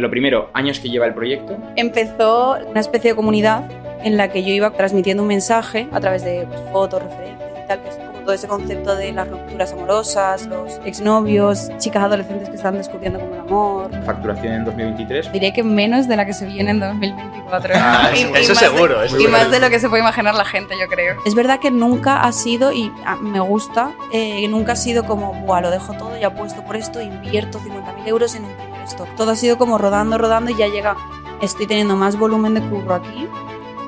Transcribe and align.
Lo 0.00 0.10
primero, 0.10 0.48
años 0.54 0.78
que 0.78 0.88
lleva 0.90 1.06
el 1.06 1.14
proyecto. 1.14 1.56
Empezó 1.74 2.56
una 2.70 2.78
especie 2.78 3.10
de 3.10 3.16
comunidad 3.16 3.64
en 4.04 4.16
la 4.16 4.28
que 4.30 4.44
yo 4.44 4.50
iba 4.50 4.70
transmitiendo 4.70 5.24
un 5.24 5.28
mensaje 5.28 5.88
a 5.90 5.98
través 5.98 6.22
de 6.22 6.46
pues, 6.46 6.60
fotos, 6.70 7.02
referencias 7.02 7.50
y 7.64 7.66
tal, 7.66 7.82
que 7.82 7.88
es 7.88 7.96
como 7.96 8.12
todo 8.20 8.32
ese 8.32 8.46
concepto 8.46 8.94
de 8.94 9.10
las 9.10 9.26
rupturas 9.28 9.72
amorosas, 9.72 10.46
los 10.46 10.80
exnovios, 10.84 11.72
chicas 11.78 12.04
adolescentes 12.04 12.48
que 12.48 12.54
están 12.54 12.76
descubriendo 12.76 13.18
como 13.18 13.34
el 13.34 13.40
amor. 13.40 13.90
Facturación 14.04 14.52
en 14.52 14.64
2023. 14.66 15.32
Diré 15.32 15.52
que 15.52 15.64
menos 15.64 16.06
de 16.06 16.14
la 16.14 16.24
que 16.24 16.32
se 16.32 16.46
viene 16.46 16.70
en 16.70 16.78
2024. 16.78 17.74
Ah, 17.76 18.10
Y- 18.14 18.20
eso, 18.20 18.32
y 18.36 18.46
de- 18.46 18.54
seguro. 18.54 19.02
eso 19.02 19.18
y 19.18 19.26
más 19.26 19.50
de 19.50 19.58
lo 19.58 19.68
que 19.68 19.80
se 19.80 19.88
puede 19.88 20.02
imaginar 20.02 20.36
la 20.36 20.44
gente, 20.44 20.74
yo 20.80 20.86
creo. 20.86 21.16
Es 21.26 21.34
verdad 21.34 21.58
que 21.58 21.72
nunca 21.72 22.20
ha 22.22 22.30
sido, 22.30 22.70
y 22.70 22.92
ah, 23.04 23.16
me 23.16 23.40
gusta, 23.40 23.90
eh, 24.12 24.46
nunca 24.46 24.72
ha 24.74 24.76
sido 24.76 25.04
como, 25.06 25.32
Buah, 25.44 25.60
lo 25.62 25.72
dejo 25.72 25.94
todo 25.94 26.16
y 26.16 26.22
apuesto 26.22 26.62
por 26.64 26.76
esto, 26.76 27.02
invierto 27.02 27.58
50.000 27.58 28.06
euros 28.06 28.36
en 28.36 28.44
un 28.44 28.67
Todo 28.96 29.32
ha 29.32 29.36
sido 29.36 29.58
como 29.58 29.76
rodando, 29.76 30.16
rodando 30.16 30.50
y 30.50 30.56
ya 30.56 30.66
llega, 30.66 30.96
estoy 31.42 31.66
teniendo 31.66 31.94
más 31.94 32.18
volumen 32.18 32.54
de 32.54 32.62
curro 32.62 32.94
aquí 32.94 33.28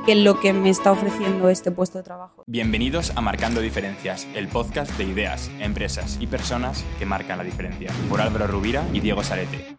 que 0.04 0.14
lo 0.14 0.40
que 0.40 0.52
me 0.52 0.68
está 0.68 0.92
ofreciendo 0.92 1.48
este 1.48 1.70
puesto 1.70 1.98
de 1.98 2.04
trabajo. 2.04 2.44
Bienvenidos 2.46 3.16
a 3.16 3.20
Marcando 3.22 3.60
Diferencias, 3.60 4.28
el 4.34 4.48
podcast 4.48 4.96
de 4.98 5.04
ideas, 5.04 5.50
empresas 5.58 6.18
y 6.20 6.26
personas 6.26 6.84
que 6.98 7.06
marcan 7.06 7.38
la 7.38 7.44
diferencia. 7.44 7.90
Por 8.08 8.20
Álvaro 8.20 8.46
Rubira 8.46 8.84
y 8.92 9.00
Diego 9.00 9.22
Sarete. 9.22 9.78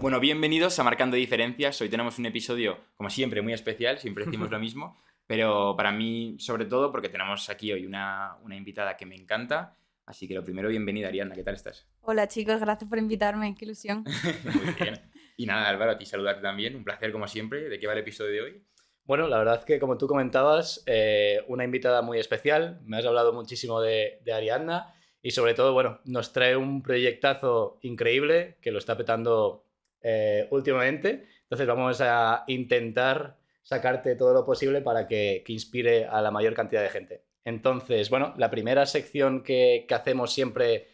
Bueno, 0.00 0.20
bienvenidos 0.20 0.78
a 0.78 0.84
Marcando 0.84 1.16
Diferencias. 1.16 1.80
Hoy 1.80 1.88
tenemos 1.88 2.18
un 2.18 2.26
episodio, 2.26 2.78
como 2.96 3.08
siempre, 3.08 3.40
muy 3.40 3.54
especial, 3.54 3.98
siempre 3.98 4.26
decimos 4.26 4.50
lo 4.50 4.58
mismo, 4.58 4.98
pero 5.26 5.74
para 5.76 5.90
mí, 5.90 6.36
sobre 6.38 6.66
todo, 6.66 6.92
porque 6.92 7.08
tenemos 7.08 7.48
aquí 7.48 7.72
hoy 7.72 7.86
una, 7.86 8.36
una 8.42 8.56
invitada 8.56 8.96
que 8.96 9.06
me 9.06 9.16
encanta. 9.16 9.76
Así 10.10 10.26
que 10.26 10.34
lo 10.34 10.42
primero, 10.42 10.68
bienvenida, 10.68 11.06
Ariana, 11.06 11.36
¿qué 11.36 11.44
tal 11.44 11.54
estás? 11.54 11.86
Hola 12.00 12.26
chicos, 12.26 12.58
gracias 12.58 12.90
por 12.90 12.98
invitarme, 12.98 13.54
qué 13.56 13.64
ilusión. 13.64 14.02
Muy 14.44 14.74
bien. 14.74 15.00
Y 15.36 15.46
nada, 15.46 15.68
Álvaro, 15.68 15.92
a 15.92 15.98
ti 15.98 16.04
saludarte 16.04 16.42
también. 16.42 16.74
Un 16.74 16.82
placer, 16.82 17.12
como 17.12 17.28
siempre. 17.28 17.68
¿De 17.68 17.78
qué 17.78 17.86
va 17.86 17.92
el 17.92 18.00
episodio 18.00 18.32
de 18.32 18.40
hoy? 18.40 18.62
Bueno, 19.04 19.28
la 19.28 19.38
verdad 19.38 19.62
que 19.62 19.78
como 19.78 19.96
tú 19.98 20.08
comentabas, 20.08 20.82
eh, 20.86 21.44
una 21.46 21.62
invitada 21.62 22.02
muy 22.02 22.18
especial. 22.18 22.80
Me 22.82 22.96
has 22.96 23.06
hablado 23.06 23.32
muchísimo 23.32 23.80
de, 23.80 24.20
de 24.24 24.32
Ariadna 24.32 24.92
y 25.22 25.30
sobre 25.30 25.54
todo, 25.54 25.74
bueno, 25.74 26.00
nos 26.04 26.32
trae 26.32 26.56
un 26.56 26.82
proyectazo 26.82 27.78
increíble 27.82 28.56
que 28.60 28.72
lo 28.72 28.80
está 28.80 28.96
petando 28.96 29.64
eh, 30.02 30.48
últimamente. 30.50 31.28
Entonces 31.44 31.68
vamos 31.68 32.00
a 32.00 32.42
intentar 32.48 33.38
sacarte 33.62 34.16
todo 34.16 34.34
lo 34.34 34.44
posible 34.44 34.80
para 34.80 35.06
que, 35.06 35.44
que 35.46 35.52
inspire 35.52 36.06
a 36.06 36.20
la 36.20 36.32
mayor 36.32 36.54
cantidad 36.54 36.82
de 36.82 36.88
gente. 36.88 37.29
Entonces, 37.44 38.10
bueno, 38.10 38.34
la 38.36 38.50
primera 38.50 38.86
sección 38.86 39.42
que, 39.42 39.84
que 39.88 39.94
hacemos 39.94 40.32
siempre 40.32 40.88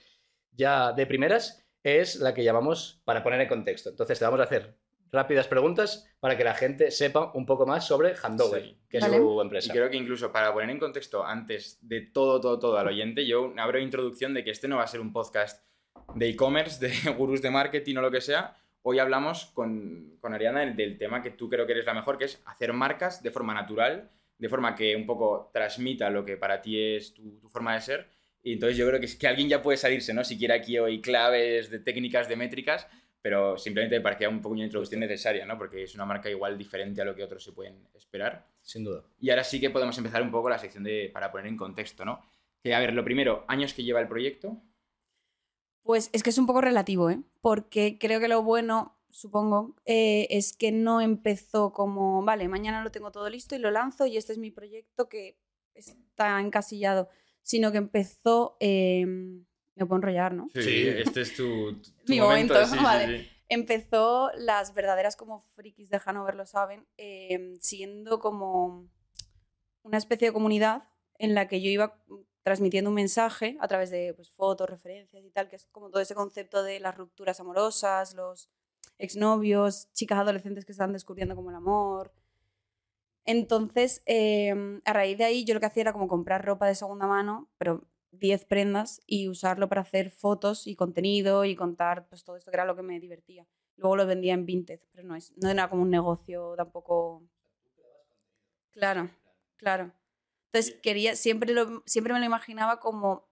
ya 0.52 0.92
de 0.92 1.06
primeras 1.06 1.66
es 1.82 2.16
la 2.16 2.34
que 2.34 2.44
llamamos 2.44 3.00
para 3.04 3.22
poner 3.22 3.40
en 3.40 3.48
contexto. 3.48 3.90
Entonces 3.90 4.18
te 4.18 4.24
vamos 4.24 4.40
a 4.40 4.44
hacer 4.44 4.76
rápidas 5.12 5.46
preguntas 5.46 6.08
para 6.20 6.36
que 6.36 6.44
la 6.44 6.54
gente 6.54 6.90
sepa 6.90 7.30
un 7.34 7.46
poco 7.46 7.64
más 7.66 7.86
sobre 7.86 8.14
Handover, 8.16 8.62
Sí. 8.62 8.78
que 8.88 8.98
Vale. 8.98 9.16
es 9.16 9.22
su 9.22 9.38
Y 9.38 9.40
empresa. 9.40 9.72
creo 9.72 9.88
que 9.90 9.96
incluso 9.96 10.32
para 10.32 10.52
poner 10.52 10.70
en 10.70 10.78
contexto 10.80 11.24
antes 11.24 11.78
de 11.80 12.00
todo, 12.02 12.40
todo, 12.40 12.58
todo 12.58 12.78
al 12.78 12.88
oyente, 12.88 13.24
yo 13.26 13.52
abro 13.56 13.78
introducción 13.78 14.34
de 14.34 14.42
que 14.42 14.50
este 14.50 14.66
no 14.68 14.76
va 14.78 14.82
a 14.82 14.88
ser 14.88 15.00
un 15.00 15.12
podcast 15.12 15.64
de 16.14 16.28
e-commerce, 16.28 16.84
de 16.86 17.12
gurús 17.16 17.40
de 17.42 17.50
marketing 17.50 17.96
o 17.96 18.02
lo 18.02 18.10
que 18.10 18.20
sea. 18.20 18.56
Hoy 18.82 18.98
hablamos 18.98 19.46
con, 19.46 20.16
con 20.20 20.34
Ariana 20.34 20.60
del, 20.60 20.76
del 20.76 20.98
tema 20.98 21.22
que 21.22 21.30
tú 21.30 21.48
creo 21.48 21.66
que 21.66 21.72
eres 21.72 21.86
la 21.86 21.94
mejor, 21.94 22.18
que 22.18 22.24
es 22.24 22.42
hacer 22.46 22.72
marcas 22.72 23.22
de 23.22 23.30
forma 23.30 23.54
natural, 23.54 24.10
de 24.38 24.48
forma 24.48 24.74
que 24.74 24.94
un 24.94 25.06
poco 25.06 25.50
transmita 25.52 26.10
lo 26.10 26.24
que 26.24 26.36
para 26.36 26.60
ti 26.60 26.78
es 26.78 27.14
tu, 27.14 27.38
tu 27.38 27.48
forma 27.48 27.74
de 27.74 27.80
ser. 27.80 28.10
Y 28.42 28.52
entonces 28.52 28.76
yo 28.76 28.86
creo 28.86 29.00
que, 29.00 29.06
es 29.06 29.16
que 29.16 29.26
alguien 29.26 29.48
ya 29.48 29.62
puede 29.62 29.76
salirse, 29.76 30.14
¿no? 30.14 30.22
Si 30.22 30.38
quiere 30.38 30.54
aquí 30.54 30.78
hoy 30.78 31.00
claves 31.00 31.68
de 31.68 31.80
técnicas, 31.80 32.28
de 32.28 32.36
métricas, 32.36 32.86
pero 33.20 33.58
simplemente 33.58 33.96
me 33.96 34.02
parecía 34.02 34.28
un 34.28 34.40
poco 34.40 34.52
una 34.54 34.62
introducción 34.62 35.00
necesaria, 35.00 35.44
¿no? 35.44 35.58
Porque 35.58 35.82
es 35.82 35.96
una 35.96 36.04
marca 36.04 36.30
igual 36.30 36.56
diferente 36.56 37.02
a 37.02 37.04
lo 37.04 37.12
que 37.12 37.24
otros 37.24 37.42
se 37.42 37.50
pueden 37.50 37.88
esperar. 37.92 38.46
Sin 38.62 38.84
duda. 38.84 39.02
Y 39.18 39.30
ahora 39.30 39.42
sí 39.42 39.58
que 39.60 39.70
podemos 39.70 39.98
empezar 39.98 40.22
un 40.22 40.30
poco 40.30 40.48
la 40.48 40.58
sección 40.58 40.84
de, 40.84 41.10
para 41.12 41.32
poner 41.32 41.48
en 41.48 41.56
contexto, 41.56 42.04
¿no? 42.04 42.20
Que, 42.62 42.72
a 42.72 42.78
ver, 42.78 42.92
lo 42.92 43.04
primero, 43.04 43.44
años 43.48 43.74
que 43.74 43.82
lleva 43.82 44.00
el 44.00 44.06
proyecto. 44.06 44.62
Pues 45.82 46.08
es 46.12 46.22
que 46.22 46.30
es 46.30 46.38
un 46.38 46.46
poco 46.46 46.60
relativo, 46.60 47.10
¿eh? 47.10 47.18
Porque 47.40 47.98
creo 47.98 48.20
que 48.20 48.28
lo 48.28 48.44
bueno, 48.44 48.95
supongo, 49.16 49.74
eh, 49.86 50.26
es 50.28 50.54
que 50.54 50.72
no 50.72 51.00
empezó 51.00 51.72
como, 51.72 52.22
vale, 52.22 52.48
mañana 52.48 52.84
lo 52.84 52.90
tengo 52.90 53.10
todo 53.10 53.30
listo 53.30 53.56
y 53.56 53.58
lo 53.58 53.70
lanzo 53.70 54.04
y 54.04 54.18
este 54.18 54.34
es 54.34 54.38
mi 54.38 54.50
proyecto 54.50 55.08
que 55.08 55.38
está 55.74 56.38
encasillado, 56.38 57.08
sino 57.40 57.72
que 57.72 57.78
empezó, 57.78 58.58
eh, 58.60 59.06
me 59.06 59.86
puedo 59.86 59.96
enrollar, 59.96 60.34
¿no? 60.34 60.48
Sí. 60.54 60.86
este 60.86 61.22
es 61.22 61.34
tu, 61.34 61.80
tu 61.80 61.90
Mi 62.08 62.20
momento, 62.20 62.54
vale. 62.82 63.30
Empezó, 63.48 64.30
las 64.36 64.74
verdaderas 64.74 65.16
como 65.16 65.40
frikis 65.40 65.88
de 65.88 66.00
Hanover 66.04 66.34
lo 66.34 66.44
saben, 66.44 66.86
eh, 66.98 67.54
siendo 67.60 68.18
como 68.18 68.86
una 69.82 69.96
especie 69.96 70.28
de 70.28 70.34
comunidad 70.34 70.88
en 71.18 71.34
la 71.34 71.48
que 71.48 71.62
yo 71.62 71.70
iba 71.70 72.02
transmitiendo 72.42 72.90
un 72.90 72.96
mensaje 72.96 73.56
a 73.60 73.68
través 73.68 73.90
de 73.90 74.12
pues, 74.14 74.30
fotos, 74.30 74.68
referencias 74.68 75.24
y 75.24 75.30
tal, 75.30 75.48
que 75.48 75.56
es 75.56 75.66
como 75.72 75.88
todo 75.88 76.02
ese 76.02 76.14
concepto 76.14 76.62
de 76.62 76.80
las 76.80 76.94
rupturas 76.94 77.40
amorosas, 77.40 78.14
los 78.14 78.50
exnovios, 78.98 79.92
chicas 79.92 80.18
adolescentes 80.18 80.64
que 80.64 80.72
están 80.72 80.92
descubriendo 80.92 81.36
como 81.36 81.50
el 81.50 81.56
amor. 81.56 82.12
Entonces, 83.24 84.02
eh, 84.06 84.80
a 84.84 84.92
raíz 84.92 85.18
de 85.18 85.24
ahí, 85.24 85.44
yo 85.44 85.54
lo 85.54 85.60
que 85.60 85.66
hacía 85.66 85.82
era 85.82 85.92
como 85.92 86.08
comprar 86.08 86.44
ropa 86.44 86.66
de 86.66 86.74
segunda 86.74 87.06
mano, 87.06 87.48
pero 87.58 87.84
10 88.12 88.44
prendas 88.44 89.02
y 89.06 89.28
usarlo 89.28 89.68
para 89.68 89.82
hacer 89.82 90.10
fotos 90.10 90.66
y 90.66 90.76
contenido 90.76 91.44
y 91.44 91.56
contar 91.56 92.06
pues 92.08 92.24
todo 92.24 92.36
esto 92.36 92.50
que 92.50 92.56
era 92.56 92.64
lo 92.64 92.76
que 92.76 92.82
me 92.82 93.00
divertía. 93.00 93.46
Luego 93.76 93.96
lo 93.96 94.06
vendía 94.06 94.34
en 94.34 94.46
Vinted, 94.46 94.80
pero 94.92 95.06
no, 95.06 95.16
es, 95.16 95.32
no 95.36 95.50
era 95.50 95.68
como 95.68 95.82
un 95.82 95.90
negocio 95.90 96.54
tampoco... 96.56 97.22
Claro, 98.70 99.10
claro. 99.56 99.92
Entonces 100.52 100.78
quería, 100.82 101.16
siempre, 101.16 101.52
lo, 101.52 101.82
siempre 101.86 102.12
me 102.12 102.20
lo 102.20 102.26
imaginaba 102.26 102.78
como 102.80 103.25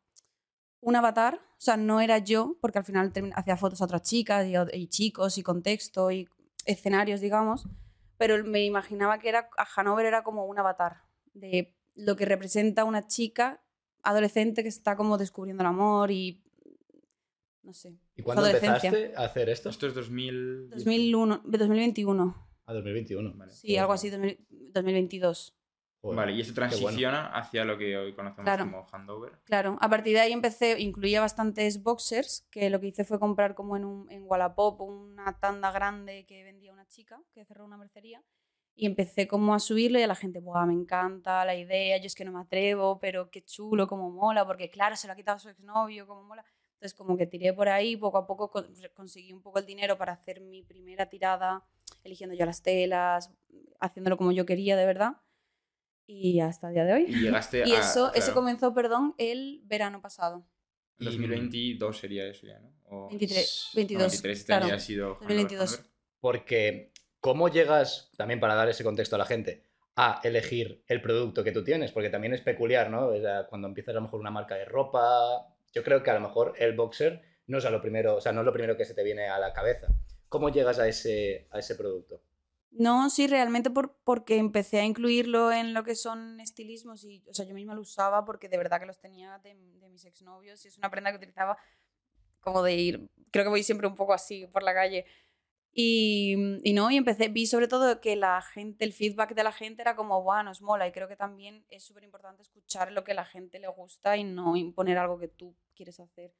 un 0.84 0.96
avatar, 0.96 1.34
o 1.34 1.60
sea, 1.60 1.76
no 1.76 2.00
era 2.00 2.18
yo, 2.18 2.56
porque 2.60 2.78
al 2.78 2.84
final 2.84 3.12
hacía 3.34 3.56
fotos 3.56 3.80
a 3.80 3.84
otras 3.86 4.02
chicas 4.02 4.46
y, 4.72 4.86
chicos 4.88 5.38
y 5.38 5.42
contexto 5.42 6.10
y 6.10 6.28
escenarios, 6.66 7.20
digamos, 7.20 7.66
pero 8.18 8.42
me 8.44 8.64
imaginaba 8.64 9.18
que 9.18 9.30
era, 9.30 9.48
a 9.56 9.66
Hanover 9.76 10.06
era 10.06 10.22
como 10.22 10.44
un 10.44 10.58
avatar 10.58 11.02
de 11.32 11.74
lo 11.94 12.16
que 12.16 12.26
representa 12.26 12.84
una 12.84 13.06
chica 13.06 13.62
adolescente 14.02 14.62
que 14.62 14.68
está 14.68 14.96
como 14.96 15.16
descubriendo 15.16 15.62
el 15.62 15.68
amor 15.68 16.10
y 16.10 16.42
no 17.62 17.72
sé. 17.72 17.98
¿Y 18.14 18.22
cuándo 18.22 18.42
adolescencia. 18.42 18.90
empezaste 18.90 19.16
a 19.16 19.24
hacer 19.24 19.48
esto? 19.48 19.70
Esto 19.70 19.86
es 19.86 19.94
2000... 19.94 20.68
2001, 20.68 21.42
2021. 21.46 22.48
A 22.66 22.72
2021. 22.74 23.34
Vale. 23.34 23.52
Sí, 23.52 23.76
algo 23.78 23.94
así, 23.94 24.10
2000 24.10 24.38
2022. 24.74 25.56
Joder. 26.04 26.16
Vale, 26.18 26.32
y 26.32 26.42
bueno. 26.42 26.54
transiciona 26.54 27.26
hacia 27.28 27.64
lo 27.64 27.78
que 27.78 27.96
hoy 27.96 28.12
conocemos 28.14 28.44
Claro. 28.44 28.64
como 28.70 28.86
handover. 28.92 29.32
Claro, 29.44 29.78
a 29.80 29.88
partir 29.88 30.12
de 30.14 30.20
ahí 30.20 30.32
empecé, 30.32 30.78
incluía 30.80 31.22
bastantes 31.22 31.82
boxers, 31.82 32.46
que 32.50 32.68
lo 32.68 32.78
que 32.78 32.88
hice 32.88 33.04
fue 33.04 33.18
comprar 33.18 33.54
como 33.54 33.74
en, 33.76 33.86
un, 33.86 34.10
en 34.10 34.24
Wallapop 34.26 34.80
una 34.82 35.38
tanda 35.40 35.72
grande 35.72 36.26
que 36.26 36.44
vendía 36.44 36.72
una 36.74 36.86
chica, 36.86 37.18
que 37.32 37.44
cerró 37.46 37.64
una 37.64 37.78
mercería, 37.78 38.22
y 38.76 38.84
empecé 38.86 39.26
como 39.26 39.54
a 39.54 39.58
subirlo 39.60 39.98
y 39.98 40.02
a 40.02 40.06
la 40.06 40.14
gente, 40.14 40.40
Buah, 40.40 40.66
me 40.66 40.74
encanta 40.74 41.42
la 41.46 41.54
idea, 41.54 41.96
yo 41.96 42.06
es 42.06 42.14
que 42.14 42.24
no 42.26 42.32
me 42.32 42.40
atrevo, 42.40 42.98
pero 42.98 43.30
qué 43.30 43.42
chulo, 43.42 43.86
cómo 43.86 44.10
mola, 44.10 44.46
porque 44.46 44.68
claro, 44.68 44.96
se 44.96 45.06
lo 45.06 45.14
ha 45.14 45.16
quitado 45.16 45.36
a 45.36 45.38
su 45.38 45.48
exnovio, 45.48 46.06
cómo 46.06 46.22
mola. 46.24 46.44
Entonces 46.74 46.92
como 46.94 47.16
que 47.16 47.26
tiré 47.26 47.54
por 47.54 47.68
ahí, 47.70 47.96
poco 47.96 48.18
a 48.18 48.26
poco 48.26 48.50
con- 48.50 48.66
conseguí 48.94 49.32
un 49.32 49.40
poco 49.40 49.58
el 49.58 49.64
dinero 49.64 49.96
para 49.96 50.12
hacer 50.12 50.42
mi 50.42 50.62
primera 50.62 51.06
tirada, 51.08 51.64
eligiendo 52.02 52.34
yo 52.36 52.44
las 52.44 52.60
telas, 52.62 53.30
haciéndolo 53.80 54.18
como 54.18 54.32
yo 54.32 54.44
quería 54.44 54.76
de 54.76 54.84
verdad, 54.84 55.12
y 56.06 56.40
hasta 56.40 56.68
el 56.68 56.74
día 56.74 56.84
de 56.84 56.92
hoy. 56.92 57.04
Y 57.08 57.20
llegaste 57.20 57.64
Y 57.66 57.72
a... 57.72 57.80
eso, 57.80 58.08
eso 58.08 58.12
claro, 58.14 58.34
comenzó, 58.34 58.74
perdón, 58.74 59.14
el 59.18 59.62
verano 59.64 60.00
pasado. 60.00 60.46
2022 60.98 61.98
sería 61.98 62.26
eso 62.26 62.46
ya, 62.46 62.60
¿no? 62.60 62.72
O... 62.84 63.08
23, 63.08 63.70
no, 63.72 63.76
22. 63.78 64.02
23 64.02 64.38
este 64.38 64.46
claro. 64.46 64.64
año 64.64 64.70
ya 64.70 64.76
ha 64.76 64.80
sido 64.80 65.06
handover, 65.06 65.28
2022. 65.28 65.70
handover. 65.70 65.90
Porque, 66.20 66.92
¿cómo 67.20 67.48
llegas, 67.48 68.10
también 68.16 68.40
para 68.40 68.54
dar 68.54 68.68
ese 68.68 68.84
contexto 68.84 69.16
a 69.16 69.18
la 69.18 69.26
gente, 69.26 69.64
a 69.96 70.20
elegir 70.24 70.82
el 70.86 71.00
producto 71.00 71.44
que 71.44 71.52
tú 71.52 71.64
tienes? 71.64 71.92
Porque 71.92 72.10
también 72.10 72.34
es 72.34 72.40
peculiar, 72.40 72.90
¿no? 72.90 73.08
O 73.08 73.20
sea, 73.20 73.46
cuando 73.46 73.68
empiezas 73.68 73.92
a 73.92 73.96
lo 73.96 74.02
mejor 74.02 74.20
una 74.20 74.30
marca 74.30 74.54
de 74.54 74.64
ropa, 74.64 75.54
yo 75.72 75.82
creo 75.82 76.02
que 76.02 76.10
a 76.10 76.14
lo 76.14 76.20
mejor 76.20 76.54
el 76.58 76.74
boxer 76.74 77.22
no 77.46 77.58
es 77.58 77.64
a 77.64 77.70
lo 77.70 77.80
primero, 77.80 78.16
o 78.16 78.20
sea, 78.20 78.32
no 78.32 78.40
es 78.40 78.46
lo 78.46 78.52
primero 78.52 78.76
que 78.76 78.84
se 78.84 78.94
te 78.94 79.02
viene 79.02 79.28
a 79.28 79.38
la 79.38 79.52
cabeza. 79.52 79.88
¿Cómo 80.28 80.48
llegas 80.48 80.78
a 80.78 80.88
ese, 80.88 81.46
a 81.50 81.58
ese 81.58 81.74
producto? 81.74 82.22
No, 82.76 83.08
sí, 83.08 83.28
realmente 83.28 83.70
por, 83.70 83.96
porque 84.02 84.36
empecé 84.36 84.80
a 84.80 84.84
incluirlo 84.84 85.52
en 85.52 85.74
lo 85.74 85.84
que 85.84 85.94
son 85.94 86.40
estilismos 86.40 87.04
y, 87.04 87.22
o 87.28 87.32
sea, 87.34 87.46
yo 87.46 87.54
misma 87.54 87.74
lo 87.74 87.80
usaba 87.80 88.24
porque 88.24 88.48
de 88.48 88.58
verdad 88.58 88.80
que 88.80 88.86
los 88.86 88.98
tenía 88.98 89.38
de, 89.44 89.54
mis 89.54 90.04
exnovios 90.04 90.64
y 90.64 90.68
es 90.68 90.76
una 90.76 90.90
prenda 90.90 91.12
que 91.12 91.18
utilizaba 91.18 91.56
como 92.40 92.64
de 92.64 92.74
ir, 92.74 93.10
creo 93.30 93.44
que 93.44 93.50
voy 93.50 93.62
siempre 93.62 93.86
un 93.86 93.94
poco 93.94 94.12
así 94.12 94.46
por 94.48 94.64
la 94.64 94.74
calle. 94.74 95.06
Y, 95.72 96.34
no, 96.74 96.90
y 96.90 96.96
empecé, 96.96 97.28
vi 97.28 97.46
sobre 97.46 97.68
todo 97.68 98.00
que 98.00 98.16
la 98.16 98.42
gente, 98.42 98.84
el 98.84 98.92
feedback 98.92 99.34
de 99.34 99.44
la 99.44 99.52
gente 99.52 99.82
era 99.82 99.96
como, 99.96 100.22
guau, 100.22 100.44
nos 100.44 100.60
mola. 100.60 100.86
Y 100.86 100.92
creo 100.92 101.08
que 101.08 101.16
también 101.16 101.64
es 101.68 101.84
súper 101.84 102.04
importante 102.04 102.42
escuchar 102.42 102.92
lo 102.92 103.02
que 103.02 103.14
la 103.14 103.24
gente 103.24 103.58
le 103.58 103.68
gusta 103.68 104.16
y 104.16 104.24
no 104.24 104.56
imponer 104.56 104.98
algo 104.98 105.18
que 105.18 105.28
tú 105.28 105.56
quieres 105.74 105.98
hacer. 105.98 106.32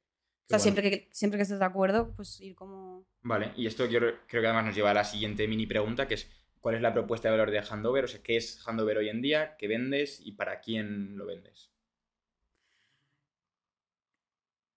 O 0.45 0.49
sea, 0.49 0.59
siempre, 0.59 0.89
que, 0.91 1.09
siempre 1.11 1.37
que 1.39 1.43
estés 1.43 1.59
de 1.59 1.65
acuerdo, 1.65 2.13
pues 2.15 2.39
ir 2.39 2.55
como... 2.55 3.07
Vale, 3.23 3.51
y 3.55 3.65
esto 3.65 3.87
yo 3.87 3.99
creo 3.99 4.17
que 4.27 4.47
además 4.47 4.65
nos 4.65 4.75
lleva 4.75 4.91
a 4.91 4.93
la 4.93 5.03
siguiente 5.03 5.47
mini 5.47 5.65
pregunta, 5.65 6.07
que 6.07 6.13
es 6.13 6.29
¿cuál 6.65 6.75
es 6.75 6.81
la 6.81 6.93
propuesta 6.93 7.27
de 7.27 7.37
valor 7.37 7.51
de 7.51 7.59
Handover? 7.59 8.05
O 8.05 8.07
sea, 8.07 8.23
¿qué 8.23 8.37
es 8.37 8.59
Handover 8.65 8.97
hoy 8.97 9.09
en 9.09 9.21
día? 9.21 9.55
¿Qué 9.57 9.67
vendes 9.67 10.19
y 10.19 10.31
para 10.31 10.61
quién 10.61 11.15
lo 11.15 11.27
vendes? 11.27 11.71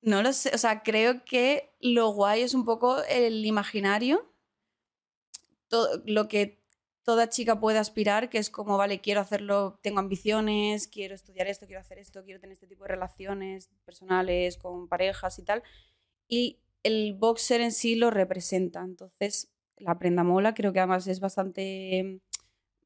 No 0.03 0.23
lo 0.23 0.33
sé, 0.35 0.51
o 0.55 0.59
sea, 0.59 0.83
creo 0.83 1.25
que 1.25 1.75
lo 1.81 2.11
guay 2.11 2.43
es 2.43 2.55
un 2.55 2.65
poco 2.65 3.03
el 3.05 3.45
imaginario, 3.45 4.31
todo, 5.69 6.03
lo 6.05 6.29
que 6.29 6.58
toda 7.09 7.31
chica 7.31 7.59
puede 7.59 7.79
aspirar, 7.79 8.29
que 8.29 8.37
es 8.37 8.51
como, 8.51 8.77
vale, 8.77 9.01
quiero 9.01 9.23
hacerlo, 9.23 9.79
tengo 9.81 9.99
ambiciones, 9.99 10.87
quiero 10.89 11.15
estudiar 11.15 11.47
esto, 11.47 11.65
quiero 11.65 11.81
hacer 11.81 11.99
esto, 11.99 12.23
quiero 12.23 12.39
tener 12.39 12.53
este 12.53 12.67
tipo 12.67 12.85
de 12.85 12.89
relaciones 12.89 13.71
personales 13.87 14.59
con 14.59 14.89
parejas 14.89 15.39
y 15.39 15.43
tal. 15.43 15.63
Y 16.29 16.59
el 16.83 17.15
boxer 17.15 17.63
en 17.63 17.73
sí 17.73 17.95
lo 17.95 18.11
representa. 18.11 18.83
Entonces, 18.83 19.51
la 19.79 19.99
prenda 19.99 20.23
mola, 20.23 20.53
creo 20.53 20.75
que 20.75 20.81
además 20.81 21.07
es 21.07 21.19
bastante 21.19 22.21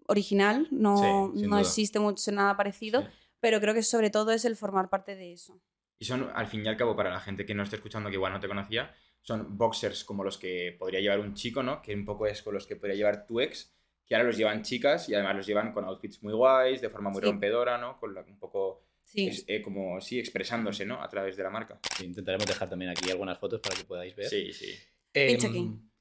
original, 0.06 0.68
no, 0.70 1.32
no 1.34 1.58
existe 1.58 1.98
mucho 1.98 2.30
nada 2.30 2.56
parecido, 2.56 3.04
pero 3.40 3.60
creo 3.60 3.74
que 3.74 3.82
sobre 3.82 4.10
todo 4.10 4.30
es 4.30 4.44
el 4.44 4.54
formar 4.54 4.88
parte 4.88 5.16
de 5.16 5.32
eso. 5.32 5.60
Y 5.98 6.04
son, 6.04 6.30
al 6.32 6.46
fin 6.46 6.64
y 6.64 6.68
al 6.68 6.76
cabo, 6.76 6.94
para 6.94 7.10
la 7.10 7.18
gente 7.18 7.44
que 7.44 7.56
no 7.56 7.64
esté 7.64 7.74
escuchando, 7.74 8.08
que 8.08 8.14
igual 8.14 8.32
no 8.32 8.38
te 8.38 8.46
conocía, 8.46 8.94
son 9.22 9.58
boxers 9.58 10.04
como 10.04 10.22
los 10.22 10.38
que 10.38 10.76
podría 10.78 11.00
llevar 11.00 11.18
un 11.18 11.34
chico, 11.34 11.64
¿no? 11.64 11.82
Que 11.82 11.92
un 11.92 12.04
poco 12.04 12.28
es 12.28 12.40
con 12.40 12.54
los 12.54 12.68
que 12.68 12.76
podría 12.76 12.94
llevar 12.94 13.26
tu 13.26 13.40
ex, 13.40 13.72
que 14.12 14.16
ahora 14.16 14.26
los 14.26 14.36
llevan 14.36 14.62
chicas 14.62 15.08
y 15.08 15.14
además 15.14 15.36
los 15.36 15.46
llevan 15.46 15.72
con 15.72 15.86
outfits 15.86 16.22
muy 16.22 16.34
guays, 16.34 16.82
de 16.82 16.90
forma 16.90 17.08
muy 17.08 17.22
rompedora, 17.22 17.78
¿no? 17.78 17.98
Con 17.98 18.14
un 18.14 18.38
poco... 18.38 18.82
Sí. 19.00 19.30
Eh, 19.46 19.62
como, 19.62 20.02
sí, 20.02 20.18
expresándose, 20.18 20.84
¿no? 20.84 21.02
A 21.02 21.08
través 21.08 21.34
de 21.34 21.42
la 21.42 21.48
marca. 21.48 21.80
intentaremos 22.04 22.46
dejar 22.46 22.68
también 22.68 22.90
aquí 22.90 23.10
algunas 23.10 23.38
fotos 23.38 23.62
para 23.62 23.74
que 23.74 23.84
podáis 23.84 24.14
ver. 24.14 24.26
Sí, 24.26 24.52
sí. 24.52 24.66
Eh, 25.14 25.38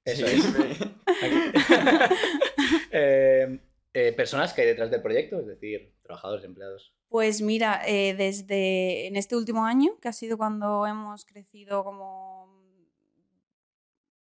Eso 0.03 0.25
es. 0.25 0.43
Em, 2.91 3.61
eh, 3.93 4.11
personas 4.11 4.51
que 4.51 4.59
hay 4.59 4.67
detrás 4.67 4.91
del 4.91 5.01
proyecto, 5.01 5.39
es 5.39 5.47
decir, 5.47 5.93
trabajadores, 6.03 6.43
empleados. 6.43 6.93
Pues 7.07 7.41
mira, 7.41 7.81
eh, 7.87 8.13
desde 8.13 9.07
en 9.07 9.15
este 9.15 9.37
último 9.37 9.63
año, 9.63 9.97
que 10.01 10.09
ha 10.09 10.13
sido 10.13 10.37
cuando 10.37 10.85
hemos 10.85 11.23
crecido 11.23 11.85
como 11.85 12.61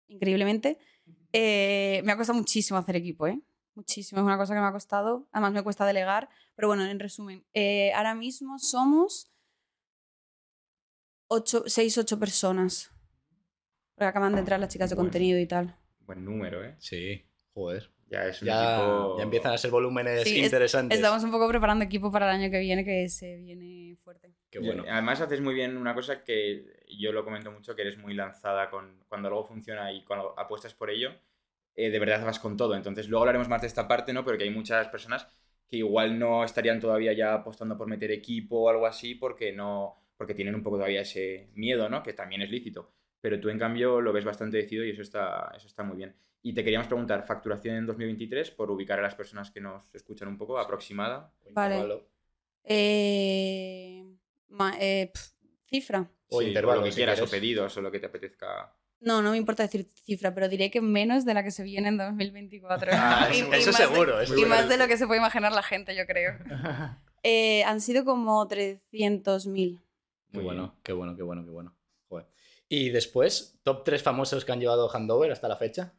increíblemente, 0.08 0.76
eh, 1.32 2.02
me 2.04 2.12
ha 2.12 2.18
costado 2.18 2.38
muchísimo 2.38 2.78
hacer 2.78 2.96
equipo, 2.96 3.26
¿eh? 3.26 3.40
Muchísimo, 3.78 4.20
es 4.20 4.24
una 4.24 4.36
cosa 4.36 4.54
que 4.54 4.60
me 4.60 4.66
ha 4.66 4.72
costado. 4.72 5.28
Además 5.30 5.52
me 5.52 5.62
cuesta 5.62 5.86
delegar, 5.86 6.28
pero 6.56 6.66
bueno, 6.66 6.84
en 6.84 6.98
resumen, 6.98 7.46
eh, 7.54 7.92
ahora 7.92 8.12
mismo 8.16 8.58
somos 8.58 9.30
6, 11.64 11.98
8 11.98 12.18
personas. 12.18 12.90
Porque 13.94 14.08
acaban 14.08 14.32
de 14.32 14.40
entrar 14.40 14.58
las 14.58 14.68
chicas 14.70 14.90
de 14.90 14.96
contenido 14.96 15.38
y 15.38 15.46
tal. 15.46 15.76
Buen 16.00 16.24
número, 16.24 16.64
¿eh? 16.64 16.74
Sí, 16.80 17.24
joder. 17.54 17.88
Ya, 18.08 18.26
es 18.26 18.40
ya, 18.40 18.82
empiezan 19.20 19.52
a 19.52 19.58
ser 19.58 19.70
volúmenes 19.70 20.26
interesantes. 20.26 20.98
estamos 20.98 21.22
un 21.22 21.30
poco 21.30 21.46
preparando 21.46 21.84
equipo 21.84 22.10
para 22.10 22.28
el 22.28 22.42
año 22.42 22.50
que 22.50 22.58
viene, 22.58 22.84
que 22.84 23.08
se 23.08 23.36
viene 23.36 23.96
fuerte. 24.02 24.34
Qué 24.50 24.58
bueno. 24.58 24.82
además 24.90 25.20
haces 25.20 25.40
muy 25.40 25.54
bien 25.54 25.76
una 25.76 25.94
cosa 25.94 26.24
que 26.24 26.64
yo 26.98 27.12
lo 27.12 27.24
comento 27.24 27.52
mucho, 27.52 27.76
que 27.76 27.82
eres 27.82 27.96
muy 27.96 28.14
lanzada 28.14 28.70
con 28.70 29.04
cuando 29.08 29.28
algo 29.28 29.46
funciona 29.46 29.92
y 29.92 30.02
cuando 30.02 30.36
apuestas 30.36 30.74
por 30.74 30.90
ello, 30.90 31.14
eh, 31.78 31.90
de 31.90 31.98
verdad 32.00 32.24
vas 32.24 32.40
con 32.40 32.56
todo. 32.56 32.74
Entonces 32.74 33.08
luego 33.08 33.22
hablaremos 33.22 33.48
más 33.48 33.60
de 33.60 33.68
esta 33.68 33.86
parte, 33.86 34.12
¿no? 34.12 34.24
Pero 34.24 34.36
que 34.36 34.42
hay 34.42 34.50
muchas 34.50 34.88
personas 34.88 35.28
que 35.68 35.76
igual 35.76 36.18
no 36.18 36.42
estarían 36.42 36.80
todavía 36.80 37.12
ya 37.12 37.34
apostando 37.34 37.78
por 37.78 37.86
meter 37.86 38.10
equipo 38.10 38.62
o 38.62 38.68
algo 38.68 38.84
así 38.84 39.14
porque 39.14 39.52
no 39.52 39.94
porque 40.16 40.34
tienen 40.34 40.56
un 40.56 40.64
poco 40.64 40.76
todavía 40.76 41.02
ese 41.02 41.50
miedo, 41.54 41.88
¿no? 41.88 42.02
Que 42.02 42.14
también 42.14 42.42
es 42.42 42.50
lícito. 42.50 42.90
Pero 43.20 43.38
tú 43.38 43.48
en 43.48 43.60
cambio 43.60 44.00
lo 44.00 44.12
ves 44.12 44.24
bastante 44.24 44.56
decidido 44.56 44.84
y 44.84 44.90
eso 44.90 45.02
está, 45.02 45.52
eso 45.56 45.68
está 45.68 45.84
muy 45.84 45.96
bien. 45.96 46.16
Y 46.42 46.52
te 46.52 46.64
queríamos 46.64 46.88
preguntar, 46.88 47.24
facturación 47.24 47.76
en 47.76 47.86
2023, 47.86 48.50
por 48.50 48.72
ubicar 48.72 48.98
a 48.98 49.02
las 49.02 49.14
personas 49.14 49.52
que 49.52 49.60
nos 49.60 49.94
escuchan 49.94 50.26
un 50.26 50.36
poco, 50.36 50.58
aproximada. 50.58 51.32
Vale. 51.52 52.02
Eh, 52.64 54.04
eh, 54.80 55.12
cifra. 55.66 56.10
O 56.30 56.42
intervalo, 56.42 56.80
lo 56.80 56.86
que 56.86 56.92
quieras, 56.92 57.20
o 57.20 57.30
pedidos, 57.30 57.76
o 57.76 57.80
lo 57.80 57.90
que 57.92 58.00
te 58.00 58.06
apetezca. 58.06 58.74
No, 59.00 59.22
no 59.22 59.30
me 59.30 59.36
importa 59.36 59.62
decir 59.62 59.86
cifra, 60.04 60.34
pero 60.34 60.48
diré 60.48 60.70
que 60.70 60.80
menos 60.80 61.24
de 61.24 61.34
la 61.34 61.44
que 61.44 61.50
se 61.50 61.62
viene 61.62 61.88
en 61.88 61.98
2024. 61.98 62.90
Ah, 62.94 63.28
eso, 63.52 63.72
seguro. 63.72 64.18
y 64.24 64.44
más 64.44 64.68
de 64.68 64.76
lo 64.76 64.88
que 64.88 64.96
se 64.96 65.06
puede 65.06 65.20
imaginar 65.20 65.52
la 65.52 65.62
gente, 65.62 65.94
yo 65.96 66.06
creo. 66.06 66.34
Eh, 67.24 67.64
han 67.64 67.80
sido 67.80 68.04
como 68.04 68.46
300.000. 68.46 69.80
Qué 70.30 70.38
bueno, 70.38 70.76
qué 70.84 70.92
bueno, 70.92 71.16
qué 71.16 71.22
bueno, 71.22 71.44
qué 71.44 71.50
bueno. 71.50 71.74
Y 72.68 72.90
después, 72.90 73.58
top 73.62 73.82
3 73.84 74.02
famosos 74.02 74.44
que 74.44 74.52
han 74.52 74.60
llevado 74.60 74.88
Handover 74.88 75.32
hasta 75.32 75.48
la 75.48 75.56
fecha. 75.56 75.94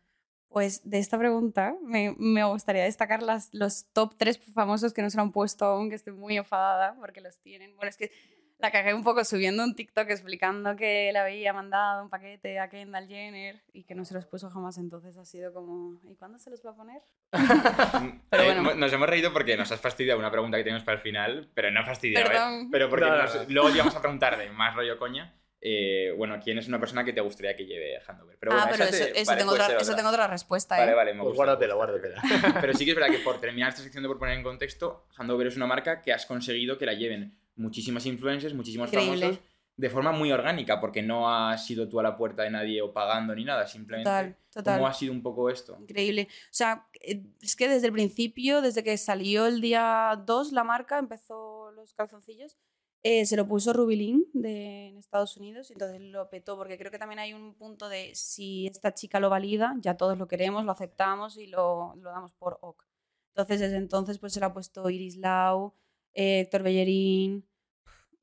Pues 0.49 0.81
de 0.89 0.97
esta 0.97 1.17
pregunta 1.17 1.75
me, 1.83 2.15
me 2.17 2.43
gustaría 2.43 2.83
destacar 2.83 3.21
las, 3.21 3.53
los 3.53 3.85
top 3.93 4.15
tres 4.17 4.39
famosos 4.39 4.93
que 4.93 5.03
no 5.03 5.09
se 5.11 5.19
han 5.19 5.31
puesto 5.31 5.65
aún, 5.65 5.89
que 5.89 5.95
estoy 5.95 6.13
muy 6.13 6.37
enfadada 6.37 6.95
porque 6.99 7.21
los 7.21 7.37
tienen. 7.37 7.75
Bueno, 7.75 7.89
es 7.89 7.97
que 7.97 8.11
la 8.59 8.71
cagué 8.71 8.93
un 8.93 9.03
poco 9.03 9.23
subiendo 9.23 9.63
un 9.63 9.73
TikTok 9.73 10.09
explicando 10.09 10.75
que 10.75 11.11
le 11.13 11.19
había 11.19 11.53
mandado 11.53 12.03
un 12.03 12.09
paquete 12.09 12.59
a 12.59 12.69
Kendall 12.69 13.07
Jenner 13.07 13.61
y 13.71 13.83
que 13.83 13.95
no 13.95 14.03
se 14.03 14.13
los 14.13 14.25
puso 14.25 14.49
jamás, 14.49 14.77
entonces 14.77 15.17
ha 15.17 15.25
sido 15.25 15.53
como, 15.53 15.99
¿y 16.03 16.15
cuándo 16.15 16.37
se 16.39 16.49
los 16.49 16.65
va 16.65 16.71
a 16.71 16.75
poner? 16.75 17.01
pero 18.29 18.43
eh. 18.43 18.75
Nos 18.75 18.91
hemos 18.91 19.09
reído 19.09 19.31
porque 19.31 19.55
nos 19.55 19.71
has 19.71 19.79
fastidiado 19.79 20.19
una 20.19 20.29
pregunta 20.29 20.57
que 20.57 20.63
tenemos 20.63 20.83
para 20.83 20.97
el 20.97 21.01
final, 21.01 21.49
pero 21.53 21.71
no 21.71 21.85
fastidiado, 21.85 22.29
¿eh? 22.31 22.67
Pero 22.69 22.89
porque 22.89 23.07
luego 23.47 23.69
íbamos 23.69 23.95
a 23.95 24.01
preguntar 24.01 24.37
de 24.37 24.49
más 24.51 24.75
rollo 24.75 24.97
coña. 24.97 25.33
Eh, 25.61 26.13
bueno, 26.17 26.39
¿quién 26.41 26.57
es 26.57 26.69
una 26.69 26.79
persona 26.79 27.03
que 27.03 27.11
te 27.11 27.19
gustaría 27.19 27.55
que 27.55 27.65
lleve 27.65 27.99
Handover? 28.07 28.37
Pero 28.39 28.53
ah, 28.53 28.67
pero 28.71 28.85
eso, 28.85 29.35
tengo 29.35 29.51
otra, 29.51 29.77
eso, 29.77 29.95
tengo 29.95 30.09
otra, 30.09 30.27
respuesta. 30.27 30.77
¿eh? 30.77 30.81
Vale, 30.81 30.93
vale, 30.93 31.13
me 31.13 31.23
pues 31.23 31.35
guárdatela, 31.35 31.75
guárdatela. 31.75 32.21
pero 32.61 32.73
sí 32.73 32.85
que 32.85 32.91
es 32.91 32.97
verdad 32.97 33.11
que 33.11 33.19
por 33.19 33.41
terminar 33.41 33.69
esta 33.69 33.81
sección 33.81 34.03
de 34.03 34.07
por 34.07 34.19
poner 34.19 34.35
en 34.35 34.43
contexto, 34.43 35.07
Handover 35.17 35.47
es 35.47 35.57
una 35.57 35.67
marca 35.67 36.01
que 36.01 36.13
has 36.13 36.25
conseguido 36.25 36.77
que 36.77 36.85
la 36.85 36.93
lleven 36.93 37.38
muchísimas 37.59 38.05
influencers, 38.05 38.53
muchísimos 38.53 38.89
famosos, 38.89 39.39
de 39.75 39.89
forma 39.89 40.11
muy 40.11 40.31
orgánica, 40.31 40.79
porque 40.81 41.01
no 41.01 41.29
has 41.29 41.65
sido 41.65 41.87
tú 41.87 41.99
a 41.99 42.03
la 42.03 42.17
puerta 42.17 42.43
de 42.43 42.51
nadie 42.51 42.81
o 42.81 42.91
pagando 42.91 43.33
ni 43.35 43.45
nada, 43.45 43.65
simplemente. 43.67 44.09
Total, 44.09 44.35
total. 44.51 44.77
¿Cómo 44.77 44.87
ha 44.87 44.93
sido 44.93 45.13
un 45.13 45.21
poco 45.21 45.49
esto? 45.49 45.77
Increíble. 45.79 46.27
O 46.29 46.53
sea, 46.53 46.87
eh, 47.01 47.23
es 47.41 47.55
que 47.55 47.69
desde 47.69 47.87
el 47.87 47.93
principio, 47.93 48.61
desde 48.61 48.83
que 48.83 48.97
salió 48.97 49.45
el 49.45 49.61
día 49.61 50.21
2 50.25 50.51
la 50.51 50.63
marca, 50.63 50.97
empezó 50.99 51.71
los 51.71 51.93
calzoncillos 51.93 52.57
eh, 53.01 53.25
se 53.25 53.37
lo 53.37 53.47
puso 53.47 53.71
Rubilín 53.71 54.25
de, 54.33 54.87
en 54.87 54.97
Estados 54.97 55.37
Unidos 55.37 55.69
y 55.69 55.73
entonces 55.73 56.01
lo 56.01 56.29
petó, 56.29 56.57
porque 56.57 56.77
creo 56.77 56.91
que 56.91 56.99
también 56.99 57.19
hay 57.19 57.33
un 57.33 57.55
punto 57.55 57.87
de 57.87 58.13
si 58.13 58.67
esta 58.67 58.93
chica 58.93 59.21
lo 59.21 59.29
valida, 59.29 59.75
ya 59.79 59.95
todos 59.95 60.17
lo 60.17 60.27
queremos, 60.27 60.65
lo 60.65 60.73
aceptamos 60.73 61.37
y 61.37 61.47
lo, 61.47 61.95
lo 61.95 62.09
damos 62.09 62.33
por 62.33 62.57
ok. 62.61 62.83
Entonces, 63.29 63.61
desde 63.61 63.77
entonces, 63.77 64.19
pues 64.19 64.33
se 64.33 64.41
lo 64.41 64.47
ha 64.47 64.53
puesto 64.53 64.89
Iris 64.89 65.15
Lau, 65.15 65.73
eh, 66.13 66.41
Héctor 66.41 66.63
Bellerín, 66.63 67.47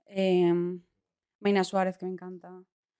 eh, 0.06 0.52
Suárez, 1.64 1.98
que 1.98 2.06
me 2.06 2.12
encanta. 2.12 2.50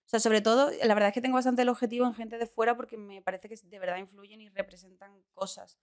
O 0.07 0.09
sea, 0.09 0.21
sobre 0.21 0.39
todo, 0.39 0.71
la 0.83 0.93
verdad 0.93 1.09
es 1.09 1.13
que 1.13 1.21
tengo 1.21 1.35
bastante 1.35 1.63
el 1.63 1.69
objetivo 1.69 2.05
en 2.05 2.13
gente 2.13 2.37
de 2.37 2.47
fuera 2.47 2.77
porque 2.77 2.97
me 2.97 3.21
parece 3.21 3.49
que 3.49 3.55
de 3.61 3.79
verdad 3.79 3.97
influyen 3.97 4.39
y 4.39 4.49
representan 4.49 5.11
cosas. 5.33 5.77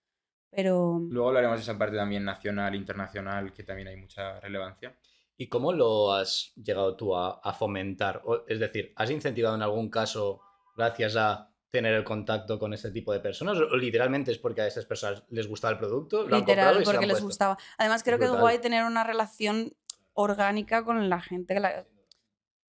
Pero... 0.51 1.01
Luego 1.11 1.29
hablaremos 1.29 1.59
de 1.59 1.63
esa 1.63 1.77
parte 1.77 1.97
también 1.97 2.25
nacional, 2.25 2.75
internacional, 2.75 3.53
que 3.53 3.65
también 3.65 3.89
hay 3.89 3.97
mucha 3.97 4.41
relevancia. 4.41 4.97
¿Y 5.37 5.49
cómo 5.49 5.73
lo 5.73 6.13
has 6.13 6.55
llegado 6.55 6.97
tú 6.97 7.15
a, 7.15 7.53
fomentar? 7.59 8.23
es 8.49 8.61
decir, 8.61 8.93
¿has 8.97 9.11
incentivado 9.11 9.57
en 9.57 9.63
algún 9.63 9.91
caso 9.91 10.41
gracias 10.77 11.17
a 11.17 11.51
tener 11.71 11.93
el 11.93 12.05
contacto 12.05 12.59
con 12.59 12.73
ese 12.73 12.93
tipo 12.93 13.13
de 13.13 13.19
personas? 13.19 13.59
¿O 13.59 13.77
literalmente 13.77 14.31
es 14.31 14.39
porque 14.39 14.63
a 14.63 14.67
esas 14.69 14.87
personas 14.87 15.25
les 15.29 15.49
gustaba 15.49 15.73
el 15.73 15.79
producto? 15.79 16.27
Literal, 16.27 16.83
porque 16.85 17.07
les 17.07 17.21
gustaba. 17.21 17.59
Además, 17.77 18.05
creo 18.05 18.19
que 18.19 18.27
es 18.27 18.31
guay 18.31 18.59
tener 18.59 18.85
una 18.85 19.03
relación 19.03 19.75
orgánica 20.15 20.85
con 20.85 21.09
la 21.09 21.21
gente. 21.21 21.55
Que 21.55 21.61
la, 21.61 21.87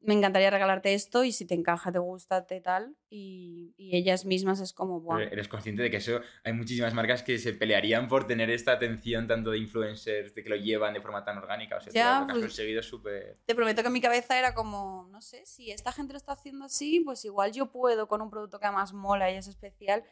me 0.05 0.13
encantaría 0.13 0.49
regalarte 0.49 0.93
esto 0.93 1.23
y 1.23 1.31
si 1.31 1.45
te 1.45 1.55
encaja, 1.55 1.91
te 1.91 1.99
gusta, 1.99 2.45
te 2.45 2.61
tal. 2.61 2.95
Y, 3.09 3.73
ellas 3.77 4.25
mismas 4.25 4.59
es 4.59 4.73
como, 4.73 5.01
wow. 5.01 5.19
Eres 5.19 5.47
consciente 5.47 5.81
de 5.81 5.89
que 5.89 5.97
eso 5.97 6.21
hay 6.43 6.53
muchísimas 6.53 6.93
marcas 6.93 7.23
que 7.23 7.37
se 7.39 7.53
pelearían 7.53 8.07
por 8.07 8.27
tener 8.27 8.49
esta 8.49 8.73
atención 8.73 9.27
tanto 9.27 9.51
de 9.51 9.57
influencers, 9.57 10.35
de 10.35 10.43
que 10.43 10.49
lo 10.49 10.55
llevan 10.55 10.93
de 10.93 11.01
forma 11.01 11.23
tan 11.23 11.37
orgánica. 11.37 11.77
O 11.77 11.81
sea, 11.81 11.91
ya, 11.91 12.19
lo 12.19 12.25
has 12.25 12.31
pues, 12.31 12.45
conseguido 12.45 12.83
súper... 12.83 13.39
Te 13.45 13.55
prometo 13.55 13.81
que 13.81 13.87
en 13.87 13.93
mi 13.93 14.01
cabeza 14.01 14.37
era 14.37 14.53
como, 14.53 15.07
no 15.11 15.21
sé, 15.21 15.45
si 15.45 15.71
esta 15.71 15.91
gente 15.91 16.13
lo 16.13 16.17
está 16.17 16.33
haciendo 16.33 16.65
así, 16.65 17.01
pues 17.01 17.25
igual 17.25 17.51
yo 17.51 17.71
puedo 17.71 18.07
con 18.07 18.21
un 18.21 18.29
producto 18.29 18.59
que 18.59 18.65
además 18.65 18.93
mola 18.93 19.31
y 19.31 19.35
es 19.35 19.47
especial. 19.47 20.03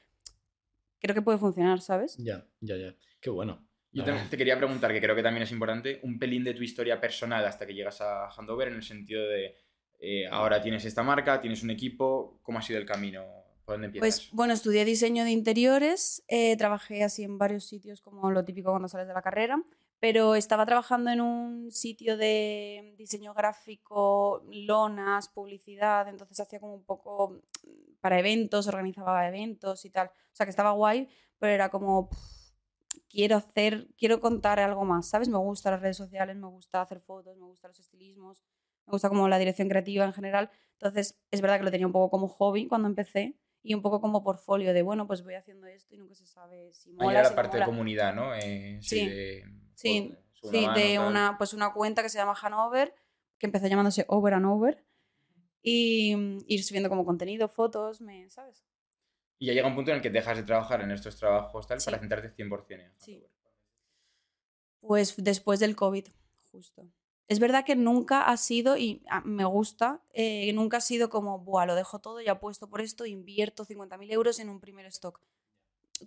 Creo 1.00 1.14
que 1.14 1.22
puede 1.22 1.38
funcionar, 1.38 1.82
¿sabes? 1.82 2.16
Ya, 2.18 2.48
ya, 2.62 2.78
ya. 2.78 2.96
Qué 3.20 3.30
bueno. 3.30 3.68
Yo 3.94 4.04
te 4.30 4.38
quería 4.38 4.58
preguntar, 4.58 4.92
que 4.92 5.00
creo 5.00 5.16
que 5.16 5.22
también 5.22 5.44
es 5.44 5.52
importante, 5.52 6.00
un 6.04 6.18
pelín 6.18 6.44
de 6.44 6.54
tu 6.54 6.64
historia 6.64 7.00
personal 7.00 7.46
hasta 7.46 7.66
que 7.66 7.74
llegas 7.74 8.02
a 8.02 8.28
Handover 8.30 8.70
en 8.70 8.76
el 8.76 8.84
sentido 8.84 9.28
de 9.28 9.56
eh, 10.00 10.28
ahora 10.30 10.62
tienes 10.62 10.84
esta 10.84 11.04
marca, 11.04 11.40
tienes 11.40 11.64
un 11.64 11.70
equipo, 11.70 12.40
¿cómo 12.42 12.60
ha 12.60 12.62
sido 12.62 12.80
el 12.80 12.86
camino? 12.86 13.24
¿Por 13.64 13.76
dónde 13.76 13.86
empiezas? 13.86 14.02
Pues 14.02 14.30
bueno, 14.34 14.54
estudié 14.54 14.84
diseño 14.84 15.24
de 15.24 15.32
interiores, 15.32 16.24
eh, 16.28 16.58
trabajé 16.58 17.04
así 17.04 17.24
en 17.24 17.38
varios 17.38 17.64
sitios 17.66 18.02
como 18.02 18.30
lo 18.30 18.44
típico 18.44 18.72
cuando 18.72 18.90
sales 18.90 19.08
de 19.08 19.14
la 19.14 19.22
carrera, 19.22 19.64
pero 20.02 20.36
estaba 20.36 20.66
trabajando 20.66 21.12
en 21.12 21.22
un 21.22 21.72
sitio 21.72 22.18
de 22.18 22.94
diseño 22.98 23.34
gráfico, 23.34 24.44
lonas, 24.52 25.30
publicidad, 25.30 26.10
entonces 26.10 26.38
hacía 26.42 26.60
como 26.60 26.74
un 26.74 26.84
poco 26.84 27.42
para 28.02 28.20
eventos, 28.20 28.68
organizaba 28.68 29.26
eventos 29.26 29.86
y 29.86 29.90
tal. 29.90 30.08
O 30.08 30.36
sea, 30.36 30.46
que 30.46 30.50
estaba 30.50 30.72
guay, 30.72 31.08
pero 31.40 31.54
era 31.54 31.70
como, 31.70 32.10
quiero 33.14 33.38
hacer, 33.38 33.88
quiero 33.96 34.20
contar 34.20 34.60
algo 34.60 34.84
más, 34.86 35.08
¿sabes? 35.08 35.30
Me 35.30 35.38
gustan 35.38 35.74
las 35.74 35.82
redes 35.82 35.98
sociales, 35.98 36.36
me 36.36 36.48
gusta 36.48 36.82
hacer 36.82 37.00
fotos, 37.00 37.38
me 37.38 37.46
gustan 37.46 37.70
los 37.70 37.80
estilismos, 37.80 38.44
me 38.88 38.92
gusta 38.92 39.08
como 39.08 39.30
la 39.30 39.38
dirección 39.38 39.70
creativa 39.70 40.04
en 40.04 40.14
general. 40.14 40.50
Entonces, 40.74 41.20
es 41.32 41.40
verdad 41.42 41.60
que 41.60 41.64
lo 41.66 41.72
tenía 41.72 41.86
un 41.86 41.94
poco 41.94 42.10
como 42.10 42.28
hobby 42.28 42.68
cuando 42.68 42.88
empecé 42.88 43.38
y 43.62 43.76
un 43.76 43.82
poco 43.84 44.02
como 44.02 44.24
portfolio 44.24 44.74
de, 44.74 44.82
bueno, 44.82 45.06
pues 45.06 45.24
voy 45.24 45.36
haciendo 45.36 45.68
esto 45.68 45.94
y 45.94 46.00
nunca 46.00 46.16
se 46.16 46.26
sabe 46.26 46.74
si 46.74 46.92
mola. 46.92 47.08
Ahí 47.08 47.14
la 47.24 47.30
si 47.30 47.36
parte 47.36 47.58
de 47.60 47.66
comunidad, 47.66 48.14
¿no? 48.16 48.34
Eh, 48.36 48.80
Sí. 48.82 49.06
de- 49.08 49.54
Sí, 49.76 50.14
Sí, 50.42 50.62
mano, 50.66 50.74
de 50.74 51.00
una, 51.00 51.38
pues 51.38 51.54
una 51.54 51.72
cuenta 51.72 52.02
que 52.04 52.10
se 52.10 52.18
llama 52.18 52.36
Hanover, 52.42 52.94
que 53.38 53.46
empezó 53.46 53.68
llamándose 53.68 54.06
Over 54.10 54.34
and 54.34 54.46
Over. 54.48 54.84
Y 55.62 56.16
ir 56.48 56.64
subiendo 56.66 56.90
como 56.90 57.06
contenido, 57.06 57.48
fotos, 57.48 58.02
me, 58.02 58.30
¿sabes? 58.30 58.66
Y 59.44 59.48
ya 59.48 59.54
llega 59.54 59.68
un 59.68 59.76
punto 59.76 59.92
en 59.92 59.98
el 59.98 60.02
que 60.02 60.10
dejas 60.10 60.38
de 60.38 60.44
trabajar 60.44 60.80
en 60.80 60.92
estos 60.92 61.18
trabajos 61.18 61.68
tal 61.68 61.82
Sí. 61.82 61.86
para 61.88 62.00
centrarte 62.00 62.30
100% 62.34 62.86
en 62.86 62.94
Sí. 62.96 63.28
Pues 64.80 65.16
después 65.18 65.60
del 65.60 65.76
COVID, 65.76 66.06
justo. 66.50 66.88
Es 67.28 67.40
verdad 67.40 67.66
que 67.66 67.76
nunca 67.76 68.22
ha 68.30 68.38
sido, 68.38 68.78
y 68.78 69.04
me 69.26 69.44
gusta, 69.44 70.02
eh, 70.14 70.54
nunca 70.54 70.78
ha 70.78 70.82
sido 70.82 71.10
como, 71.10 71.40
Buah, 71.40 71.66
lo 71.66 71.76
dejo 71.76 72.00
todo, 72.00 72.22
ya 72.22 72.40
puesto 72.40 72.70
por 72.70 72.80
esto, 72.80 73.06
invierto 73.06 73.66
50.000 73.66 74.10
euros 74.14 74.40
en 74.40 74.48
un 74.48 74.62
primer 74.62 74.86
stock. 74.86 75.20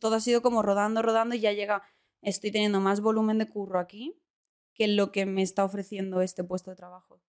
Todo 0.01 0.15
ha 0.15 0.21
sido 0.21 0.41
como 0.41 0.63
rodando, 0.63 1.03
rodando 1.03 1.35
y 1.35 1.41
ya 1.41 1.53
llega, 1.53 1.83
estoy 2.23 2.51
teniendo 2.51 2.81
más 2.81 3.03
volumen 3.03 3.37
de 3.37 3.47
curro 3.51 3.79
aquí 3.79 4.19
que 4.73 4.89
lo 4.89 5.13
que 5.13 5.27
me 5.27 5.43
está 5.43 5.63
ofreciendo 5.63 6.23
este 6.23 6.43
puesto 6.43 6.71
de 6.71 6.77
trabajo. 6.77 7.21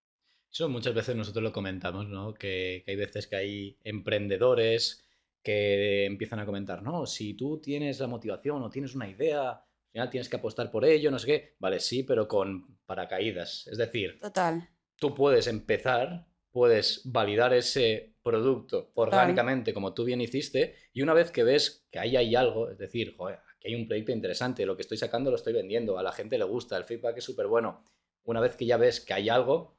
Eso 0.50 0.70
muchas 0.70 0.94
veces 0.94 1.18
nosotros 1.18 1.44
lo 1.44 1.52
comentamos, 1.52 2.08
¿no? 2.08 2.34
Que, 2.34 2.84
que 2.86 2.92
hay 2.92 2.98
veces 2.98 3.28
que 3.28 3.36
hay 3.36 3.78
emprendedores 3.84 5.04
que 5.44 6.06
empiezan 6.06 6.40
a 6.40 6.46
comentar, 6.46 6.84
no, 6.84 7.06
si 7.06 7.34
tú 7.36 7.60
tienes 7.62 8.00
la 8.00 8.08
motivación 8.08 8.62
o 8.64 8.70
tienes 8.70 8.96
una 8.96 9.10
idea, 9.10 9.52
al 9.52 9.92
final 9.92 10.10
tienes 10.10 10.30
que 10.30 10.36
apostar 10.36 10.70
por 10.70 10.86
ello, 10.86 11.10
no 11.10 11.20
sé 11.20 11.28
qué. 11.28 11.56
Vale, 11.60 11.80
sí, 11.80 12.04
pero 12.04 12.28
con 12.28 12.78
paracaídas. 12.86 13.68
Es 13.68 13.78
decir, 13.78 14.20
Total. 14.20 14.70
tú 14.98 15.16
puedes 15.16 15.48
empezar, 15.48 16.28
puedes 16.52 17.02
validar 17.06 17.54
ese 17.54 18.16
producto 18.22 18.92
orgánicamente 18.96 19.74
como 19.74 19.94
tú 19.94 20.04
bien 20.04 20.20
hiciste 20.20 20.76
y 20.92 21.02
una 21.02 21.14
vez 21.14 21.32
que 21.32 21.44
ves 21.44 21.88
que 21.90 22.00
ahí 22.00 22.18
hay 22.18 22.36
algo, 22.36 22.70
es 22.70 22.78
decir, 22.78 23.16
joder, 23.16 23.40
aquí 23.56 23.70
hay 23.70 23.76
un 23.76 23.88
proyecto 23.88 24.12
interesante, 24.12 24.66
lo 24.66 24.76
que 24.76 24.82
estoy 24.82 24.98
sacando 24.98 25.30
lo 25.30 25.38
estoy 25.38 25.54
vendiendo, 25.54 25.98
a 25.98 26.04
la 26.04 26.12
gente 26.12 26.38
le 26.38 26.44
gusta, 26.44 26.76
el 26.76 26.84
feedback 26.84 27.18
es 27.18 27.24
súper 27.24 27.48
bueno. 27.48 27.86
Una 28.26 28.42
vez 28.42 28.58
que 28.58 28.66
ya 28.66 28.76
ves 28.76 29.00
que 29.00 29.14
hay 29.14 29.30
algo, 29.30 29.78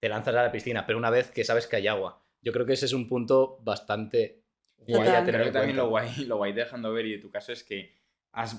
te 0.00 0.08
lanzas 0.08 0.34
a 0.36 0.44
la 0.44 0.52
piscina, 0.52 0.86
pero 0.86 0.96
una 0.96 1.10
vez 1.10 1.32
que 1.32 1.42
sabes 1.42 1.66
que 1.66 1.74
hay 1.74 1.88
agua, 1.88 2.24
yo 2.40 2.52
creo 2.52 2.66
que 2.66 2.74
ese 2.74 2.86
es 2.86 2.92
un 2.92 3.08
punto 3.08 3.58
bastante 3.62 4.37
guay 4.86 5.00
a 5.02 5.04
Total. 5.04 5.24
tener 5.26 5.40
Creo 5.40 5.52
que 5.52 5.58
también 5.58 5.76
lo 5.76 5.88
guay, 5.88 6.24
lo 6.26 6.36
guay 6.38 6.52
de 6.52 6.62
Handover 6.64 7.06
y 7.06 7.12
de 7.12 7.18
tu 7.18 7.30
caso 7.30 7.52
es 7.52 7.62
que 7.64 7.92
has 8.32 8.56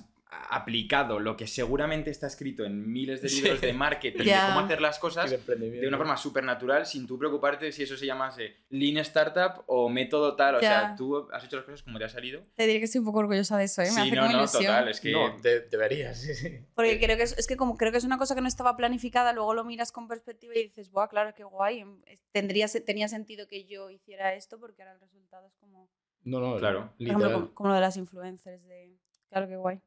aplicado 0.51 1.19
lo 1.19 1.35
que 1.35 1.47
seguramente 1.47 2.11
está 2.11 2.27
escrito 2.27 2.63
en 2.63 2.91
miles 2.91 3.19
de 3.21 3.29
Sí. 3.29 3.41
libros 3.41 3.61
de 3.61 3.73
marketing, 3.73 4.25
Ya. 4.25 4.43
de 4.43 4.53
cómo 4.53 4.59
hacer 4.65 4.79
las 4.79 4.99
cosas 4.99 5.29
de 5.47 5.87
una 5.87 5.97
forma 5.97 6.17
súper 6.17 6.43
natural 6.43 6.85
sin 6.85 7.07
tú 7.07 7.17
preocuparte 7.17 7.71
si 7.71 7.81
eso 7.81 7.97
se 7.97 8.05
llamase 8.05 8.55
Lean 8.69 8.97
Startup 8.97 9.63
o 9.65 9.89
método 9.89 10.35
tal. 10.35 10.55
O 10.55 10.59
sea, 10.59 10.89
Ya. 10.91 10.95
tú 10.95 11.27
has 11.31 11.43
hecho 11.43 11.55
las 11.55 11.65
cosas 11.65 11.81
como 11.81 11.97
te 11.97 12.05
ha 12.05 12.09
salido. 12.09 12.43
Te 12.55 12.67
diré 12.67 12.77
que 12.77 12.85
estoy 12.85 12.99
un 12.99 13.05
poco 13.05 13.19
orgullosa 13.19 13.57
de 13.57 13.63
eso, 13.63 13.81
¿eh? 13.81 13.85
Me 13.85 13.91
sí, 13.91 13.99
hace 14.01 14.11
no, 14.11 14.21
como 14.21 14.31
no, 14.33 14.37
ilusión. 14.39 14.63
total. 14.65 14.87
Es 14.89 15.01
que 15.01 15.11
No, 15.11 15.39
de- 15.39 15.61
deberías, 15.61 16.21
sí, 16.21 16.35
sí. 16.35 16.59
Porque 16.75 16.99
creo 16.99 17.17
que 17.17 17.23
es, 17.23 17.35
es 17.37 17.47
que 17.47 17.57
como 17.57 17.75
creo 17.75 17.91
que 17.91 17.97
es 17.97 18.03
una 18.03 18.19
cosa 18.19 18.35
que 18.35 18.41
no 18.41 18.47
estaba 18.47 18.77
planificada, 18.77 19.33
luego 19.33 19.55
lo 19.55 19.63
miras 19.65 19.91
con 19.91 20.07
perspectiva 20.07 20.53
y 20.55 20.61
dices, 20.63 20.91
¡buah, 20.91 21.07
claro, 21.07 21.33
qué 21.35 21.43
guay! 21.43 21.79
em, 21.79 22.01
Tendría, 22.31 22.67
tenía 22.85 23.07
sentido 23.07 23.47
que 23.47 23.65
yo 23.65 23.89
hiciera 23.89 24.35
esto 24.35 24.59
porque 24.59 24.83
ahora 24.83 24.93
el 24.93 24.99
resultado 25.01 25.47
es 25.47 25.55
como, 25.55 25.89
No, 26.23 26.39
no, 26.39 26.57
Claro. 26.57 26.91
por 26.97 27.01
ejemplo, 27.05 27.05
literal. 27.25 27.33
como, 27.33 27.53
como 27.53 27.69
lo 27.69 27.75
de 27.75 27.81
las 27.81 27.97
influencers, 27.97 28.63
de, 28.67 28.97
claro, 29.29 29.47
qué 29.47 29.55
guay. 29.55 29.79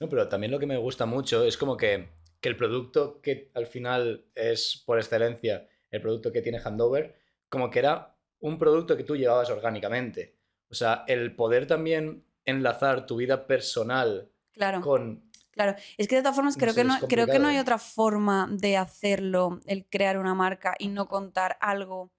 No, 0.00 0.08
pero 0.08 0.28
también 0.28 0.50
lo 0.50 0.58
que 0.58 0.66
me 0.66 0.76
gusta 0.78 1.06
mucho 1.06 1.44
es 1.44 1.56
como 1.56 1.76
que, 1.76 2.08
que 2.40 2.48
el 2.48 2.56
producto 2.56 3.20
que 3.20 3.50
al 3.54 3.66
final 3.66 4.24
es 4.34 4.82
por 4.86 4.98
excelencia 4.98 5.68
el 5.90 6.00
producto 6.00 6.32
que 6.32 6.40
tiene 6.42 6.58
Handover, 6.58 7.14
como 7.48 7.70
que 7.70 7.78
era 7.80 8.16
un 8.40 8.58
producto 8.58 8.96
que 8.96 9.04
tú 9.04 9.16
llevabas 9.16 9.50
orgánicamente. 9.50 10.36
O 10.70 10.74
sea, 10.74 11.04
el 11.06 11.36
poder 11.36 11.66
también 11.66 12.24
enlazar 12.44 13.06
tu 13.06 13.16
vida 13.16 13.46
personal 13.46 14.30
Claro, 14.52 14.80
con... 14.80 15.30
claro. 15.50 15.76
Es 15.98 16.08
que 16.08 16.16
de 16.16 16.22
todas 16.22 16.34
formas 16.34 16.56
No 16.56 16.60
creo, 16.60 16.72
sé, 16.72 16.80
que 16.80 16.84
no, 16.88 16.98
creo 17.08 17.26
que 17.26 17.38
no 17.38 17.48
hay 17.48 17.56
¿eh? 17.56 17.60
otra 17.60 17.78
forma 17.78 18.48
de 18.50 18.76
hacerlo, 18.78 19.60
el 19.66 19.86
crear 19.86 20.18
una 20.18 20.34
marca 20.34 20.74
y 20.78 20.88
no 20.88 21.06
contar 21.08 21.56
algo 21.60 22.10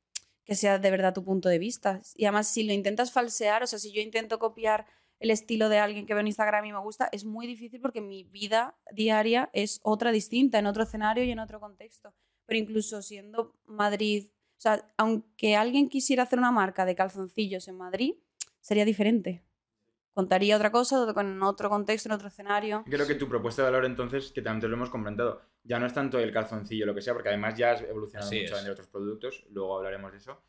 que 0.46 0.56
sea 0.56 0.80
de 0.80 0.92
verdad 0.92 1.14
tu 1.14 1.24
punto 1.24 1.50
de 1.50 1.60
vista. 1.60 2.02
Y 2.16 2.26
además, 2.26 2.48
si 2.48 2.64
lo 2.64 2.74
intentas 2.74 3.12
falsear, 3.12 3.64
o 3.64 3.68
sea, 3.68 3.80
si 3.80 3.92
yo 3.92 4.02
intento 4.02 4.40
copiar 4.40 4.86
el 5.20 5.32
estilo 5.32 5.70
de 5.70 5.80
alguien 5.80 6.06
que 6.06 6.14
veo 6.14 6.22
en 6.22 6.28
Instagram 6.28 6.66
y 6.66 6.74
me 6.74 6.80
gusta, 6.80 7.08
es 7.12 7.24
muy 7.24 7.48
difícil 7.48 7.80
porque 7.80 8.02
mi 8.02 8.24
vida 8.26 8.76
diaria 8.92 9.50
es 9.54 9.80
otra 9.84 10.12
distinta, 10.12 10.60
en 10.60 10.66
otro 10.66 10.84
escenario 10.84 11.24
y 11.24 11.32
en 11.32 11.40
otro 11.40 11.60
contexto. 11.60 12.14
Pero 12.46 12.60
incluso 12.60 13.02
siendo 13.02 13.56
Madrid, 13.66 14.28
o 14.58 14.62
sea, 14.62 14.86
aunque 14.98 15.56
alguien 15.56 15.88
quisiera 15.88 16.24
hacer 16.24 16.40
una 16.40 16.52
marca 16.52 16.86
de 16.86 16.96
calzoncillos 16.96 17.68
en 17.70 17.78
Madrid, 17.78 18.16
sería 18.60 18.84
diferente. 18.84 19.44
Contaría 20.14 20.56
otra 20.56 20.72
cosa 20.72 21.12
con 21.14 21.42
otro 21.42 21.70
contexto, 21.70 22.08
en 22.10 22.14
otro 22.14 22.28
escenario. 22.28 22.84
creo 22.88 23.08
que 23.08 23.16
tu 23.16 23.28
propuesta 23.28 23.64
de 23.64 23.72
valor 23.72 23.86
entonces, 23.86 24.32
que 24.32 24.42
también 24.42 24.62
te 24.62 24.68
lo 24.68 24.76
hemos 24.76 24.90
comentado, 24.90 25.42
ya 25.64 25.80
no 25.80 25.88
es 25.88 25.94
tanto 25.94 26.20
el 26.20 26.32
calzoncillo, 26.32 26.86
lo 26.86 26.94
que 26.94 27.02
sea, 27.02 27.14
porque 27.14 27.30
además 27.30 27.58
ya 27.58 27.72
has 27.72 27.82
evolucionado 27.82 28.28
Así 28.28 28.42
mucho 28.42 28.54
a 28.54 28.58
vender 28.58 28.74
otros 28.74 28.88
productos, 28.88 29.46
luego 29.50 29.78
hablaremos 29.78 30.12
de 30.12 30.20
eso. 30.20 30.44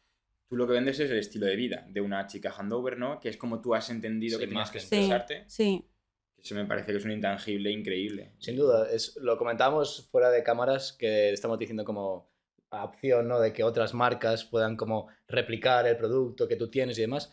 Tú 0.47 0.57
lo 0.57 0.67
que 0.67 0.75
vendes 0.75 1.01
es 1.01 1.11
el 1.11 1.19
estilo 1.19 1.47
de 1.47 1.57
vida 1.57 1.87
de 1.89 2.01
una 2.03 2.27
chica 2.27 2.51
handover, 2.51 2.99
¿no? 2.99 3.19
Que 3.21 3.31
es 3.31 3.39
como 3.39 3.63
tú 3.63 3.75
has 3.75 3.89
entendido 3.89 4.39
Sí, 4.39 4.45
que 4.45 4.51
tienes 4.51 4.71
que 4.71 4.79
imagen. 4.79 4.89
Sí. 4.91 4.97
expresarte. 4.97 5.45
Sí, 5.49 5.89
Eso 6.37 6.55
me 6.55 6.67
parece 6.67 6.93
que 6.93 6.99
es 6.99 7.05
un 7.07 7.13
intangible 7.13 7.71
increíble. 7.71 8.35
Sin 8.39 8.57
duda, 8.57 8.91
es, 8.91 9.17
lo 9.17 9.39
comentábamos 9.39 10.09
fuera 10.11 10.31
de 10.31 10.43
cámaras 10.43 10.93
que 10.93 11.33
estamos 11.33 11.59
diciendo 11.59 11.85
como 11.85 12.29
opción, 12.71 13.29
¿no? 13.29 13.41
De 13.41 13.53
que 13.53 13.65
otras 13.65 13.95
marcas 13.95 14.45
puedan 14.45 14.77
como 14.77 15.09
replicar 15.29 15.87
el 15.87 15.97
producto 15.97 16.47
que 16.47 16.57
tú 16.57 16.69
tienes 16.69 16.99
y 16.99 17.03
demás. 17.03 17.33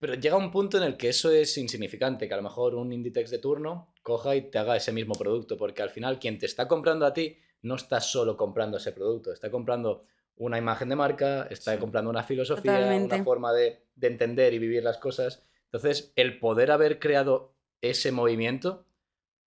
Pero 0.00 0.14
llega 0.14 0.36
un 0.36 0.50
punto 0.52 0.76
en 0.78 0.84
el 0.84 0.96
que 0.96 1.08
eso 1.08 1.30
es 1.30 1.56
insignificante, 1.58 2.28
que 2.28 2.34
a 2.34 2.36
lo 2.36 2.42
mejor 2.44 2.74
un 2.76 2.92
Inditex 2.92 3.30
de 3.30 3.38
turno 3.38 3.92
coja 4.02 4.36
y 4.36 4.42
te 4.50 4.58
haga 4.58 4.76
ese 4.76 4.92
mismo 4.92 5.14
producto, 5.14 5.56
porque 5.56 5.82
al 5.82 5.90
final 5.90 6.18
quien 6.18 6.38
te 6.38 6.46
está 6.46 6.68
comprando 6.68 7.04
a 7.04 7.12
ti 7.12 7.36
no 7.62 7.74
está 7.74 8.00
solo 8.00 8.36
comprando 8.36 8.76
ese 8.76 8.92
producto, 8.92 9.32
está 9.32 9.50
comprando 9.50 10.04
una 10.36 10.56
imagen 10.56 10.88
de 10.88 10.94
marca, 10.96 11.48
está 11.50 11.72
Sí. 11.74 11.78
comprando 11.80 12.10
una 12.10 12.22
filosofía, 12.22 12.74
Totalmente. 12.76 13.14
una 13.16 13.24
forma 13.24 13.52
de, 13.52 13.82
de 13.96 14.06
entender 14.06 14.54
y 14.54 14.60
vivir 14.60 14.84
las 14.84 14.98
cosas. 14.98 15.42
Entonces, 15.64 16.12
el 16.14 16.38
poder 16.38 16.70
haber 16.70 17.00
creado 17.00 17.52
ese 17.82 18.12
movimiento 18.12 18.84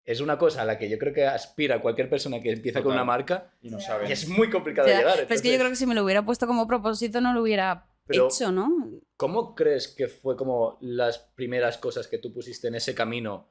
es 0.04 0.20
una 0.20 0.38
cosa 0.38 0.64
a 0.64 0.66
la 0.66 0.78
que 0.78 0.90
yo 0.90 0.98
creo 0.98 1.14
que 1.14 1.26
aspira 1.26 1.80
cualquier 1.82 2.10
persona 2.10 2.42
que 2.42 2.52
empieza 2.52 2.82
con 2.84 2.92
una 2.92 3.06
marca 3.06 3.54
Y 3.62 3.70
no 3.70 3.78
y 4.08 4.12
es 4.12 4.28
muy 4.28 4.50
complicado 4.50 4.88
Ya, 4.90 4.98
llegar. 4.98 5.16
pero 5.22 5.34
es 5.34 5.42
que 5.42 5.52
yo 5.52 5.58
creo 5.58 5.70
que 5.70 5.76
si 5.78 5.86
me 5.86 5.96
lo 5.96 6.04
hubiera 6.04 6.26
puesto 6.26 6.46
como 6.48 6.68
propósito 6.68 7.22
no 7.22 7.34
lo 7.34 7.42
hubiera 7.42 7.86
Pero- 8.12 8.28
hecho, 8.28 8.52
¿no? 8.52 8.70
¿Cómo 9.18 9.54
crees 9.56 9.88
que 9.88 10.08
fue 10.08 10.36
como 10.36 10.78
las 10.82 11.20
primeras 11.20 11.78
cosas 11.78 12.08
que 12.08 12.18
tú 12.18 12.34
pusiste 12.34 12.68
en 12.68 12.76
ese 12.76 12.96
camino 12.96 13.48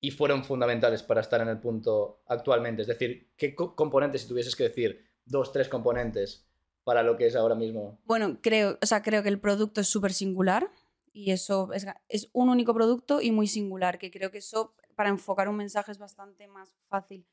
y 0.00 0.10
fueron 0.12 0.44
fundamentales 0.44 1.02
para 1.02 1.20
estar 1.20 1.40
en 1.40 1.48
el 1.48 1.58
punto 1.60 2.22
actualmente? 2.26 2.82
Es 2.82 2.88
decir, 2.88 3.30
¿qué 3.36 3.54
co- 3.54 3.74
componentes, 3.74 4.22
si 4.22 4.28
tuvieses 4.28 4.54
que 4.56 4.64
decir 4.64 5.04
dos, 5.24 5.52
tres 5.52 5.68
componentes 5.68 6.46
para 6.84 7.02
lo 7.02 7.16
que 7.16 7.26
es 7.26 7.36
ahora 7.36 7.54
mismo? 7.54 8.00
Bueno, 8.04 8.38
creo, 8.40 8.78
o 8.82 8.86
sea, 8.86 9.02
creo 9.02 9.22
que 9.22 9.28
el 9.28 9.40
producto 9.40 9.80
es 9.80 9.88
súper 9.88 10.12
singular 10.12 10.70
y 11.12 11.30
eso 11.32 11.72
es, 11.72 11.86
es 12.08 12.30
un 12.32 12.48
único 12.48 12.72
producto 12.74 13.20
y 13.20 13.30
muy 13.32 13.46
singular, 13.46 13.98
que 13.98 14.10
creo 14.10 14.30
que 14.30 14.38
eso 14.38 14.74
para 14.94 15.08
enfocar 15.08 15.48
un 15.48 15.56
mensaje 15.56 15.90
es 15.92 15.98
bastante 15.98 16.46
más 16.48 16.76
fácil. 16.88 17.24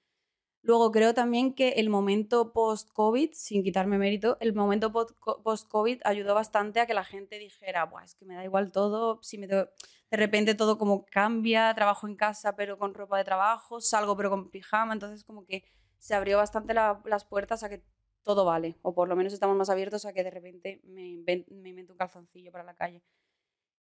Luego 0.70 0.92
creo 0.92 1.16
también 1.16 1.56
que 1.56 1.70
el 1.82 1.90
momento 1.90 2.54
post-COVID, 2.54 3.32
sin 3.34 3.64
quitarme 3.64 3.98
mérito, 3.98 4.38
el 4.40 4.54
momento 4.54 4.92
post- 4.92 5.18
post-COVID 5.44 6.02
ayudó 6.06 6.36
bastante 6.36 6.80
a 6.80 6.86
que 6.86 6.94
la 6.94 7.04
gente 7.04 7.40
dijera, 7.40 7.86
Buah, 7.86 8.04
es 8.04 8.14
que 8.14 8.26
me 8.26 8.36
da 8.36 8.44
igual 8.44 8.72
todo, 8.72 9.18
si 9.24 9.40
me 9.40 9.48
tengo-". 9.48 9.68
de 10.12 10.18
repente 10.18 10.54
todo 10.54 10.78
como 10.78 11.08
cambia, 11.08 11.74
trabajo 11.74 12.06
en 12.08 12.16
casa 12.16 12.56
pero 12.56 12.78
con 12.78 12.94
ropa 12.94 13.18
de 13.18 13.24
trabajo, 13.24 13.82
salgo 13.82 14.16
pero 14.16 14.30
con 14.30 14.52
pijama, 14.52 14.94
entonces 14.94 15.24
como 15.24 15.44
que 15.44 15.64
se 15.98 16.14
abrió 16.14 16.38
bastante 16.38 16.76
la- 16.76 17.02
las 17.04 17.26
puertas 17.26 17.64
a 17.64 17.70
que 17.70 17.82
todo 18.24 18.46
vale, 18.46 18.78
o 18.84 18.94
por 18.94 19.08
lo 19.10 19.16
menos 19.16 19.34
estamos 19.34 19.58
más 19.58 19.72
abiertos 19.72 20.06
a 20.06 20.14
que 20.14 20.24
de 20.24 20.30
repente 20.30 20.82
me, 20.84 21.02
inven- 21.02 21.48
me 21.50 21.70
invento 21.70 21.94
un 21.94 21.98
calzoncillo 21.98 22.52
para 22.52 22.64
la 22.64 22.76
calle. 22.76 23.02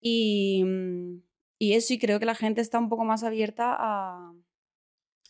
Y, 0.01 0.65
y 1.59 1.75
eso, 1.75 1.93
y 1.93 1.99
creo 1.99 2.19
que 2.19 2.25
la 2.27 2.35
gente 2.35 2.63
está 2.63 2.79
un 2.79 2.89
poco 2.89 3.05
más 3.05 3.25
abierta 3.25 3.77
a... 3.79 4.33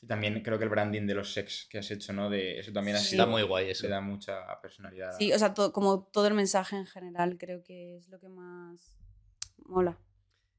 Y 0.02 0.06
también 0.08 0.42
creo 0.42 0.58
que 0.58 0.64
el 0.64 0.70
branding 0.70 1.06
de 1.06 1.14
los 1.14 1.32
sex 1.32 1.68
que 1.70 1.78
has 1.78 1.90
hecho, 1.92 2.12
¿no? 2.12 2.28
De 2.28 2.58
eso 2.58 2.72
también 2.72 2.96
Sí. 2.98 3.10
sido. 3.10 3.22
Está 3.22 3.30
muy 3.30 3.42
guay 3.42 3.70
eso. 3.70 3.84
Le 3.84 3.90
da 3.90 4.00
mucha 4.00 4.60
personalidad. 4.60 5.12
Sí, 5.16 5.32
o 5.32 5.38
sea, 5.38 5.54
to- 5.54 5.72
como 5.72 6.02
todo 6.12 6.26
el 6.26 6.34
mensaje 6.34 6.76
en 6.76 6.86
general, 6.86 7.38
creo 7.38 7.62
que 7.62 7.96
es 7.96 8.08
lo 8.08 8.18
que 8.18 8.28
más 8.28 8.98
mola. 9.64 9.96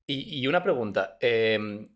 Y, 0.08 0.40
y 0.40 0.48
una 0.48 0.64
pregunta, 0.64 1.18
em, 1.20 1.90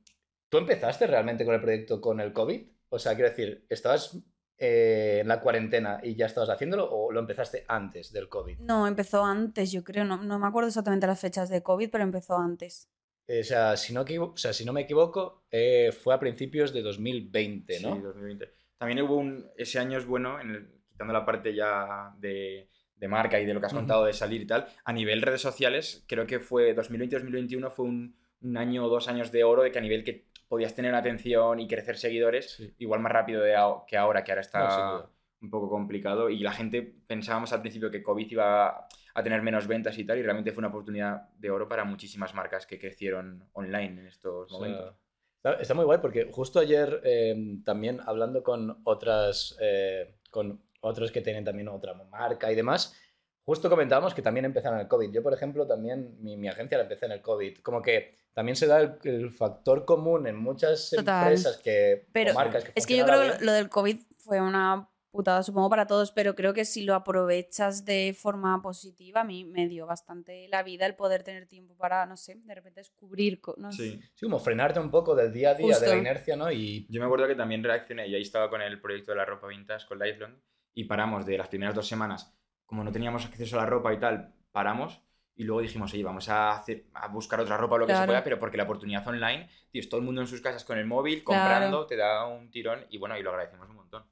¿tú 0.50 0.58
empezaste 0.58 1.08
realmente 1.08 1.46
con 1.46 1.56
el 1.56 1.62
proyecto 1.62 2.02
con 2.02 2.20
el 2.20 2.34
COVID? 2.34 2.68
o 2.90 3.00
sea, 3.00 3.16
quiero 3.16 3.30
decir, 3.30 3.66
¿estabas 3.70 4.18
eh, 4.58 5.20
en 5.22 5.28
la 5.28 5.40
cuarentena 5.42 6.00
y 6.02 6.16
ya 6.16 6.26
estabas 6.26 6.50
haciéndolo 6.50 6.90
o 6.90 7.12
lo 7.12 7.20
empezaste 7.20 7.66
antes 7.68 8.12
del 8.14 8.28
COVID? 8.30 8.60
No, 8.60 8.88
empezó 8.88 9.24
antes, 9.26 9.72
yo 9.74 9.84
creo. 9.84 10.04
No, 10.06 10.24
no 10.24 10.40
me 10.40 10.48
acuerdo 10.48 10.70
exactamente 10.70 11.06
las 11.06 11.20
fechas 11.20 11.48
de 11.50 11.62
COVID, 11.62 11.90
pero 11.92 12.04
empezó 12.06 12.38
antes. 12.38 12.90
Eh, 13.28 13.42
o, 13.42 13.44
sea, 13.44 13.76
si 13.76 13.94
no 13.94 14.02
o 14.02 14.38
sea, 14.38 14.54
si 14.54 14.66
no 14.66 14.74
me 14.74 14.82
equivoco, 14.82 15.44
eh, 15.52 15.92
fue 15.92 16.14
a 16.14 16.20
principios 16.20 16.74
de 16.74 16.82
2020, 16.82 17.80
¿no? 17.82 17.96
Sí, 17.96 18.02
2020. 18.02 18.54
También 18.78 19.02
hubo 19.02 19.18
un... 19.18 19.50
Ese 19.58 19.80
año 19.80 19.98
es 19.98 20.06
bueno, 20.06 20.40
en 20.40 20.52
el, 20.52 20.70
quitando 20.90 21.14
la 21.14 21.26
parte 21.26 21.54
ya 21.54 22.14
de, 22.18 22.70
de 22.96 23.08
marca 23.08 23.40
y 23.40 23.46
de 23.46 23.54
lo 23.54 23.60
que 23.60 23.66
has 23.66 23.74
contado 23.74 24.06
de 24.06 24.14
salir 24.14 24.42
y 24.42 24.48
tal, 24.48 24.68
a 24.86 24.94
nivel 24.94 25.22
redes 25.22 25.42
sociales, 25.42 26.06
creo 26.08 26.26
que 26.26 26.40
fue 26.40 26.76
2020-2021 26.76 27.72
fue 27.72 27.86
un, 27.86 28.16
un, 28.42 28.58
año 28.58 28.86
o 28.86 28.90
dos 28.90 29.08
años 29.08 29.32
de 29.32 29.44
oro 29.44 29.64
de 29.64 29.72
que 29.72 29.80
a 29.80 29.82
nivel 29.82 30.04
que 30.04 30.28
podías 30.48 30.74
tener 30.74 30.96
atención 30.96 31.60
y 31.60 31.68
crecer 31.68 31.98
seguidores 31.98 32.62
igual 32.78 33.02
más 33.02 33.12
rápido 33.12 33.42
de 33.42 33.56
que 33.88 33.98
ahora, 33.98 34.24
que 34.24 34.32
ahora 34.32 34.42
está 34.42 35.10
un 35.42 35.50
poco 35.50 35.70
complicado. 35.70 36.30
Y 36.30 36.40
la 36.40 36.52
gente 36.52 36.82
pensábamos 36.82 37.54
al 37.54 37.62
principio 37.62 37.92
que 37.92 38.04
COVID 38.04 38.32
iba 38.32 38.88
a 39.18 39.24
tener 39.24 39.42
menos 39.42 39.66
ventas 39.66 39.98
y 39.98 40.04
tal, 40.04 40.20
y 40.20 40.22
realmente 40.22 40.52
fue 40.52 40.62
una 40.62 40.68
oportunidad 40.68 41.30
de 41.40 41.50
oro 41.50 41.68
para 41.68 41.84
muchísimas 41.84 42.36
marcas 42.36 42.68
que 42.68 42.78
crecieron 42.78 43.50
online 43.54 44.02
en 44.02 44.06
estos 44.06 44.52
momentos. 44.52 44.96
Está, 45.60 45.74
muy 45.74 45.86
guay 45.86 45.98
porque 46.00 46.30
justo 46.32 46.60
ayer 46.60 47.02
em, 47.04 47.64
también 47.64 48.00
hablando 48.06 48.44
con 48.44 48.80
otras, 48.84 49.58
eh, 49.60 50.20
con 50.30 50.62
otros 50.82 51.12
que 51.12 51.22
tienen 51.22 51.44
también 51.44 51.68
otra 51.68 51.96
marca 51.96 52.52
y 52.52 52.56
demás, 52.56 52.96
justo 53.44 53.72
comentábamos 53.72 54.14
que 54.14 54.22
también 54.22 54.46
empezaron 54.46 54.80
el 54.80 54.88
COVID. 54.88 55.12
Yo, 55.12 55.24
por 55.24 55.34
ejemplo, 55.34 55.66
también 55.66 56.22
mi, 56.22 56.38
mi 56.38 56.48
agencia 56.48 56.78
la 56.78 56.84
empecé 56.84 57.08
en 57.08 57.14
el 57.14 57.22
COVID. 57.24 57.58
Como 57.64 57.82
que 57.82 58.14
también 58.34 58.56
se 58.56 58.68
da 58.68 58.82
el, 59.04 59.32
factor 59.32 59.84
común 59.84 60.28
en 60.28 60.36
muchas 60.36 60.94
empresas 60.94 61.58
que, 61.58 62.06
pero 62.12 62.36
marcas 62.36 62.66
que 62.66 62.72
Es 62.76 62.86
que 62.86 62.96
yo 62.96 63.04
creo 63.04 63.20
que 63.20 63.44
lo 63.44 63.52
del 63.52 63.68
COVID 63.68 63.98
fue 64.20 64.42
una 64.42 64.88
putada, 65.18 65.44
supongo, 65.44 65.70
para 65.70 65.88
todos, 65.88 66.12
pero 66.12 66.36
creo 66.36 66.54
que 66.54 66.64
si 66.64 66.84
lo 66.84 66.96
aprovechas 66.96 67.84
de 67.84 68.16
forma 68.18 68.62
positiva, 68.62 69.22
a 69.22 69.24
mí 69.24 69.44
me 69.44 69.68
dio 69.68 69.86
bastante 69.86 70.48
la 70.48 70.64
vida 70.64 70.86
el 70.86 70.96
poder 70.96 71.24
tener 71.24 71.48
tiempo 71.48 71.76
para, 71.76 72.06
no 72.06 72.16
sé, 72.16 72.36
de 72.36 72.56
repente 72.56 72.80
descubrir. 72.80 73.42
No 73.58 73.72
sí. 73.72 74.00
sí, 74.16 74.26
como 74.26 74.40
frenarte 74.40 74.80
un 74.80 74.90
poco 74.90 75.16
del 75.16 75.34
día 75.34 75.50
a 75.50 75.54
día, 75.56 75.78
de 75.78 75.88
la 75.88 75.98
inercia, 75.98 76.36
¿no? 76.36 76.52
Y... 76.52 76.88
Yo 76.90 77.02
me 77.02 77.08
acuerdo 77.08 77.28
que 77.28 77.36
también 77.36 77.64
reaccioné, 77.64 78.08
y 78.08 78.16
ahí 78.16 78.22
estaba 78.22 78.50
con 78.50 78.62
el 78.62 78.80
proyecto 78.80 79.12
de 79.12 79.18
la 79.18 79.26
ropa 79.26 79.48
vintage, 79.48 79.88
con 79.88 80.00
Lifelong, 80.00 80.40
y 80.74 80.86
paramos 80.86 81.26
de 81.26 81.38
las 81.38 81.50
primeras 81.50 81.76
dos 81.76 81.88
semanas, 81.88 82.34
como 82.66 82.84
no 82.84 82.92
teníamos 82.92 83.26
acceso 83.26 83.58
a 83.58 83.64
la 83.64 83.66
ropa 83.66 83.94
y 83.94 84.00
tal, 84.00 84.34
paramos 84.52 85.02
y 85.38 85.44
luego 85.44 85.62
dijimos, 85.62 85.94
oye, 85.94 86.04
vamos 86.04 86.28
a, 86.30 86.58
hacer, 86.58 86.86
a 86.96 87.08
buscar 87.10 87.40
otra 87.40 87.58
ropa 87.58 87.76
o 87.76 87.78
lo 87.78 87.88
que 87.88 87.96
se 87.96 88.06
pueda, 88.06 88.24
pero 88.24 88.40
porque 88.40 88.58
la 88.58 88.64
oportunidad 88.64 89.08
online, 89.08 89.48
tío, 89.70 89.88
todo 89.88 90.00
el 90.00 90.06
mundo 90.06 90.22
en 90.22 90.28
sus 90.28 90.42
casas 90.42 90.66
con 90.66 90.80
el 90.80 90.88
móvil, 90.88 91.24
comprando, 91.24 91.86
te 91.86 91.96
da 91.96 92.26
un 92.26 92.50
tirón 92.50 92.86
y 92.90 92.98
bueno, 92.98 93.16
y 93.18 93.22
lo 93.22 93.30
agradecemos 93.30 93.70
un 93.70 93.76
montón. 93.76 94.04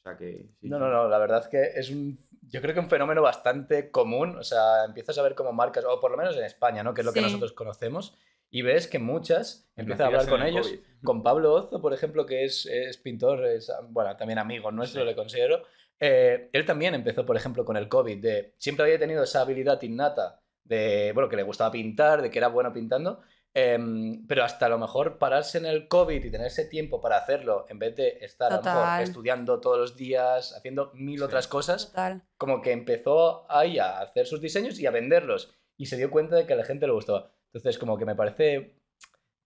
O 0.00 0.02
sea 0.02 0.16
que... 0.16 0.48
no, 0.62 0.78
no, 0.78 0.90
no, 0.90 1.08
la 1.08 1.18
verdad 1.18 1.40
es 1.40 1.48
que 1.48 1.78
es 1.78 1.90
un, 1.90 2.18
yo 2.48 2.62
creo 2.62 2.72
que 2.72 2.80
un 2.80 2.88
fenómeno 2.88 3.20
bastante 3.20 3.90
común, 3.90 4.38
o 4.38 4.42
sea, 4.42 4.84
empiezas 4.86 5.18
a 5.18 5.22
ver 5.22 5.34
como 5.34 5.52
marcas, 5.52 5.84
o 5.84 6.00
por 6.00 6.10
lo 6.10 6.16
menos 6.16 6.36
en 6.36 6.44
España, 6.44 6.82
¿no? 6.82 6.94
Que 6.94 7.02
es 7.02 7.04
lo 7.04 7.12
que 7.12 7.20
nosotros 7.20 7.52
conocemos, 7.52 8.16
y 8.50 8.62
ves 8.62 8.88
que 8.88 8.98
muchas, 8.98 9.70
empiezas 9.76 10.04
a 10.04 10.06
hablar 10.06 10.28
con 10.28 10.42
ellos, 10.42 10.74
con 11.04 11.22
Pablo 11.22 11.52
Ozo, 11.52 11.82
por 11.82 11.92
ejemplo, 11.92 12.24
que 12.24 12.44
es, 12.44 12.66
es 12.66 12.96
pintor, 12.96 13.44
es, 13.44 13.70
bueno, 13.90 14.16
también 14.16 14.38
amigo 14.38 14.72
nuestro, 14.72 15.04
le 15.04 15.14
considero, 15.14 15.62
eh, 16.00 16.48
él 16.52 16.64
también 16.64 16.94
empezó, 16.94 17.26
por 17.26 17.36
ejemplo, 17.36 17.64
con 17.64 17.76
el 17.76 17.88
COVID, 17.88 18.18
de 18.22 18.54
siempre 18.56 18.84
había 18.86 18.98
tenido 18.98 19.22
esa 19.22 19.42
habilidad 19.42 19.80
innata 19.82 20.40
de, 20.64 21.12
bueno, 21.12 21.28
que 21.28 21.36
le 21.36 21.42
gustaba 21.42 21.70
pintar, 21.70 22.22
de 22.22 22.30
que 22.30 22.38
era 22.38 22.48
bueno 22.48 22.72
pintando, 22.72 23.20
em, 23.54 24.26
pero 24.26 24.44
hasta 24.44 24.66
a 24.66 24.68
lo 24.68 24.78
mejor 24.78 25.18
pararse 25.18 25.58
en 25.58 25.66
el 25.66 25.88
COVID 25.88 26.24
y 26.24 26.30
tener 26.30 26.46
ese 26.46 26.64
tiempo 26.64 27.00
para 27.00 27.18
hacerlo, 27.18 27.66
en 27.68 27.78
vez 27.78 27.96
de 27.96 28.18
estar 28.20 28.60
estudiando 29.02 29.60
todos 29.60 29.78
los 29.78 29.96
días, 29.96 30.54
haciendo 30.56 30.90
mil 30.94 31.22
otras 31.22 31.48
cosas, 31.48 31.92
como 32.38 32.62
que 32.62 32.72
empezó 32.72 33.50
ahí 33.50 33.78
a 33.78 34.00
hacer 34.00 34.26
sus 34.26 34.40
diseños 34.40 34.78
y 34.78 34.86
a 34.86 34.90
venderlos. 34.90 35.52
Y 35.78 35.86
se 35.86 35.96
dio 35.96 36.10
cuenta 36.10 36.36
de 36.36 36.46
que 36.46 36.52
a 36.52 36.56
la 36.56 36.64
gente 36.64 36.86
le 36.86 36.92
gustaba. 36.92 37.32
Entonces, 37.52 37.78
como 37.78 37.96
que 37.96 38.04
me 38.04 38.14
parece 38.14 38.74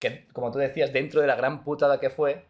que, 0.00 0.26
como 0.32 0.50
tú 0.50 0.58
decías, 0.58 0.92
dentro 0.92 1.20
de 1.20 1.26
la 1.26 1.36
gran 1.36 1.62
putada 1.62 2.00
que 2.00 2.10
fue, 2.10 2.46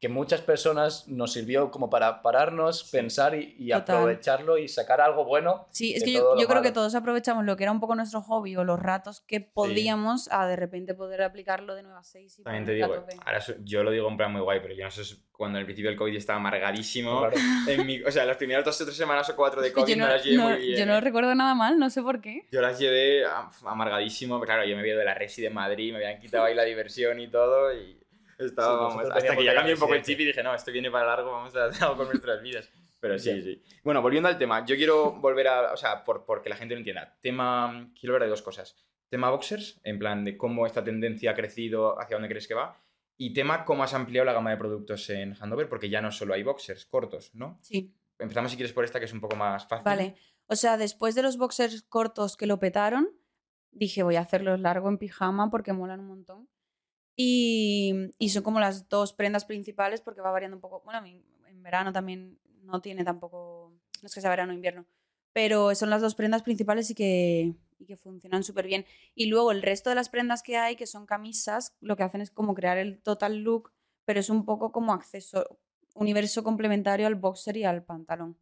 que 0.00 0.08
muchas 0.08 0.40
personas 0.40 1.08
nos 1.08 1.32
sirvió 1.32 1.70
como 1.70 1.90
para 1.90 2.22
pararnos, 2.22 2.84
pensar 2.84 3.34
y, 3.34 3.72
aprovecharlo 3.72 4.56
y 4.56 4.68
sacar 4.68 5.00
algo 5.00 5.24
bueno. 5.24 5.66
Sí, 5.70 5.94
es 5.94 6.04
que 6.04 6.12
yo, 6.12 6.34
creo 6.36 6.62
que 6.62 6.70
todos 6.70 6.94
aprovechamos 6.94 7.44
lo 7.44 7.56
que 7.56 7.64
era 7.64 7.72
un 7.72 7.80
poco 7.80 7.96
nuestro 7.96 8.22
hobby 8.22 8.56
o 8.56 8.62
los 8.62 8.78
ratos 8.78 9.20
que 9.20 9.40
podíamos 9.40 10.28
a 10.30 10.46
de 10.46 10.54
repente 10.54 10.94
poder 10.94 11.22
aplicarlo 11.22 11.74
de 11.74 11.82
nuevo 11.82 11.98
a 11.98 12.04
seis. 12.04 12.38
Y 12.38 12.44
También 12.44 12.64
te 12.64 12.72
digo, 12.72 12.94
ahora 13.24 13.44
yo 13.64 13.82
lo 13.82 13.90
digo 13.90 14.08
en 14.08 14.16
plan 14.16 14.32
muy 14.32 14.40
guay, 14.40 14.60
pero 14.60 14.74
yo 14.74 14.84
no 14.84 14.90
sé, 14.90 15.02
cuando 15.32 15.58
al 15.58 15.64
principio 15.64 15.90
del 15.90 15.98
COVID 15.98 16.14
estaba 16.14 16.38
amargadísimo. 16.38 17.22
o 18.06 18.10
sea, 18.10 18.24
las 18.24 18.36
primeras 18.36 18.64
dos 18.64 18.80
o 18.80 18.84
tres 18.84 18.96
semanas 18.96 19.28
o 19.30 19.34
cuatro 19.34 19.60
de 19.60 19.72
COVID 19.72 19.88
yo 19.88 19.96
no, 19.96 20.06
las 20.06 20.24
llevé 20.24 20.38
muy 20.38 20.56
bien. 20.58 20.78
Yo 20.78 20.86
no 20.86 21.00
recuerdo 21.00 21.34
nada 21.34 21.56
mal, 21.56 21.76
no 21.76 21.90
sé 21.90 22.02
por 22.02 22.20
qué. 22.20 22.46
Yo 22.52 22.60
las 22.60 22.78
llevé 22.78 23.24
amargadísimo, 23.64 24.40
claro, 24.40 24.64
yo 24.64 24.76
me 24.76 24.80
había 24.80 24.92
ido 24.92 25.00
de 25.00 25.06
la 25.06 25.14
Resi 25.14 25.42
de 25.42 25.50
Madrid, 25.50 25.90
me 25.92 25.96
habían 25.98 26.20
quitado 26.20 26.44
ahí 26.44 26.54
la 26.54 26.62
diversión 26.62 27.18
y 27.18 27.26
todo 27.26 27.72
y 27.74 27.98
estaba, 28.38 29.02
hasta 29.02 29.36
que 29.36 29.44
ya 29.44 29.54
cambié 29.54 29.74
un 29.74 29.80
poco 29.80 29.94
el 29.94 30.02
chip 30.02 30.20
y 30.20 30.26
dije, 30.26 30.42
no, 30.42 30.54
esto 30.54 30.70
viene 30.70 30.90
para 30.90 31.06
largo, 31.06 31.32
vamos 31.32 31.54
a 31.56 31.64
hacer 31.66 31.82
algo 31.84 31.96
con 31.96 32.06
nuestras 32.06 32.42
vidas. 32.42 32.70
Pero 33.00 33.18
sí, 33.18 33.42
sí. 33.42 33.62
Bueno, 33.84 34.02
volviendo 34.02 34.28
al 34.28 34.38
tema, 34.38 34.64
yo 34.64 34.76
quiero 34.76 35.12
volver 35.12 35.48
a, 35.48 35.72
o 35.72 35.76
sea, 35.76 36.04
por, 36.04 36.24
porque 36.24 36.48
la 36.48 36.56
gente 36.56 36.74
lo 36.74 36.78
entienda. 36.78 37.16
Tema, 37.20 37.90
quiero 37.98 38.14
hablar 38.14 38.26
de 38.26 38.30
dos 38.30 38.42
cosas. 38.42 38.76
Tema 39.08 39.30
boxers, 39.30 39.80
en 39.84 39.98
plan 39.98 40.24
de 40.24 40.36
cómo 40.36 40.66
esta 40.66 40.82
tendencia 40.82 41.30
ha 41.30 41.34
crecido, 41.34 41.98
hacia 42.00 42.16
dónde 42.16 42.28
crees 42.28 42.48
que 42.48 42.54
va. 42.54 42.80
Y 43.16 43.32
tema, 43.32 43.64
cómo 43.64 43.82
has 43.82 43.94
ampliado 43.94 44.24
la 44.24 44.32
gama 44.32 44.50
de 44.50 44.56
productos 44.56 45.08
en 45.10 45.34
Handover, 45.34 45.68
porque 45.68 45.88
ya 45.88 46.00
no 46.00 46.12
solo 46.12 46.34
hay 46.34 46.42
boxers 46.42 46.86
cortos, 46.86 47.34
¿no? 47.34 47.58
Sí. 47.62 47.94
Empezamos 48.18 48.50
si 48.50 48.56
quieres 48.56 48.72
por 48.72 48.84
esta, 48.84 48.98
que 48.98 49.06
es 49.06 49.12
un 49.12 49.20
poco 49.20 49.36
más 49.36 49.66
fácil. 49.66 49.84
Vale. 49.84 50.14
O 50.46 50.56
sea, 50.56 50.76
después 50.76 51.14
de 51.14 51.22
los 51.22 51.36
boxers 51.36 51.82
cortos 51.82 52.36
que 52.36 52.46
lo 52.46 52.58
petaron, 52.58 53.08
dije, 53.70 54.02
voy 54.02 54.16
a 54.16 54.20
hacerlos 54.20 54.60
largo 54.60 54.88
en 54.88 54.98
pijama 54.98 55.50
porque 55.50 55.72
molan 55.72 56.00
un 56.00 56.06
montón. 56.06 56.48
Y, 57.20 58.12
son 58.28 58.44
como 58.44 58.60
las 58.60 58.88
dos 58.88 59.12
prendas 59.12 59.44
principales 59.44 60.00
porque 60.00 60.20
va 60.20 60.30
variando 60.30 60.56
un 60.56 60.60
poco. 60.60 60.82
Bueno, 60.84 61.04
en 61.04 61.62
verano 61.64 61.92
también 61.92 62.38
no 62.62 62.80
tiene 62.80 63.02
tampoco. 63.02 63.72
No 64.00 64.06
es 64.06 64.14
que 64.14 64.20
sea 64.20 64.30
verano 64.30 64.52
o 64.52 64.54
invierno. 64.54 64.86
Pero 65.32 65.74
son 65.74 65.90
las 65.90 66.00
dos 66.00 66.14
prendas 66.14 66.44
principales 66.44 66.90
y 66.90 66.94
que, 66.94 67.54
y 67.80 67.86
que 67.86 67.96
funcionan 67.96 68.44
súper 68.44 68.68
bien. 68.68 68.86
Y 69.16 69.26
luego 69.26 69.50
el 69.50 69.62
resto 69.62 69.90
de 69.90 69.96
las 69.96 70.08
prendas 70.08 70.44
que 70.44 70.56
hay, 70.56 70.76
que 70.76 70.86
son 70.86 71.06
camisas, 71.06 71.74
lo 71.80 71.96
que 71.96 72.04
hacen 72.04 72.20
es 72.20 72.30
como 72.30 72.54
crear 72.54 72.78
el 72.78 73.00
total 73.00 73.38
look, 73.38 73.72
pero 74.04 74.20
es 74.20 74.30
un 74.30 74.44
poco 74.44 74.70
como 74.70 74.92
acceso, 74.92 75.58
universo 75.94 76.44
complementario 76.44 77.08
al 77.08 77.16
boxer 77.16 77.56
y 77.56 77.64
al 77.64 77.82
pantalón. 77.82 78.38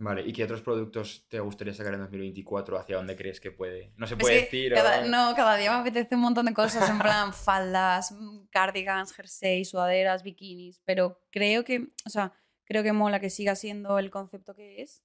Vale, 0.00 0.22
¿y 0.26 0.32
qué 0.32 0.44
otros 0.44 0.62
productos 0.62 1.26
te 1.28 1.40
gustaría 1.40 1.74
sacar 1.74 1.92
en 1.92 2.00
2024? 2.00 2.78
¿Hacia 2.78 2.96
dónde 2.96 3.14
crees 3.16 3.38
que 3.38 3.50
puede? 3.50 3.92
No 3.98 4.06
se 4.06 4.16
puede 4.16 4.40
decir. 4.40 4.72
No, 5.10 5.34
cada 5.36 5.56
día 5.56 5.70
me 5.72 5.80
apetece 5.80 6.14
un 6.14 6.22
montón 6.22 6.46
de 6.46 6.54
cosas, 6.54 6.88
en 6.88 6.98
plan 6.98 7.32
faldas, 7.34 8.16
cardigans, 8.50 9.12
jerseys, 9.12 9.68
sudaderas, 9.68 10.22
bikinis, 10.22 10.80
pero 10.86 11.20
creo 11.30 11.64
que, 11.64 11.88
o 12.06 12.08
sea, 12.08 12.32
creo 12.64 12.82
que 12.82 12.94
mola 12.94 13.20
que 13.20 13.28
siga 13.28 13.54
siendo 13.54 13.98
el 13.98 14.10
concepto 14.10 14.54
que 14.54 14.80
es. 14.80 15.02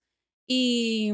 Y, 0.48 1.12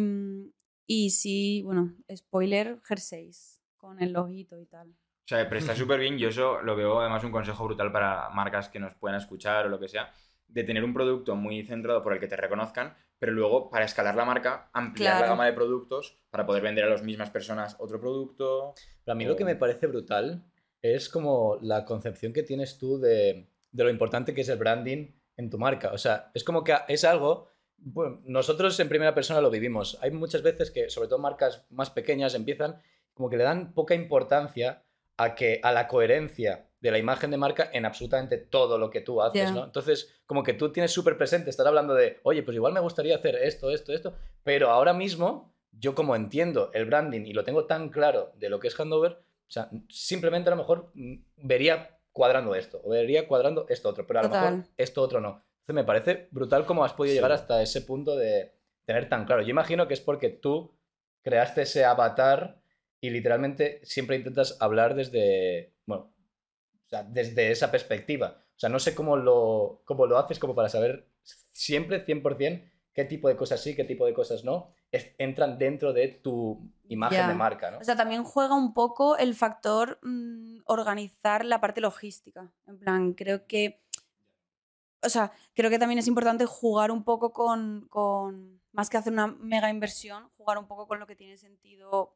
y 0.86 1.10
sí, 1.10 1.64
bueno, 1.64 1.96
spoiler, 2.16 2.80
jerseys, 2.84 3.64
con 3.78 4.00
el 4.00 4.14
lojito 4.14 4.60
y 4.60 4.68
tal. 4.68 4.90
O 4.90 5.28
sea, 5.28 5.50
pero 5.50 5.58
está 5.58 5.76
súper 5.76 6.00
bien, 6.00 6.20
yo 6.20 6.30
eso 6.30 6.62
lo 6.62 6.76
veo 6.76 7.00
además 7.00 7.24
un 7.24 7.32
consejo 7.32 7.66
brutal 7.66 7.92
para 7.92 8.30
marcas 8.30 8.70
que 8.70 8.80
nos 8.80 8.94
puedan 8.94 9.18
escuchar 9.18 9.66
o 9.66 9.70
lo 9.70 9.80
que 9.80 9.88
sea, 9.88 10.14
de 10.48 10.64
tener 10.64 10.84
un 10.84 10.94
producto 10.94 11.36
muy 11.36 11.64
centrado 11.64 12.04
por 12.04 12.14
el 12.14 12.20
que 12.20 12.28
te 12.28 12.36
reconozcan, 12.36 12.96
pero 13.22 13.34
luego 13.34 13.70
para 13.70 13.86
escalar 13.86 14.16
la 14.16 14.26
marca, 14.26 14.72
ampliar 14.74 15.22
la 15.22 15.28
gama 15.28 15.46
de 15.46 15.54
productos 15.54 16.18
para 16.32 16.44
poder 16.44 16.64
vender 16.64 16.86
a 16.86 16.90
las 16.90 17.04
mismas 17.04 17.30
personas 17.30 17.76
otro 17.78 18.00
producto. 18.00 18.74
Pero 19.06 19.14
a 19.14 19.16
mí 19.16 19.26
lo 19.26 19.36
que 19.36 19.46
me 19.46 19.56
parece 19.56 19.86
brutal 19.86 20.44
es 20.82 21.08
como 21.08 21.60
la 21.62 21.86
concepción 21.86 22.34
que 22.34 22.42
tienes 22.42 22.80
tú 22.80 22.98
de, 22.98 23.48
de, 23.72 23.84
lo 23.84 23.92
importante 23.92 24.34
que 24.34 24.42
es 24.42 24.50
el 24.50 24.58
branding 24.58 25.12
en 25.38 25.52
tu 25.52 25.60
marca. 25.60 25.92
O 25.94 26.00
sea, 26.00 26.32
es 26.34 26.44
como 26.44 26.64
que 26.64 26.74
es 26.88 27.04
algo, 27.04 27.48
bueno, 27.78 28.22
nosotros 28.26 28.80
en 28.80 28.90
primera 28.90 29.14
persona 29.14 29.40
lo 29.40 29.52
vivimos. 29.52 30.00
Hay 30.02 30.10
muchas 30.10 30.42
veces 30.42 30.72
que, 30.72 30.90
sobre 30.90 31.08
todo 31.08 31.20
marcas 31.20 31.68
más 31.70 31.92
pequeñas, 31.92 32.34
empiezan 32.34 32.82
como 33.14 33.30
que 33.30 33.38
le 33.38 33.44
dan 33.44 33.76
poca 33.76 33.94
importancia 33.94 34.84
a, 35.18 35.36
que, 35.36 35.60
a 35.62 35.72
la 35.72 35.88
coherencia 35.88 36.71
de 36.82 36.92
la 36.92 36.98
imagen 36.98 37.30
de 37.30 37.38
marca 37.38 37.70
en 37.72 37.86
absolutamente 37.86 38.38
todo 38.38 38.78
lo 38.78 38.90
que 38.90 39.02
tú 39.02 39.22
haces, 39.22 39.52
¿no? 39.52 39.66
Entonces, 39.66 40.16
como 40.26 40.42
que 40.42 40.54
tú 40.54 40.72
tienes 40.72 40.92
súper 40.92 41.16
presente 41.16 41.52
estar 41.52 41.68
hablando 41.68 41.94
de, 41.94 42.20
oye, 42.24 42.42
pues 42.42 42.56
igual 42.56 42.74
me 42.74 42.80
gustaría 42.80 43.16
hacer 43.16 43.36
esto, 43.36 43.70
esto, 43.70 43.94
esto, 43.94 44.16
pero 44.44 44.72
ahora 44.72 44.92
mismo, 44.92 45.54
yo 45.72 45.94
como 45.94 46.16
entiendo 46.16 46.72
el 46.74 46.86
branding 46.86 47.22
y 47.22 47.34
lo 47.34 47.44
tengo 47.44 47.66
tan 47.66 47.90
claro 47.90 48.32
de 48.36 48.50
lo 48.50 48.60
que 48.60 48.68
es 48.68 48.76
Handover, 48.76 49.12
o 49.12 49.52
sea, 49.52 49.70
simplemente 49.90 50.50
a 50.50 50.56
lo 50.56 50.58
mejor 50.58 50.92
mm, 50.96 51.24
vería 51.38 52.00
cuadrando 52.12 52.56
esto, 52.56 52.82
o 52.84 52.90
vería 52.90 53.28
cuadrando 53.28 53.68
esto 53.70 53.90
otro, 53.90 54.08
pero 54.08 54.20
a 54.20 54.24
lo 54.24 54.30
mejor 54.30 54.64
esto 54.76 55.04
otro 55.04 55.22
no. 55.22 55.44
Entonces 55.60 55.76
me 55.76 55.84
parece 55.84 56.30
brutal 56.32 56.66
cómo 56.66 56.84
has 56.84 56.94
podido 56.94 57.14
llegar 57.14 57.32
hasta 57.32 57.62
ese 57.62 57.82
punto 57.82 58.16
de 58.16 58.56
tener 58.86 59.08
tan 59.08 59.26
claro. 59.26 59.44
Yo 59.44 59.50
imagino 59.50 59.88
que 59.88 59.94
es 59.94 60.02
porque 60.02 60.30
tú 60.30 60.76
creaste 61.22 61.62
ese 61.62 61.86
avatar 61.86 62.60
y 63.00 63.12
literalmente 63.12 63.82
siempre 63.84 64.16
intentas 64.16 64.58
hablar 64.60 64.96
desde, 64.96 65.76
bueno, 65.86 66.12
sea, 66.92 67.04
desde 67.04 67.52
esa 67.52 67.72
perspectiva. 67.72 68.38
O 68.56 68.60
sea, 68.62 68.70
no 68.70 68.80
sé 68.80 68.94
cómo 68.94 69.18
lo, 69.18 69.82
cómo 69.86 70.06
lo 70.06 70.18
haces 70.18 70.40
como 70.40 70.54
para 70.54 70.70
saber 70.70 71.08
siempre 71.52 72.06
100% 72.06 72.70
qué 72.94 73.06
tipo 73.06 73.28
de 73.28 73.36
cosas 73.36 73.62
sí, 73.62 73.76
qué 73.76 73.84
tipo 73.84 74.06
de 74.06 74.14
cosas 74.14 74.44
no, 74.44 74.74
entran 75.18 75.58
dentro 75.58 75.94
de 75.94 76.10
tu 76.10 76.70
imagen 76.90 77.28
de 77.28 77.34
marca, 77.34 77.72
¿no? 77.72 77.80
O 77.80 77.84
sea, 77.84 77.96
también 77.96 78.24
juega 78.24 78.54
un 78.54 78.74
poco 78.74 79.18
el 79.18 79.34
factor 79.34 80.00
mm, 80.04 80.60
organizar 80.66 81.46
la 81.46 81.62
parte 81.62 81.82
logística. 81.82 82.52
En 82.68 82.78
plan, 82.78 83.14
creo 83.14 83.48
que... 83.48 83.82
O 85.04 85.10
sea, 85.10 85.32
creo 85.56 85.70
que 85.70 85.80
también 85.80 86.00
es 86.00 86.08
importante 86.08 86.46
jugar 86.46 86.92
un 86.92 87.04
poco 87.04 87.34
con, 87.34 87.88
con, 87.90 88.62
más 88.72 88.90
que 88.90 88.98
hacer 88.98 89.14
una 89.14 89.28
mega 89.28 89.70
inversión, 89.70 90.30
jugar 90.38 90.58
un 90.58 90.68
poco 90.68 90.88
con 90.88 91.00
lo 91.00 91.08
que 91.08 91.16
tiene 91.16 91.38
sentido 91.38 92.16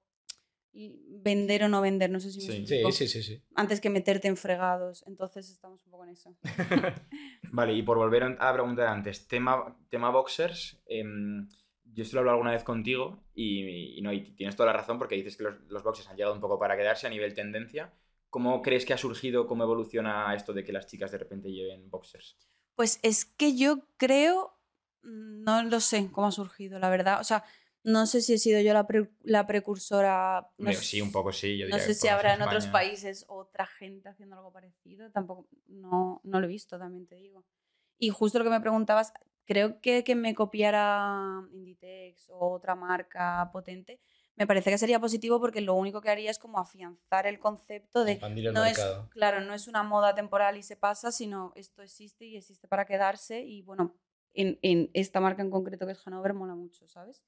vender 0.75 1.63
o 1.63 1.69
no 1.69 1.81
vender, 1.81 2.09
no 2.09 2.19
sé 2.19 2.31
si 2.31 2.39
me 2.39 2.67
sí. 2.67 2.91
Sí, 2.91 3.07
sí, 3.07 3.23
sí, 3.23 3.43
Antes 3.55 3.79
que 3.79 3.89
meterte 3.89 4.27
en 4.27 4.35
fregados, 4.35 5.03
entonces 5.07 5.49
estamos 5.49 5.83
un 5.85 5.91
poco 5.91 6.03
en 6.03 6.11
eso. 6.11 6.37
vale, 7.51 7.73
y 7.73 7.81
por 7.81 7.97
volver 7.97 8.23
a 8.23 8.29
la 8.29 8.53
pregunta 8.53 8.83
de 8.83 8.87
antes, 8.89 9.27
tema, 9.27 9.77
tema 9.89 10.09
boxers, 10.09 10.77
em, 10.87 11.47
yo 11.85 12.03
esto 12.03 12.15
lo 12.15 12.21
hablo 12.21 12.31
alguna 12.31 12.51
vez 12.51 12.63
contigo 12.63 13.23
y, 13.33 14.01
no, 14.01 14.11
y 14.11 14.35
tienes 14.35 14.55
toda 14.55 14.67
la 14.67 14.77
razón 14.77 14.99
porque 14.99 15.15
dices 15.15 15.37
que 15.37 15.43
los, 15.43 15.61
los, 15.69 15.81
boxers 15.81 16.09
han 16.09 16.17
llegado 16.17 16.35
un 16.35 16.41
poco 16.41 16.59
para 16.59 16.75
quedarse 16.75 17.07
a 17.07 17.09
nivel 17.09 17.33
tendencia. 17.33 17.93
¿Cómo 18.29 18.61
crees 18.61 18.85
que 18.85 18.93
ha 18.93 18.97
surgido, 18.97 19.47
cómo 19.47 19.63
evoluciona 19.63 20.35
esto 20.35 20.51
de 20.51 20.65
que 20.65 20.73
las 20.73 20.87
chicas 20.87 21.11
de 21.11 21.19
repente 21.19 21.49
lleven 21.49 21.89
boxers? 21.89 22.37
Pues 22.75 22.99
es 23.01 23.23
que 23.23 23.55
yo 23.55 23.87
creo, 23.95 24.59
no 25.03 25.63
lo 25.63 25.79
sé 25.79 26.09
cómo 26.11 26.27
ha 26.27 26.31
surgido, 26.31 26.77
la 26.79 26.89
verdad. 26.89 27.21
O 27.21 27.23
sea, 27.23 27.45
no 27.85 28.07
sé 28.07 28.21
si 28.21 28.33
he 28.33 28.37
sido 28.39 28.59
yo 28.61 28.73
la, 28.73 29.47
precursora. 29.47 30.49
sí, 30.73 31.01
un 31.01 31.11
poco 31.11 31.31
sí. 31.31 31.61
no 31.69 31.77
sé 31.77 31.93
si 31.93 32.07
habrá 32.07 32.33
en 32.33 32.41
otros 32.41 32.65
países 32.67 33.25
otra 33.27 33.67
gente 33.67 34.09
haciendo 34.09 34.35
algo 34.35 34.51
parecido. 34.51 35.11
Tampoco, 35.11 35.47
no, 35.67 36.19
no 36.23 36.39
lo 36.39 36.45
he 36.45 36.49
visto, 36.49 36.79
también 36.79 37.05
te 37.05 37.15
digo. 37.15 37.45
Y 37.99 38.09
justo 38.09 38.39
lo 38.39 38.43
que 38.43 38.49
me 38.49 38.59
preguntabas, 38.59 39.13
creo 39.45 39.79
que 39.81 40.03
que 40.03 40.15
me 40.15 40.33
copiara 40.33 41.47
Inditex 41.53 42.29
o 42.31 42.53
otra 42.53 42.75
marca 42.75 43.51
potente, 43.53 44.01
me 44.35 44.47
parece 44.47 44.71
que 44.71 44.79
sería 44.79 44.99
positivo 44.99 45.39
porque 45.39 45.61
lo 45.61 45.75
único 45.75 46.01
que 46.01 46.09
haría 46.09 46.31
es 46.31 46.39
como 46.39 46.57
afianzar 46.57 47.27
el 47.27 47.39
concepto 47.39 48.03
de 48.03 48.19
no 48.51 48.65
es 48.65 48.83
claro 49.11 49.39
no 49.39 49.53
es 49.53 49.69
una 49.69 49.81
moda 49.81 50.13
temporal 50.13 50.57
y 50.57 50.63
se 50.63 50.75
pasa 50.75 51.09
sino 51.13 51.53
esto 51.55 51.83
existe 51.83 52.25
y 52.25 52.35
existe 52.35 52.67
para 52.67 52.85
quedarse 52.85 53.39
y 53.39 53.61
bueno 53.61 53.95
en, 54.35 54.89
esta 54.93 55.19
marca 55.19 55.41
en 55.41 55.49
concreto 55.49 55.85
que 55.85 55.93
es 55.93 56.07
Hanover 56.07 56.33
mola 56.33 56.55
mucho, 56.55 56.87
¿sabes? 56.87 57.23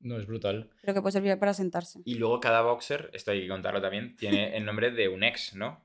No, 0.00 0.18
es 0.18 0.26
brutal. 0.26 0.70
Creo 0.82 0.94
que 0.94 1.00
puede 1.00 1.12
servir 1.12 1.38
para 1.38 1.54
sentarse. 1.54 2.00
Y 2.04 2.16
luego 2.16 2.40
cada 2.40 2.62
boxer, 2.62 3.10
esto 3.14 3.30
hay 3.30 3.42
que 3.42 3.48
contarlo 3.48 3.80
también, 3.80 4.16
tiene 4.16 4.56
el 4.56 4.64
nombre 4.64 4.90
de 4.90 5.08
un 5.08 5.24
ex, 5.24 5.54
¿no? 5.54 5.82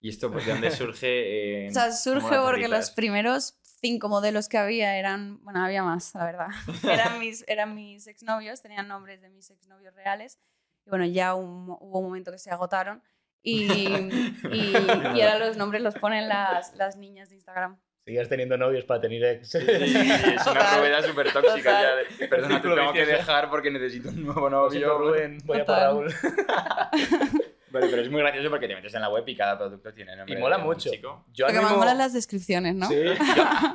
¿Y 0.00 0.08
esto 0.08 0.30
pues 0.32 0.46
de 0.46 0.52
dónde 0.52 0.70
surge? 0.70 1.68
o 1.68 1.72
sea, 1.72 1.92
surge 1.92 2.36
porque 2.44 2.68
los 2.68 2.90
primeros 2.90 3.58
cinco 3.62 4.08
modelos 4.08 4.48
que 4.48 4.58
había 4.58 4.96
eran, 4.96 5.42
bueno, 5.44 5.64
había 5.64 5.82
más, 5.82 6.14
la 6.14 6.24
verdad. 6.24 6.48
eran 6.84 7.18
mis, 7.18 7.44
eran 7.48 7.74
mis 7.74 8.06
exnovios, 8.06 8.62
tenían 8.62 8.88
nombres 8.88 9.20
de 9.20 9.28
mis 9.30 9.50
exnovios 9.50 9.94
reales. 9.94 10.38
Y 10.86 10.90
bueno, 10.90 11.04
ya 11.04 11.34
hubo 11.34 11.98
un 11.98 12.04
momento 12.04 12.32
que 12.32 12.38
se 12.38 12.50
agotaron. 12.50 13.02
Y, 13.42 13.64
y, 13.72 14.32
y 14.52 15.20
ahora 15.22 15.38
los 15.38 15.56
nombres 15.56 15.82
los 15.82 15.94
ponen 15.94 16.28
las, 16.28 16.74
las 16.76 16.96
niñas 16.96 17.30
de 17.30 17.36
Instagram. 17.36 17.78
Sigas 18.10 18.28
teniendo 18.28 18.56
novios 18.56 18.84
para 18.84 19.00
tener 19.00 19.22
ex. 19.22 19.54
es 19.54 20.44
una 20.44 20.78
rueda 20.78 21.00
súper 21.00 21.32
tóxica 21.32 21.80
ya. 21.80 21.94
De, 21.94 22.26
perdona, 22.26 22.60
te 22.60 22.68
tengo 22.68 22.92
que 22.92 23.06
dejar 23.06 23.48
porque 23.48 23.70
necesito 23.70 24.08
un 24.08 24.24
nuevo 24.24 24.50
novio. 24.50 24.98
Rubén, 24.98 25.38
voy 25.44 25.60
a 25.60 25.64
por 25.64 25.76
Raúl. 25.76 26.06
Vale, 27.70 27.86
pero 27.88 28.02
es 28.02 28.10
muy 28.10 28.20
gracioso 28.20 28.50
porque 28.50 28.66
te 28.66 28.74
metes 28.74 28.92
en 28.94 29.02
la 29.02 29.10
web 29.10 29.22
y 29.28 29.36
cada 29.36 29.56
producto 29.56 29.94
tiene 29.94 30.16
nombre. 30.16 30.34
Y 30.34 30.38
mola 30.38 30.58
mucho. 30.58 30.90
Yo 30.92 31.46
Lo 31.46 31.52
que 31.52 31.60
más 31.60 31.76
mola 31.76 31.94
las 31.94 32.12
descripciones, 32.12 32.74
¿no? 32.74 32.88
Sí, 32.88 32.96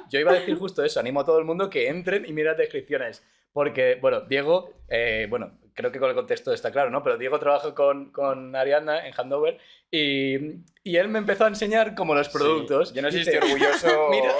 yo, 0.09 0.19
iba 0.19 0.31
a 0.31 0.35
decir 0.35 0.57
justo 0.57 0.83
eso. 0.83 0.99
Animo 0.99 1.21
a 1.21 1.25
todo 1.25 1.39
el 1.39 1.45
mundo 1.45 1.69
que 1.69 1.87
entren 1.87 2.25
y 2.25 2.33
miren 2.33 2.57
descripciones. 2.57 3.23
Porque, 3.53 3.97
bueno, 4.01 4.19
Diego, 4.19 4.73
eh, 4.89 5.27
bueno, 5.29 5.57
creo 5.75 5.91
que 5.91 5.99
con 5.99 6.09
el 6.09 6.15
contexto 6.15 6.53
está 6.53 6.71
claro, 6.71 6.89
¿no? 6.89 7.03
Pero 7.03 7.17
Diego 7.17 7.37
trabaja 7.37 7.75
con, 7.75 8.11
con 8.11 8.55
Ariana 8.55 9.05
en 9.05 9.13
Handover 9.13 9.59
y, 9.91 10.35
y, 10.83 10.97
él 10.97 11.09
me 11.09 11.19
empezó 11.19 11.45
a 11.45 11.47
enseñar 11.47 11.95
como 11.95 12.15
los 12.15 12.29
productos. 12.29 12.93
Yo 12.93 13.01
no 13.01 13.11
sé 13.11 13.23
si 13.23 13.29
estoy 13.29 13.49
orgulloso. 13.49 14.07
Mira, 14.11 14.33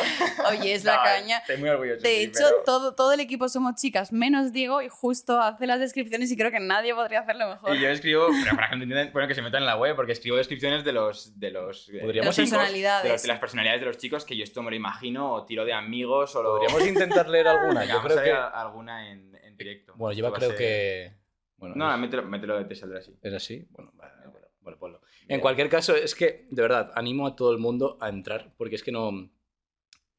oye, 0.50 0.74
es 0.74 0.84
la 0.84 1.02
caña. 1.04 1.38
Estoy 1.38 1.58
muy 1.58 1.70
orgulloso. 1.70 2.02
De 2.02 2.24
hecho, 2.24 2.44
todo, 2.66 2.96
todo 2.96 3.14
el 3.14 3.20
equipo 3.20 3.48
somos 3.48 3.76
chicas, 3.76 4.12
menos 4.12 4.54
Diego, 4.54 4.82
y 4.82 4.90
justo 4.90 5.40
hace 5.40 5.68
las 5.68 5.80
descripciones 5.80 6.32
y 6.32 6.38
creo 6.38 6.52
que 6.52 6.60
nadie 6.60 6.96
podría 6.96 7.20
hacerlo 7.20 7.48
mejor. 7.50 7.76
Y 7.76 7.82
yo 7.82 7.90
escribo, 7.90 8.28
pero 8.44 8.56
para 8.56 8.70
que 8.70 8.74
entiendan, 8.76 9.12
bueno, 9.14 9.28
que 9.28 9.36
se 9.36 9.42
metan 9.42 9.62
en 9.62 9.68
la 9.68 9.78
web, 9.78 9.96
porque 9.96 10.14
escribo 10.14 10.38
descripciones 10.38 10.84
de 10.84 10.94
los. 10.94 11.40
De 11.40 11.52
los 11.52 11.90
eh, 11.90 12.00
Podríamos 12.02 12.36
de 12.36 12.42
las 12.42 12.50
personalidades. 12.52 13.22
De, 13.22 13.28
las 13.28 13.40
personalidades 13.40 13.82
de 13.82 13.88
los 13.88 13.98
chicos, 13.98 14.26
que 14.26 14.36
yo 14.36 14.44
esto 14.44 14.64
me 14.64 14.72
lo 14.72 14.76
imagino, 14.78 15.34
o 15.34 15.46
tiro 15.46 15.66
de 15.66 15.74
amigos, 15.74 16.36
o 16.36 16.44
lo. 16.44 16.58
Podríamos 16.58 16.88
intentar 16.88 17.30
leer 17.30 17.48
alguna. 17.50 17.86
yo 17.86 18.02
creo 18.02 18.24
que. 18.24 18.32
alguna 18.32 19.12
en, 19.12 19.36
en, 19.44 19.58
directo. 19.58 19.94
Bueno, 19.96 20.18
yo 20.18 20.34
creo 20.34 20.56
que. 20.56 21.25
Bueno, 21.58 21.76
no, 21.76 21.98
mételo, 21.98 22.24
mételo 22.24 22.58
de 22.58 22.66
te 22.66 22.76
saldrá 22.76 23.00
así. 23.00 23.18
¿Es 23.22 23.34
así? 23.34 23.66
Bueno, 23.72 23.92
vale, 23.96 24.14
bueno, 24.30 24.48
bueno 24.62 24.78
ponlo. 24.78 25.02
En 25.28 25.40
cualquier 25.40 25.70
caso, 25.70 25.96
es 25.96 26.14
que, 26.16 26.48
de 26.50 26.62
verdad, 26.62 26.92
animo 26.96 27.26
a 27.28 27.36
todo 27.36 27.52
el 27.52 27.58
mundo 27.58 27.98
a 28.02 28.10
entrar, 28.10 28.54
porque 28.58 28.76
es 28.76 28.84
que 28.84 28.92
no... 28.92 29.32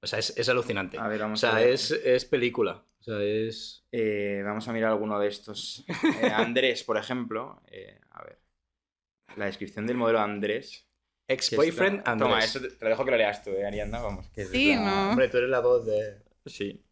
O 0.02 0.06
sea, 0.06 0.18
es, 0.18 0.36
es 0.36 0.48
alucinante. 0.48 0.98
A 0.98 1.08
ver, 1.08 1.20
vamos 1.20 1.42
o 1.42 1.50
sea, 1.50 1.62
Es, 1.62 1.90
es 1.90 2.24
película. 2.24 2.84
O 3.00 3.02
sea, 3.02 3.22
es... 3.22 3.84
Eh, 3.92 4.42
vamos 4.44 4.66
a 4.68 4.72
mirar 4.72 4.90
alguno 4.90 5.18
de 5.18 5.28
estos. 5.28 5.84
Eh, 6.22 6.30
Andrés, 6.30 6.84
por 6.84 6.96
ejemplo. 6.96 7.62
Eh, 7.70 8.00
a 8.10 8.24
ver. 8.24 8.40
La 9.36 9.46
descripción 9.46 9.86
del 9.86 9.96
modelo 9.96 10.20
Andrés. 10.20 10.88
Ex-boyfriend 11.28 12.02
Andrés. 12.04 12.28
Toma, 12.28 12.44
eso 12.44 12.60
te, 12.60 12.84
lo 12.84 12.88
dejo 12.88 13.04
que 13.04 13.10
lo 13.10 13.16
leas 13.16 13.42
tú, 13.42 13.50
¿eh, 13.50 13.66
Arianda? 13.66 14.00
Vamos. 14.00 14.28
Que 14.30 14.44
sí, 14.44 14.74
no. 14.76 15.10
Hombre, 15.10 15.28
tú 15.28 15.38
eres 15.38 15.50
la 15.50 15.60
voz 15.60 15.86
de... 15.86 16.22
Sí. 16.46 16.84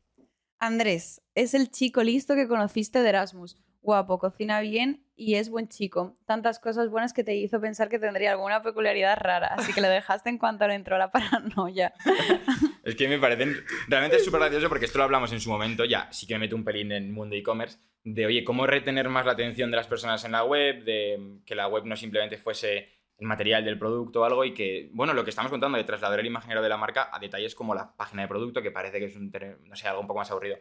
Andrés, 0.58 1.20
es 1.34 1.54
el 1.54 1.70
chico 1.70 2.02
listo 2.02 2.34
que 2.34 2.48
conociste 2.48 3.00
de 3.00 3.08
Erasmus 3.08 3.56
guapo, 3.84 4.18
cocina 4.18 4.60
bien 4.60 5.04
y 5.14 5.36
es 5.36 5.50
buen 5.50 5.68
chico. 5.68 6.16
Tantas 6.26 6.58
cosas 6.58 6.88
buenas 6.88 7.12
que 7.12 7.22
te 7.22 7.36
hizo 7.36 7.60
pensar 7.60 7.88
que 7.88 7.98
tendría 7.98 8.32
alguna 8.32 8.62
peculiaridad 8.62 9.16
rara, 9.20 9.48
así 9.48 9.72
que 9.72 9.80
lo 9.80 9.88
dejaste 9.88 10.30
en 10.30 10.38
cuanto 10.38 10.66
le 10.66 10.74
entró 10.74 10.98
la 10.98 11.10
paranoia. 11.12 11.92
es 12.84 12.96
que 12.96 13.06
me 13.06 13.18
parecen 13.18 13.54
realmente 13.86 14.18
súper 14.18 14.40
gracioso 14.40 14.68
porque 14.68 14.86
esto 14.86 14.98
lo 14.98 15.04
hablamos 15.04 15.32
en 15.32 15.40
su 15.40 15.50
momento, 15.50 15.84
ya 15.84 16.10
sí 16.10 16.26
que 16.26 16.34
me 16.34 16.40
meto 16.40 16.56
un 16.56 16.64
pelín 16.64 16.90
en 16.90 17.04
el 17.04 17.12
mundo 17.12 17.36
e-commerce, 17.36 17.78
de 18.02 18.26
oye, 18.26 18.42
cómo 18.42 18.66
retener 18.66 19.08
más 19.08 19.26
la 19.26 19.32
atención 19.32 19.70
de 19.70 19.76
las 19.76 19.86
personas 19.86 20.24
en 20.24 20.32
la 20.32 20.44
web, 20.44 20.82
de 20.84 21.40
que 21.46 21.54
la 21.54 21.68
web 21.68 21.84
no 21.84 21.94
simplemente 21.94 22.38
fuese 22.38 22.88
el 23.18 23.26
material 23.26 23.64
del 23.64 23.78
producto 23.78 24.22
o 24.22 24.24
algo 24.24 24.44
y 24.44 24.54
que, 24.54 24.90
bueno, 24.92 25.12
lo 25.14 25.22
que 25.22 25.30
estamos 25.30 25.50
contando 25.50 25.78
de 25.78 25.84
trasladar 25.84 26.18
el 26.18 26.26
imaginero 26.26 26.62
de 26.62 26.68
la 26.68 26.76
marca 26.76 27.10
a 27.12 27.18
detalles 27.20 27.54
como 27.54 27.74
la 27.74 27.94
página 27.96 28.22
de 28.22 28.28
producto, 28.28 28.60
que 28.60 28.72
parece 28.72 28.98
que 28.98 29.06
es 29.06 29.16
un, 29.16 29.32
no 29.64 29.76
sé, 29.76 29.86
algo 29.86 30.00
un 30.00 30.06
poco 30.06 30.18
más 30.18 30.30
aburrido. 30.30 30.58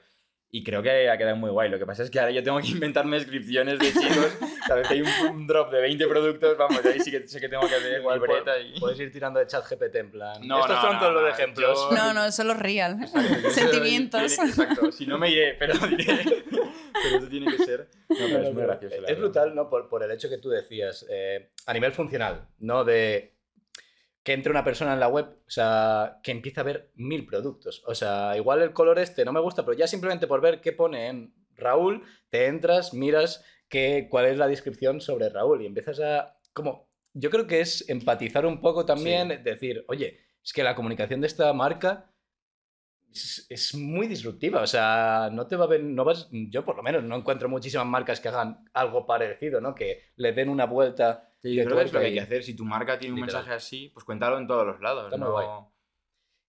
Y 0.56 0.64
creo 0.64 0.84
que 0.84 1.10
ha 1.10 1.18
quedado 1.18 1.36
muy 1.36 1.50
guay. 1.50 1.68
Lo 1.68 1.80
que 1.80 1.86
pasa 1.88 2.04
es 2.04 2.12
que 2.12 2.20
ahora 2.20 2.32
yo 2.32 2.44
tengo 2.44 2.60
que 2.60 2.68
inventarme 2.78 3.18
descripciones 3.18 3.80
de 3.80 3.92
chicos. 3.92 4.38
Cada 4.68 4.82
vez 4.82 4.88
que 4.88 4.94
hay 4.94 5.02
un, 5.02 5.48
drop 5.48 5.72
de 5.72 5.82
20 5.82 6.08
productos, 6.08 6.56
vamos, 6.60 6.86
ahí 6.86 7.00
sí 7.00 7.10
que 7.10 7.28
sé 7.28 7.42
que 7.42 7.50
tengo 7.50 7.68
que 7.68 7.74
hacer 7.74 8.00
igual 8.00 8.20
libreta 8.20 8.60
y... 8.60 8.80
Puedes 8.80 9.00
ir 9.00 9.12
tirando 9.12 9.40
de 9.40 9.48
chat 9.48 9.68
GPT 9.68 9.96
en 9.96 10.12
plan. 10.12 10.48
No, 10.48 10.60
Estos 10.60 10.80
son 10.80 11.00
todos 11.00 11.12
los 11.12 11.28
ejemplos. 11.28 11.90
No, 11.92 12.14
no, 12.14 12.32
son 12.32 12.50
los 12.50 12.60
real. 12.60 13.00
Sentimientos. 13.50 14.22
exacto. 14.22 14.92
Si 14.92 15.08
no 15.08 15.18
me 15.18 15.32
iré, 15.32 15.56
pero 15.56 15.74
diré. 15.88 16.24
pero 16.52 17.18
eso 17.18 17.28
tiene 17.28 17.48
que 17.48 17.64
ser. 17.64 17.88
No, 18.10 18.18
pero 18.20 18.44
es 18.44 18.54
muy 18.54 18.62
gracioso. 18.62 18.96
Es 19.08 19.18
brutal, 19.18 19.56
¿no? 19.56 19.68
Por, 19.72 19.90
por, 19.90 20.04
el 20.04 20.12
hecho 20.12 20.30
que 20.30 20.38
tú 20.38 20.50
decías. 20.50 21.04
Eh, 21.10 21.50
a 21.66 21.74
nivel 21.74 21.94
funcional, 21.94 22.48
¿no? 22.60 22.84
De 22.84 23.33
que 24.24 24.34
entre 24.34 24.52
una 24.52 24.64
persona 24.64 24.94
en 24.94 25.00
la 25.00 25.10
web, 25.10 25.38
o 25.46 25.50
sea, 25.50 26.20
que 26.24 26.32
empieza 26.32 26.62
a 26.62 26.64
ver 26.64 26.92
mil 26.96 27.26
productos. 27.26 27.84
O 27.86 27.94
sea, 27.94 28.36
igual 28.38 28.62
el 28.62 28.74
color 28.74 28.98
este 29.00 29.26
no 29.26 29.34
me 29.34 29.42
gusta, 29.42 29.66
pero 29.66 29.78
ya 29.78 29.86
simplemente 29.86 30.28
por 30.28 30.42
ver 30.42 30.62
qué 30.62 30.72
pone 30.72 31.08
en 31.08 31.34
Raúl, 31.56 32.04
te 32.30 32.48
entras, 32.48 32.94
miras 32.94 33.44
qué, 33.68 34.08
cuál 34.10 34.26
es 34.28 34.38
la 34.38 34.48
descripción 34.48 35.02
sobre 35.02 35.30
Raúl 35.30 35.62
y 35.62 35.66
empiezas 35.66 36.00
a, 36.00 36.38
como, 36.54 36.90
yo 37.14 37.30
creo 37.30 37.48
que 37.48 37.60
es 37.60 37.88
empatizar 37.90 38.46
un 38.46 38.62
poco 38.62 38.86
también, 38.86 39.44
decir, 39.44 39.84
oye, 39.88 40.20
es 40.44 40.54
que 40.54 40.64
la 40.64 40.76
comunicación 40.76 41.22
de 41.22 41.28
esta 41.28 41.52
marca 41.54 42.13
es, 43.14 43.76
muy 43.76 44.08
disruptiva, 44.08 44.62
o 44.62 44.68
sea, 44.68 45.30
no 45.32 45.48
te 45.48 45.56
va 45.56 45.66
a 45.66 45.68
ver, 45.68 45.84
no 45.84 46.04
vas, 46.04 46.28
yo 46.32 46.66
por 46.66 46.76
lo 46.76 46.84
menos 46.84 47.04
no 47.04 47.16
encuentro 47.16 47.48
muchísimas 47.48 47.86
marcas 47.86 48.20
que 48.20 48.30
hagan 48.30 48.66
algo 48.74 49.06
parecido, 49.06 49.62
¿no? 49.62 49.76
Que 49.76 50.12
le 50.16 50.34
den 50.34 50.50
una 50.50 50.66
vuelta 50.66 51.30
Sí, 51.44 51.56
yo 51.56 51.66
creo 51.66 51.78
que 51.78 51.84
es 51.84 51.94
lo 51.94 52.00
que 52.00 52.06
hay 52.06 52.14
que 52.14 52.22
hacer. 52.22 52.42
Si 52.42 52.56
tu 52.56 52.64
marca 52.64 52.98
tiene 52.98 53.16
un 53.16 53.20
mensaje 53.20 53.52
así, 53.52 53.90
pues 53.90 54.06
cuéntalo 54.06 54.38
en 54.38 54.48
todos 54.48 54.66
los 54.66 54.80
lados. 54.80 55.14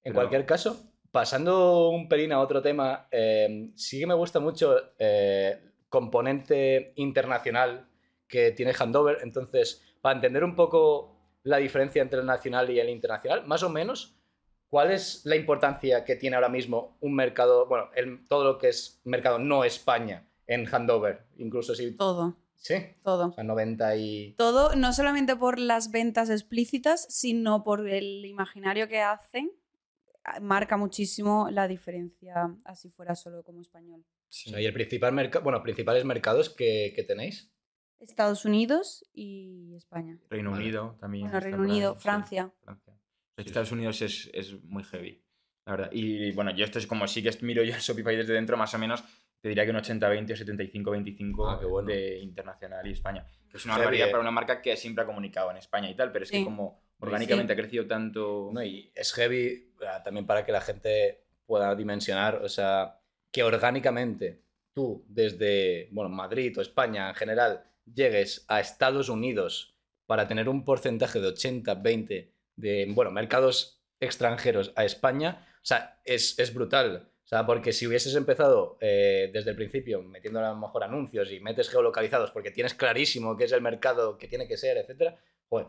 En 0.04 0.12
cualquier 0.12 0.46
caso, 0.46 0.94
pasando 1.10 1.88
un 1.88 2.08
pelín 2.08 2.32
a 2.32 2.40
otro 2.40 2.62
tema, 2.62 3.08
eh, 3.10 3.72
sí 3.74 3.98
que 3.98 4.06
me 4.06 4.14
gusta 4.14 4.38
mucho 4.38 4.76
eh, 4.98 5.58
componente 5.88 6.92
internacional 6.94 7.88
que 8.28 8.52
tiene 8.52 8.72
Handover. 8.72 9.18
Entonces, 9.22 9.82
para 10.00 10.14
entender 10.14 10.44
un 10.44 10.54
poco 10.54 11.16
la 11.42 11.56
diferencia 11.56 12.00
entre 12.00 12.20
el 12.20 12.26
nacional 12.26 12.70
y 12.70 12.78
el 12.78 12.88
internacional, 12.88 13.44
más 13.46 13.64
o 13.64 13.70
menos, 13.70 14.16
¿cuál 14.74 14.90
es 14.90 15.24
la 15.24 15.36
importancia 15.36 16.04
que 16.04 16.16
tiene 16.16 16.34
ahora 16.34 16.48
mismo 16.48 16.96
un 16.98 17.14
mercado, 17.14 17.68
bueno, 17.68 17.90
todo 18.26 18.42
lo 18.42 18.58
que 18.58 18.70
es 18.70 19.00
mercado 19.04 19.38
no 19.38 19.62
España 19.62 20.26
en 20.48 20.66
Handover? 20.66 21.28
Incluso 21.36 21.76
si... 21.76 21.92
Todo. 21.92 22.36
Sí. 22.56 22.74
Todo. 23.04 23.28
O 23.28 23.32
sea, 23.34 23.44
90 23.44 23.96
y... 23.98 24.34
Todo, 24.36 24.74
no 24.74 24.92
solamente 24.92 25.36
por 25.36 25.60
las 25.60 25.92
ventas 25.92 26.28
explícitas, 26.28 27.06
sino 27.08 27.62
por 27.62 27.88
el 27.88 28.24
imaginario 28.24 28.88
que 28.88 29.00
hacen 29.00 29.52
marca 30.40 30.76
muchísimo 30.76 31.46
la 31.52 31.68
diferencia 31.68 32.52
así 32.64 32.90
fuera 32.90 33.14
solo 33.14 33.44
como 33.44 33.60
español. 33.60 34.00
O 34.00 34.26
sea, 34.28 34.60
y 34.60 34.66
el 34.66 34.72
principal 34.72 35.12
mercado, 35.12 35.44
bueno, 35.44 35.62
principales 35.62 36.04
mercados 36.04 36.50
que, 36.50 36.92
que 36.96 37.04
tenéis. 37.04 37.48
Estados 38.00 38.44
Unidos 38.44 39.04
y 39.12 39.72
España. 39.76 40.18
Reino 40.30 40.50
Vale. 40.50 40.64
Unido 40.64 40.96
también. 40.98 41.26
Bueno, 41.26 41.38
Reino 41.38 41.62
Unido, 41.62 41.94
sí, 41.94 42.00
Francia. 42.00 42.52
Francia. 42.64 42.93
Que 43.36 43.42
Estados 43.42 43.72
Unidos 43.72 44.00
es, 44.02 44.30
es 44.32 44.62
muy 44.64 44.84
heavy, 44.84 45.22
la 45.66 45.72
verdad. 45.72 45.90
Y 45.92 46.30
bueno, 46.32 46.52
yo 46.54 46.64
esto 46.64 46.78
es 46.78 46.86
como 46.86 47.06
sí 47.08 47.22
que 47.22 47.30
miro 47.42 47.62
yo 47.64 47.74
el 47.74 47.80
Shopify 47.80 48.16
desde 48.16 48.32
dentro, 48.34 48.56
más 48.56 48.72
o 48.74 48.78
menos, 48.78 49.02
te 49.40 49.48
diría 49.48 49.64
que 49.64 49.70
un 49.72 49.76
80-20 49.76 50.32
o 50.32 50.36
75-25 50.36 51.46
Ah, 51.48 51.66
bueno. 51.66 51.88
de 51.88 52.18
internacional 52.20 52.86
y 52.86 52.92
España. 52.92 53.26
Que 53.50 53.56
es 53.56 53.64
una 53.64 53.76
barbaridad 53.76 54.10
para 54.10 54.20
una 54.20 54.30
marca 54.30 54.62
que 54.62 54.76
siempre 54.76 55.02
ha 55.04 55.06
comunicado 55.06 55.50
en 55.50 55.56
España 55.58 55.90
y 55.90 55.94
tal, 55.96 56.12
pero 56.12 56.24
es 56.24 56.30
que 56.30 56.38
Sí. 56.38 56.44
como 56.44 56.80
orgánicamente 57.00 57.52
ha 57.52 57.56
crecido 57.56 57.86
tanto... 57.86 58.50
No, 58.52 58.62
y 58.64 58.90
es 58.94 59.12
heavy 59.12 59.72
ah, 59.86 60.02
también 60.02 60.26
para 60.26 60.46
que 60.46 60.52
la 60.52 60.60
gente 60.60 61.24
pueda 61.44 61.74
dimensionar, 61.74 62.36
o 62.42 62.48
sea, 62.48 63.00
que 63.32 63.42
orgánicamente 63.42 64.42
tú 64.72 65.04
desde, 65.08 65.88
bueno, 65.92 66.08
Madrid 66.08 66.56
o 66.56 66.62
España 66.62 67.08
en 67.10 67.14
general 67.14 67.64
llegues 67.84 68.44
a 68.48 68.60
Estados 68.60 69.08
Unidos 69.08 69.76
para 70.06 70.26
tener 70.26 70.48
un 70.48 70.64
porcentaje 70.64 71.20
de 71.20 71.28
80-20 71.28 72.30
de, 72.56 72.86
bueno, 72.90 73.10
mercados 73.10 73.82
extranjeros 74.00 74.72
a 74.76 74.84
España, 74.84 75.46
o 75.56 75.64
sea, 75.64 76.00
es, 76.04 76.38
es 76.38 76.52
brutal. 76.54 77.08
O 77.24 77.26
sea, 77.26 77.46
porque 77.46 77.72
si 77.72 77.86
hubieses 77.86 78.14
empezado 78.16 78.76
eh, 78.82 79.30
desde 79.32 79.50
el 79.50 79.56
principio 79.56 80.02
metiendo 80.02 80.40
a 80.40 80.50
lo 80.50 80.56
mejor 80.56 80.84
anuncios 80.84 81.32
y 81.32 81.40
metes 81.40 81.70
geolocalizados 81.70 82.30
porque 82.30 82.50
tienes 82.50 82.74
clarísimo 82.74 83.34
qué 83.36 83.44
es 83.44 83.52
el 83.52 83.62
mercado 83.62 84.18
que 84.18 84.28
tiene 84.28 84.46
que 84.46 84.58
ser, 84.58 84.76
etcétera, 84.76 85.16
joder, 85.48 85.68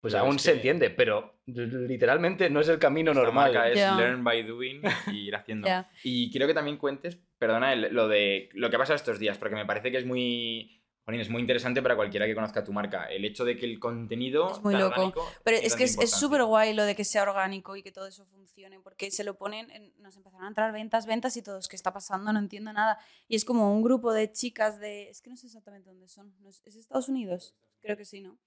pues 0.00 0.12
Pero 0.14 0.24
aún 0.24 0.40
se 0.40 0.52
entiende, 0.54 0.90
pero 0.90 1.36
literalmente 1.46 2.50
no 2.50 2.60
es 2.60 2.68
el 2.68 2.80
camino 2.80 3.12
Esta 3.12 3.22
normal. 3.22 3.52
marca 3.54 3.68
es 3.70 3.78
Ya. 3.78 3.94
learn 3.96 4.24
by 4.24 4.42
doing 4.42 4.82
y 5.12 5.28
ir 5.28 5.36
haciendo. 5.36 5.68
Ya. 5.68 5.88
Y 6.02 6.30
quiero 6.32 6.48
que 6.48 6.54
también 6.54 6.76
cuentes, 6.76 7.16
perdona, 7.38 7.72
el- 7.72 7.94
lo 7.94 8.08
de 8.08 8.48
lo 8.54 8.68
que 8.68 8.74
ha 8.76 8.78
pasado 8.80 8.96
estos 8.96 9.20
días, 9.20 9.38
porque 9.38 9.54
me 9.54 9.64
parece 9.64 9.92
que 9.92 9.98
es 9.98 10.04
muy, 10.04 10.81
Jolín, 11.04 11.20
es 11.20 11.30
muy 11.30 11.40
interesante 11.40 11.82
para 11.82 11.96
cualquiera 11.96 12.26
que 12.26 12.34
conozca 12.34 12.62
tu 12.62 12.72
marca. 12.72 13.06
El 13.06 13.24
hecho 13.24 13.44
de 13.44 13.56
que 13.56 13.66
el 13.66 13.80
contenido 13.80 14.50
Es 14.52 14.62
muy 14.62 14.72
tan 14.74 14.82
loco. 14.82 14.94
orgánico 14.94 15.32
Pero 15.42 15.56
es 15.56 15.74
que 15.74 15.84
es- 15.84 16.10
súper 16.10 16.44
guay 16.44 16.74
lo 16.74 16.84
de 16.84 16.94
que 16.94 17.02
sea 17.04 17.22
orgánico 17.24 17.74
y 17.74 17.82
que 17.82 17.90
todo 17.90 18.06
eso 18.06 18.24
funcione, 18.26 18.78
porque 18.80 19.10
se 19.10 19.24
lo 19.24 19.36
ponen, 19.36 19.68
en- 19.70 19.92
nos 20.00 20.16
empezaron 20.16 20.44
a 20.44 20.48
entrar 20.48 20.72
ventas, 20.72 21.06
ventas 21.06 21.36
y 21.36 21.42
todos, 21.42 21.66
¿qué 21.66 21.74
está 21.74 21.92
pasando? 21.92 22.32
No 22.32 22.38
entiendo 22.38 22.72
nada. 22.72 22.98
Y 23.26 23.34
es 23.34 23.44
como 23.44 23.74
un 23.74 23.82
grupo 23.82 24.12
de 24.12 24.30
chicas 24.30 24.78
de, 24.78 25.08
es 25.10 25.20
que 25.22 25.30
no 25.30 25.36
sé 25.36 25.46
exactamente 25.46 25.88
dónde 25.90 26.08
son, 26.08 26.32
¿No 26.40 26.48
es, 26.48 26.62
¿es 26.64 26.76
Estados 26.76 27.08
Unidos? 27.08 27.56
Creo 27.80 27.96
que 27.96 28.04
sí, 28.04 28.20
¿no? 28.20 28.38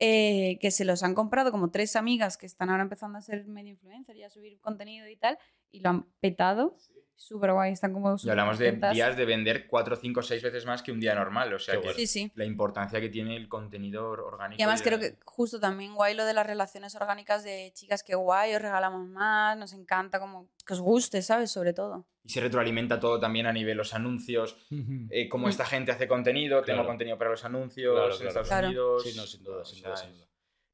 Eh, 0.00 0.58
que 0.60 0.70
se 0.70 0.84
los 0.84 1.02
han 1.02 1.16
comprado 1.16 1.50
como 1.50 1.72
tres 1.72 1.96
amigas 1.96 2.36
que 2.36 2.46
están 2.46 2.70
ahora 2.70 2.84
empezando 2.84 3.18
a 3.18 3.20
ser 3.22 3.44
medio 3.46 3.70
influencer 3.72 4.14
y 4.16 4.22
a 4.22 4.30
subir 4.30 4.60
contenido 4.60 5.08
y 5.08 5.16
tal, 5.16 5.36
y 5.70 5.80
lo 5.80 5.90
han 5.90 6.06
petado. 6.20 6.76
Súper 7.20 7.52
guay, 7.52 7.72
están 7.72 7.92
como 7.92 8.14
Y 8.22 8.30
hablamos 8.30 8.60
de 8.60 8.70
días 8.92 9.16
de 9.16 9.24
vender 9.24 9.66
4, 9.66 9.96
5, 9.96 10.22
6 10.22 10.40
veces 10.40 10.64
más 10.66 10.84
que 10.84 10.92
un 10.92 11.00
día 11.00 11.16
normal. 11.16 11.52
O 11.52 11.58
sea, 11.58 11.74
que 11.74 11.78
bueno. 11.80 11.94
Sí, 11.96 12.06
sí. 12.06 12.30
la 12.36 12.44
importancia 12.44 13.00
que 13.00 13.08
tiene 13.08 13.34
el 13.34 13.48
contenido 13.48 14.08
or- 14.08 14.20
orgánico. 14.20 14.60
Y 14.60 14.62
además 14.62 14.84
de- 14.84 14.84
creo 14.84 15.00
que 15.00 15.18
justo 15.24 15.58
también 15.58 15.96
guay 15.96 16.14
lo 16.14 16.24
de 16.24 16.32
las 16.32 16.46
relaciones 16.46 16.94
orgánicas 16.94 17.42
de 17.42 17.72
chicas 17.74 18.04
que 18.04 18.14
guay, 18.14 18.54
os 18.54 18.62
regalamos 18.62 19.08
más, 19.08 19.58
nos 19.58 19.72
encanta 19.72 20.20
como 20.20 20.48
que 20.64 20.74
os 20.74 20.80
guste, 20.80 21.20
¿sabes? 21.22 21.50
Sobre 21.50 21.72
todo. 21.72 22.06
Y 22.22 22.28
se 22.28 22.40
retroalimenta 22.40 23.00
todo 23.00 23.18
también 23.18 23.46
a 23.46 23.52
nivel 23.52 23.76
los 23.76 23.94
anuncios, 23.94 24.56
eh, 25.10 25.28
cómo 25.28 25.48
esta 25.48 25.64
gente 25.66 25.90
hace 25.90 26.06
contenido, 26.06 26.62
tengo 26.62 26.86
contenido 26.86 27.18
para 27.18 27.30
los 27.30 27.44
anuncios 27.44 27.94
Claro, 27.96 28.12
en 28.12 28.16
claro. 28.16 28.28
Estados 28.28 28.48
Claro. 28.48 28.66
Unidos. 28.68 29.02
Sí, 29.02 29.16
no, 29.16 29.26
sin 29.26 29.42
duda, 29.42 29.64
sin 29.64 29.82
duda. 29.82 29.96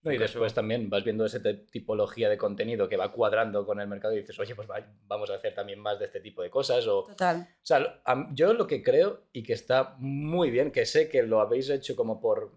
No, 0.05 0.12
y 0.12 0.19
después 0.19 0.53
también 0.53 0.90
vas 0.90 1.03
viendo 1.03 1.25
esa 1.25 1.40
tipología 1.73 2.29
de 2.29 2.37
contenido 2.37 2.88
que 2.88 2.97
va 2.99 3.11
cuadrando 3.11 3.64
con 3.64 3.81
el 3.81 3.88
mercado 3.88 4.12
y 4.14 4.19
dices, 4.19 4.38
oye, 4.38 4.55
pues 4.55 4.69
va- 4.69 4.87
vamos 5.07 5.31
a 5.31 5.35
hacer 5.35 5.55
también 5.55 5.79
más 5.81 5.99
de 5.99 6.05
este 6.05 6.21
tipo 6.21 6.43
de 6.43 6.51
cosas. 6.51 6.87
O, 6.87 7.05
Total. 7.07 7.40
o 7.40 7.64
sea, 7.67 7.99
yo 8.33 8.53
lo 8.53 8.67
que 8.67 8.83
creo 8.83 9.23
y 9.33 9.43
que 9.43 9.55
está 9.55 9.97
muy 9.99 10.51
bien, 10.51 10.71
que 10.71 10.85
sé 10.85 11.09
que 11.09 11.23
lo 11.23 11.40
habéis 11.40 11.71
hecho 11.71 11.97
como 11.97 12.21
por, 12.21 12.53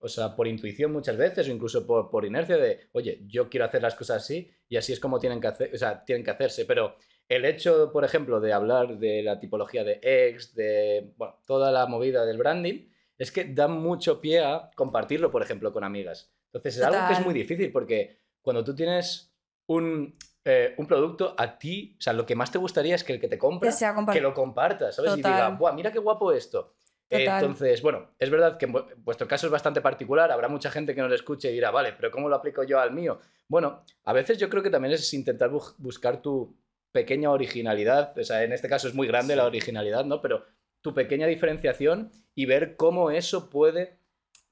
o 0.00 0.08
sea, 0.08 0.34
por 0.34 0.48
intuición 0.48 0.90
muchas 0.92 1.16
veces 1.18 1.46
o 1.48 1.50
incluso 1.52 1.86
por, 1.86 2.08
por 2.10 2.24
inercia 2.24 2.56
de, 2.56 2.88
oye, 2.92 3.20
yo 3.26 3.50
quiero 3.50 3.66
hacer 3.66 3.82
las 3.82 3.94
cosas 3.94 4.22
así 4.22 4.50
y 4.68 4.76
así 4.78 4.92
es 4.94 5.00
como 5.00 5.18
tienen 5.18 5.40
que, 5.42 5.48
hacer, 5.48 5.70
o 5.74 5.76
sea, 5.76 6.04
tienen 6.04 6.24
que 6.24 6.30
hacerse. 6.30 6.64
Pero 6.64 6.96
el 7.28 7.44
hecho, 7.44 7.92
por 7.92 8.04
ejemplo, 8.04 8.40
de 8.40 8.54
hablar 8.54 8.98
de 8.98 9.22
la 9.22 9.38
tipología 9.38 9.84
de 9.84 10.00
ex, 10.02 10.54
de 10.54 11.12
bueno, 11.18 11.36
toda 11.46 11.70
la 11.70 11.84
movida 11.84 12.24
del 12.24 12.38
branding, 12.38 12.88
es 13.18 13.30
que 13.30 13.44
da 13.44 13.68
mucho 13.68 14.20
pie 14.22 14.40
a 14.40 14.70
compartirlo, 14.74 15.30
por 15.30 15.42
ejemplo, 15.42 15.70
con 15.72 15.84
amigas. 15.84 16.32
Entonces 16.52 16.76
es 16.78 16.82
algo 16.82 17.06
que 17.06 17.12
es 17.14 17.20
muy 17.24 17.34
difícil 17.34 17.70
porque 17.72 18.18
cuando 18.42 18.64
tú 18.64 18.74
tienes 18.74 19.32
un, 19.66 20.16
eh, 20.44 20.74
un 20.78 20.86
producto, 20.86 21.34
a 21.36 21.58
ti, 21.58 21.94
o 21.98 22.00
sea, 22.00 22.12
lo 22.14 22.24
que 22.24 22.34
más 22.34 22.50
te 22.50 22.58
gustaría 22.58 22.94
es 22.94 23.04
que 23.04 23.12
el 23.12 23.20
que 23.20 23.28
te 23.28 23.38
compra 23.38 23.68
Que 24.14 24.20
lo 24.20 24.32
compartas, 24.34 24.96
¿sabes? 24.96 25.12
Y 25.18 25.22
diga, 25.34 25.50
¡buah, 25.58 25.72
mira 25.72 25.92
qué 25.92 25.98
guapo 25.98 26.32
esto! 26.32 26.74
Eh, 27.10 27.24
entonces, 27.42 27.80
bueno, 27.82 28.08
es 28.18 28.28
verdad 28.30 28.56
que 28.58 28.66
en 28.66 28.74
vuestro 28.98 29.26
caso 29.26 29.46
es 29.46 29.52
bastante 29.52 29.80
particular, 29.80 30.30
habrá 30.30 30.48
mucha 30.48 30.70
gente 30.70 30.94
que 30.94 31.00
nos 31.00 31.12
escuche 31.12 31.50
y 31.50 31.54
dirá, 31.54 31.70
vale, 31.70 31.92
pero 31.94 32.10
¿cómo 32.10 32.28
lo 32.28 32.36
aplico 32.36 32.64
yo 32.64 32.78
al 32.80 32.92
mío? 32.92 33.18
Bueno, 33.48 33.82
a 34.04 34.12
veces 34.12 34.36
yo 34.38 34.48
creo 34.50 34.62
que 34.62 34.68
también 34.70 34.92
es 34.94 35.12
intentar 35.14 35.50
bu- 35.50 35.74
buscar 35.78 36.20
tu 36.22 36.54
pequeña 36.92 37.30
originalidad, 37.30 38.16
o 38.18 38.24
sea, 38.24 38.42
en 38.44 38.52
este 38.52 38.68
caso 38.68 38.88
es 38.88 38.94
muy 38.94 39.06
grande 39.06 39.34
Sí. 39.34 39.38
la 39.38 39.46
originalidad, 39.46 40.04
¿no? 40.04 40.20
Pero 40.20 40.44
tu 40.82 40.92
pequeña 40.94 41.26
diferenciación 41.26 42.10
y 42.34 42.46
ver 42.46 42.76
cómo 42.76 43.10
eso 43.10 43.48
puede 43.50 43.97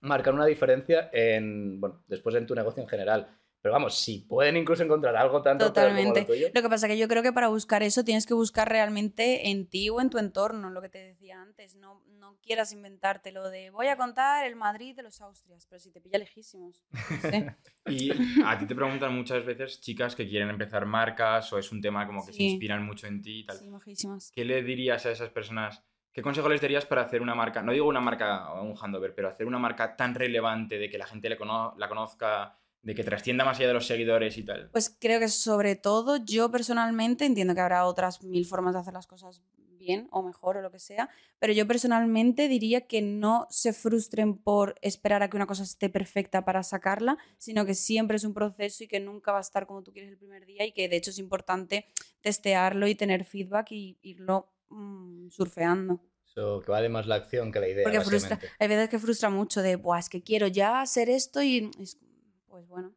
marcar 0.06 0.34
una 0.34 0.46
diferencia 0.46 1.10
en, 1.12 1.80
bueno, 1.80 2.02
después 2.08 2.34
en 2.36 2.46
tu 2.46 2.54
negocio 2.54 2.82
en 2.82 2.88
general. 2.88 3.28
Pero 3.62 3.72
vamos, 3.72 3.98
si 3.98 4.20
pueden 4.20 4.56
incluso 4.56 4.84
encontrar 4.84 5.16
algo 5.16 5.42
tanto 5.42 5.72
peor 5.72 5.88
como 5.88 5.98
lo 5.98 6.04
Totalmente. 6.04 6.32
tuyo, 6.32 6.48
Lo 6.54 6.62
que 6.62 6.68
pasa 6.68 6.86
que 6.86 6.96
yo 6.96 7.08
creo 7.08 7.24
que 7.24 7.32
para 7.32 7.48
buscar 7.48 7.82
eso 7.82 8.04
tienes 8.04 8.24
que 8.24 8.32
buscar 8.34 8.68
realmente 8.68 9.48
en 9.48 9.66
ti 9.66 9.90
o 9.90 10.00
en 10.00 10.08
tu 10.08 10.18
entorno, 10.18 10.70
lo 10.70 10.80
que 10.80 10.88
te 10.88 10.98
decía 10.98 11.42
antes. 11.42 11.74
No, 11.74 12.00
no 12.06 12.38
quieras 12.42 12.72
inventártelo 12.72 13.50
de 13.50 13.70
voy 13.70 13.88
a 13.88 13.96
contar 13.96 14.46
el 14.46 14.54
Madrid 14.54 14.94
de 14.94 15.02
los 15.02 15.20
Austrias, 15.20 15.66
pero 15.68 15.80
si 15.80 15.90
te 15.90 16.00
pilla 16.00 16.18
lejísimos. 16.18 16.84
No 17.10 17.30
sé. 17.30 17.56
Y 17.88 18.10
a 18.44 18.56
ti 18.56 18.66
te 18.66 18.74
preguntan 18.76 19.12
muchas 19.14 19.44
veces 19.44 19.80
chicas 19.80 20.14
que 20.14 20.28
quieren 20.28 20.50
empezar 20.50 20.86
marcas 20.86 21.52
o 21.52 21.58
es 21.58 21.72
un 21.72 21.80
tema 21.80 22.06
como 22.06 22.24
que 22.24 22.32
se 22.32 22.42
inspiran 22.44 22.84
mucho 22.84 23.08
en 23.08 23.20
ti 23.20 23.40
y 23.40 23.46
tal. 23.46 23.58
sí, 23.58 23.68
majísimas. 23.68 24.30
¿Qué 24.32 24.44
le 24.44 24.62
dirías 24.62 25.06
a 25.06 25.10
esas 25.10 25.30
personas? 25.30 25.82
¿Qué 26.16 26.22
consejo 26.22 26.48
les 26.48 26.62
darías 26.62 26.86
para 26.86 27.02
hacer 27.02 27.20
una 27.20 27.34
marca? 27.34 27.60
No 27.60 27.72
digo 27.72 27.86
una 27.86 28.00
marca 28.00 28.50
o 28.54 28.62
un 28.62 28.74
handover, 28.74 29.14
pero 29.14 29.28
hacer 29.28 29.46
una 29.46 29.58
marca 29.58 29.96
tan 29.96 30.14
relevante 30.14 30.78
de 30.78 30.88
que 30.88 30.96
la 30.96 31.04
gente 31.04 31.28
la 31.28 31.36
conozca, 31.36 32.56
de 32.80 32.94
que 32.94 33.04
trascienda 33.04 33.44
más 33.44 33.58
allá 33.58 33.68
de 33.68 33.74
los 33.74 33.86
seguidores 33.86 34.38
y 34.38 34.42
tal. 34.42 34.70
Pues 34.70 34.96
creo 34.98 35.20
que 35.20 35.28
sobre 35.28 35.76
todo 35.76 36.16
yo 36.16 36.50
personalmente 36.50 37.26
entiendo 37.26 37.54
que 37.54 37.60
habrá 37.60 37.84
otras 37.84 38.22
mil 38.22 38.46
formas 38.46 38.72
de 38.72 38.80
hacer 38.80 38.94
las 38.94 39.06
cosas 39.06 39.42
bien 39.76 40.08
o 40.10 40.22
mejor 40.22 40.56
o 40.56 40.62
lo 40.62 40.70
que 40.70 40.78
sea, 40.78 41.10
pero 41.38 41.52
yo 41.52 41.66
personalmente 41.66 42.48
diría 42.48 42.86
que 42.86 43.02
no 43.02 43.46
se 43.50 43.74
frustren 43.74 44.38
por 44.38 44.76
esperar 44.80 45.22
a 45.22 45.28
que 45.28 45.36
una 45.36 45.46
cosa 45.46 45.64
esté 45.64 45.90
perfecta 45.90 46.46
para 46.46 46.62
sacarla, 46.62 47.18
sino 47.36 47.66
que 47.66 47.74
siempre 47.74 48.16
es 48.16 48.24
un 48.24 48.32
proceso 48.32 48.84
y 48.84 48.88
que 48.88 49.00
nunca 49.00 49.32
va 49.32 49.38
a 49.38 49.42
estar 49.42 49.66
como 49.66 49.82
tú 49.82 49.92
quieres 49.92 50.10
el 50.10 50.16
primer 50.16 50.46
día 50.46 50.64
y 50.64 50.72
que 50.72 50.88
de 50.88 50.96
hecho 50.96 51.10
es 51.10 51.18
importante 51.18 51.84
testearlo 52.22 52.86
y 52.86 52.94
tener 52.94 53.24
feedback 53.24 53.70
y 53.72 53.98
irlo 54.00 54.55
mm, 54.68 55.28
surfeando. 55.30 56.00
eso, 56.24 56.60
que 56.60 56.70
vale 56.70 56.88
más 56.88 57.06
la 57.06 57.14
acción 57.16 57.50
que 57.52 57.60
la 57.60 57.68
idea. 57.68 57.84
Porque 57.84 58.00
frustra, 58.00 58.38
hay 58.58 58.68
veces 58.68 58.88
que 58.88 58.98
frustra 58.98 59.30
mucho 59.30 59.62
de, 59.62 59.76
Buah, 59.76 59.98
es 60.00 60.08
que 60.08 60.22
quiero 60.22 60.46
ya 60.48 60.80
hacer 60.82 61.08
esto 61.08 61.42
y 61.42 61.70
es- 61.80 61.98
pues 62.46 62.66
bueno. 62.66 62.94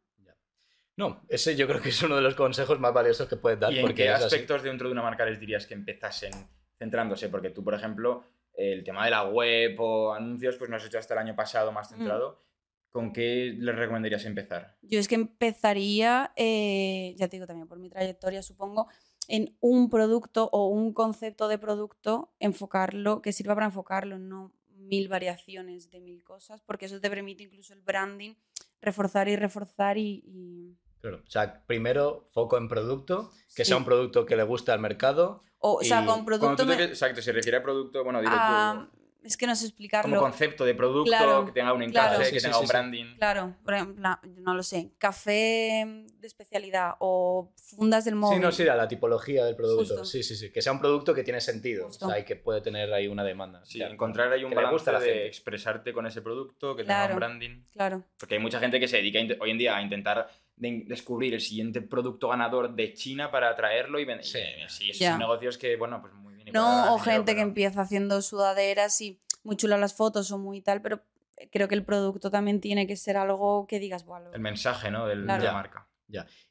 No, 0.96 1.22
ese 1.28 1.56
yo 1.56 1.66
creo 1.66 1.80
que 1.80 1.88
es 1.88 2.02
uno 2.02 2.16
de 2.16 2.22
los 2.22 2.34
consejos 2.34 2.78
más 2.78 2.92
valiosos 2.92 3.26
que 3.28 3.36
puedes 3.36 3.58
dar. 3.58 3.72
¿Y 3.72 3.76
en 3.76 3.82
porque 3.82 4.02
qué 4.02 4.10
aspectos 4.10 4.62
dentro 4.62 4.88
de 4.88 4.92
una 4.92 5.02
marca 5.02 5.24
les 5.24 5.40
dirías 5.40 5.66
que 5.66 5.72
empezasen 5.74 6.32
centrándose? 6.78 7.30
Porque 7.30 7.48
tú, 7.50 7.64
por 7.64 7.72
ejemplo, 7.74 8.22
el 8.52 8.84
tema 8.84 9.06
de 9.06 9.10
la 9.12 9.24
web 9.26 9.76
o 9.80 10.12
anuncios, 10.12 10.56
pues 10.58 10.68
no 10.68 10.76
has 10.76 10.84
hecho 10.84 10.98
hasta 10.98 11.14
el 11.14 11.20
año 11.20 11.34
pasado 11.34 11.70
Mm. 11.70 11.74
más 11.74 11.88
centrado. 11.88 12.42
¿Con 12.90 13.12
qué 13.12 13.54
les 13.56 13.76
recomendarías 13.76 14.24
empezar? 14.26 14.76
Yo 14.82 14.98
es 14.98 15.06
que 15.08 15.14
empezaría, 15.14 16.32
eh, 16.36 17.14
ya 17.16 17.28
te 17.28 17.36
digo 17.36 17.46
también 17.46 17.68
por 17.68 17.78
mi 17.78 17.88
trayectoria, 17.88 18.42
supongo, 18.42 18.88
en 19.30 19.56
un 19.60 19.88
producto 19.90 20.48
o 20.52 20.66
un 20.66 20.92
concepto 20.92 21.48
de 21.48 21.56
producto, 21.58 22.32
enfocarlo, 22.40 23.22
que 23.22 23.32
sirva 23.32 23.54
para 23.54 23.66
enfocarlo, 23.66 24.18
no 24.18 24.52
mil 24.74 25.08
variaciones 25.08 25.90
de 25.90 26.00
mil 26.00 26.24
cosas, 26.24 26.60
porque 26.62 26.86
eso 26.86 27.00
te 27.00 27.08
permite 27.08 27.44
incluso 27.44 27.72
el 27.74 27.80
branding 27.80 28.34
reforzar 28.82 29.28
y 29.28 29.36
reforzar 29.36 29.96
y... 29.98 30.22
y- 30.26 30.76
Claro, 31.00 31.22
O 31.26 31.30
sea, 31.30 31.64
primero 31.66 32.26
foco 32.32 32.58
en 32.58 32.68
producto, 32.68 33.30
que 33.54 33.64
Sí. 33.64 33.68
sea 33.70 33.76
un 33.78 33.84
producto 33.86 34.26
que 34.26 34.36
le 34.36 34.42
guste 34.42 34.70
al 34.72 34.80
mercado. 34.80 35.42
O, 35.58 35.74
o 35.76 35.82
sea, 35.82 36.04
con 36.04 36.24
producto... 36.26 36.56
te 36.56 36.64
me- 36.66 36.76
re- 36.76 36.84
Exacto, 36.84 37.22
se 37.22 37.32
refiere 37.32 37.58
a 37.58 37.62
producto, 37.62 38.02
bueno, 38.04 38.20
digo 38.20 38.32
Ah, 38.36 38.88
tú, 38.92 38.99
es 39.22 39.36
que 39.36 39.46
no 39.46 39.54
sé 39.54 39.60
como 39.62 39.68
explicarlo. 39.68 40.20
concepto 40.20 40.64
de 40.64 40.74
producto, 40.74 41.08
Claro, 41.10 41.44
que 41.46 41.52
tenga 41.52 41.72
un 41.72 41.84
claro. 41.90 42.14
encaje, 42.14 42.24
Sí, 42.26 42.32
que 42.34 42.40
sí, 42.40 42.44
tenga 42.46 42.56
sí, 42.56 42.60
un 42.62 42.66
sí. 42.66 42.72
branding. 42.72 43.16
Claro, 43.16 43.54
por 43.64 43.74
ejemplo, 43.74 44.08
no 44.38 44.54
lo 44.54 44.62
sé, 44.62 44.92
café 44.98 45.86
de 46.20 46.26
especialidad 46.26 46.94
o 46.98 47.52
fundas 47.56 48.04
del 48.04 48.14
móvil. 48.14 48.38
Sí, 48.38 48.42
no, 48.42 48.52
sí, 48.52 48.68
a 48.68 48.74
la 48.74 48.88
tipología 48.88 49.44
del 49.44 49.56
producto. 49.56 49.80
Justo. 49.94 50.04
Sí, 50.04 50.22
sí, 50.22 50.36
sí. 50.36 50.50
Que 50.50 50.62
sea 50.62 50.72
un 50.72 50.80
producto 50.80 51.14
que 51.14 51.22
tiene 51.22 51.40
sentido. 51.40 51.86
Justo. 51.86 52.06
O 52.06 52.10
sea, 52.10 52.18
y 52.18 52.24
que 52.24 52.36
puede 52.36 52.60
tener 52.60 52.92
ahí 52.92 53.08
una 53.08 53.24
demanda. 53.24 53.62
Sí, 53.64 53.82
encontrar 53.82 54.32
ahí 54.32 54.44
un 54.44 54.50
balance 54.54 54.72
guste 54.74 54.90
a 54.90 54.92
la 54.94 55.00
de 55.00 55.06
gente. 55.06 55.26
expresarte 55.26 55.92
con 55.92 56.06
ese 56.06 56.22
producto, 56.22 56.74
que 56.76 56.84
tenga 56.84 57.08
un 57.10 57.16
branding. 57.16 57.62
Claro, 57.72 58.04
Porque 58.18 58.34
hay 58.36 58.40
mucha 58.40 58.58
gente 58.60 58.80
que 58.80 58.88
se 58.88 58.96
dedica 58.98 59.18
hoy 59.40 59.50
en 59.50 59.58
día 59.58 59.76
a 59.76 59.82
intentar 59.82 60.28
de 60.60 60.84
descubrir 60.86 61.34
el 61.34 61.40
siguiente 61.40 61.80
producto 61.82 62.28
ganador 62.28 62.74
de 62.74 62.92
China 62.94 63.30
para 63.30 63.54
traerlo 63.56 63.98
y 63.98 64.04
vender. 64.04 64.24
Sí. 64.24 64.38
Sí, 64.68 64.90
esos 64.90 65.00
Ya. 65.00 65.10
son 65.12 65.18
negocios 65.20 65.58
que, 65.58 65.76
bueno, 65.76 66.00
pues 66.00 66.12
muy 66.14 66.34
bien. 66.34 66.50
No, 66.52 66.94
o 66.94 66.98
dinero, 66.98 66.98
gente 66.98 67.34
que 67.34 67.40
empieza 67.40 67.80
haciendo 67.80 68.20
sudaderas 68.22 69.00
y 69.00 69.20
muy 69.42 69.56
chulas 69.56 69.80
las 69.80 69.94
fotos 69.94 70.30
o 70.32 70.38
muy 70.38 70.60
tal, 70.60 70.82
pero 70.82 71.02
creo 71.50 71.66
que 71.68 71.74
el 71.74 71.84
producto 71.84 72.30
también 72.30 72.60
tiene 72.60 72.86
que 72.86 72.96
ser 72.96 73.16
algo 73.16 73.66
que 73.66 73.78
digas, 73.78 74.04
"Buah, 74.04 74.20
lo- 74.20 74.34
El 74.34 74.40
mensaje, 74.40 74.90
¿no? 74.90 75.06
Del, 75.06 75.24
Claro. 75.24 75.40
de 75.40 75.44
la 75.46 75.50
Ya. 75.50 75.54
marca. 75.54 75.86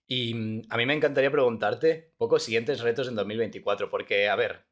Y 0.07 0.33
mm, 0.33 0.61
a 0.69 0.77
mí 0.77 0.85
me 0.85 0.93
encantaría 0.95 1.29
preguntarte 1.29 2.09
un 2.13 2.17
poco 2.17 2.39
siguientes 2.39 2.79
retos 2.79 3.07
en 3.09 3.15
2024, 3.15 3.89
porque, 3.91 4.27
a 4.29 4.35
ver, 4.35 4.65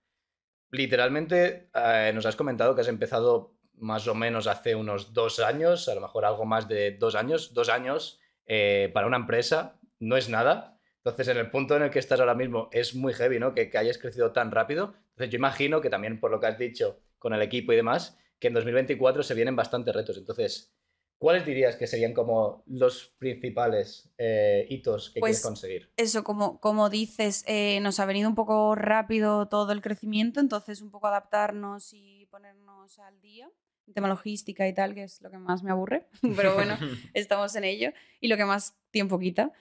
literalmente 0.72 1.70
eh, 1.74 2.12
nos 2.14 2.26
has 2.26 2.36
comentado 2.36 2.74
que 2.76 2.82
has 2.82 2.88
empezado 2.88 3.54
más 3.76 4.08
o 4.08 4.16
menos 4.16 4.48
hace 4.48 4.76
unos 4.76 5.14
dos 5.14 5.40
años, 5.40 5.88
a 5.88 5.96
lo 5.96 6.02
mejor 6.02 6.26
algo 6.26 6.46
más 6.46 6.68
de 6.68 6.92
dos 6.98 7.16
años. 7.16 7.54
Dos 7.54 7.70
años 7.70 8.20
eh, 8.48 8.90
para 8.94 9.08
una 9.08 9.18
empresa 9.18 9.80
no 10.00 10.18
es 10.18 10.30
nada. 10.30 10.80
Entonces, 10.98 11.28
en 11.30 11.38
el 11.38 11.52
punto 11.52 11.76
en 11.76 11.84
el 11.84 11.90
que 11.90 12.00
estás 12.00 12.20
ahora 12.20 12.36
mismo 12.36 12.70
es 12.72 12.96
muy 12.96 13.14
heavy, 13.14 13.40
¿no? 13.40 13.54
Que, 13.54 13.70
que 13.70 13.78
hayas 13.78 13.98
crecido 13.98 14.32
tan 14.32 14.52
rápido. 14.52 14.94
Entonces, 15.12 15.32
yo 15.32 15.38
imagino 15.38 15.80
que 15.82 15.90
también 15.90 16.20
por 16.20 16.32
lo 16.32 16.40
que 16.40 16.48
has 16.48 16.58
dicho 16.58 17.00
con 17.18 17.34
el 17.34 17.42
equipo 17.42 17.72
y 17.74 17.76
demás, 17.76 18.18
que 18.40 18.48
en 18.48 18.54
2024 18.54 19.24
se 19.24 19.34
vienen 19.34 19.56
bastantes 19.56 19.96
retos. 19.96 20.18
Entonces, 20.18 20.74
¿cuáles 21.18 21.46
dirías 21.46 21.76
que 21.76 21.88
serían 21.88 22.14
como 22.14 22.64
los 22.68 23.16
principales 23.18 24.12
eh, 24.18 24.66
hitos 24.70 25.10
que 25.10 25.20
Pues, 25.20 25.38
quieres 25.38 25.44
conseguir? 25.44 25.92
Eso, 25.98 26.24
como, 26.24 26.60
como 26.60 26.90
dices, 26.90 27.44
eh, 27.48 27.80
nos 27.82 28.00
ha 28.00 28.06
venido 28.06 28.30
un 28.30 28.36
poco 28.36 28.76
rápido 28.76 29.48
todo 29.48 29.72
el 29.72 29.82
crecimiento, 29.82 30.40
entonces 30.40 30.82
un 30.82 30.92
poco 30.92 31.08
adaptarnos 31.08 31.94
y 31.94 32.28
ponernos 32.28 33.00
al 33.00 33.20
día, 33.22 33.50
tema 33.94 34.08
logística 34.08 34.68
y 34.68 34.74
tal, 34.74 34.94
que 34.94 35.04
es 35.04 35.22
lo 35.22 35.30
que 35.30 35.38
más 35.38 35.64
me 35.64 35.72
aburre, 35.72 36.06
pero 36.36 36.54
bueno, 36.56 36.78
estamos 37.14 37.56
en 37.56 37.64
ello, 37.64 37.92
y 38.20 38.28
lo 38.28 38.38
que 38.38 38.46
más 38.46 38.78
tiempo 38.92 39.20
quita. 39.20 39.52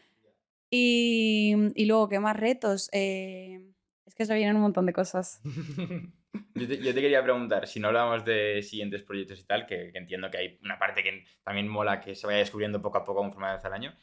Y, 0.71 1.55
y 1.75 1.85
luego, 1.87 2.09
¿qué 2.09 2.19
más 2.19 2.37
retos? 2.37 2.89
Eh, 2.93 3.61
es 4.05 4.15
que 4.15 4.27
se 4.27 4.35
vienen 4.35 4.57
un 4.57 4.62
montón 4.62 4.87
de 4.87 4.93
cosas. 4.93 5.41
Yo 6.55 6.69
te, 6.69 6.77
yo 6.83 6.93
te 6.93 7.01
quería 7.01 7.23
preguntar, 7.23 7.67
si 7.67 7.81
no 7.81 7.89
hablamos 7.89 8.23
de 8.27 8.62
siguientes 8.62 9.03
proyectos 9.03 9.41
y 9.41 9.45
tal, 9.45 9.65
que, 9.67 9.91
que 9.91 9.99
entiendo 9.99 10.31
que 10.31 10.37
hay 10.37 10.59
una 10.62 10.79
parte 10.79 11.03
que 11.03 11.25
también 11.43 11.67
mola 11.67 11.99
que 11.99 12.15
se 12.15 12.27
vaya 12.27 12.41
descubriendo 12.41 12.83
poco 12.83 12.99
a 12.99 13.05
poco 13.07 13.21
conforme 13.21 13.47
avanza 13.47 13.69
el 13.69 13.75
año. 13.75 13.95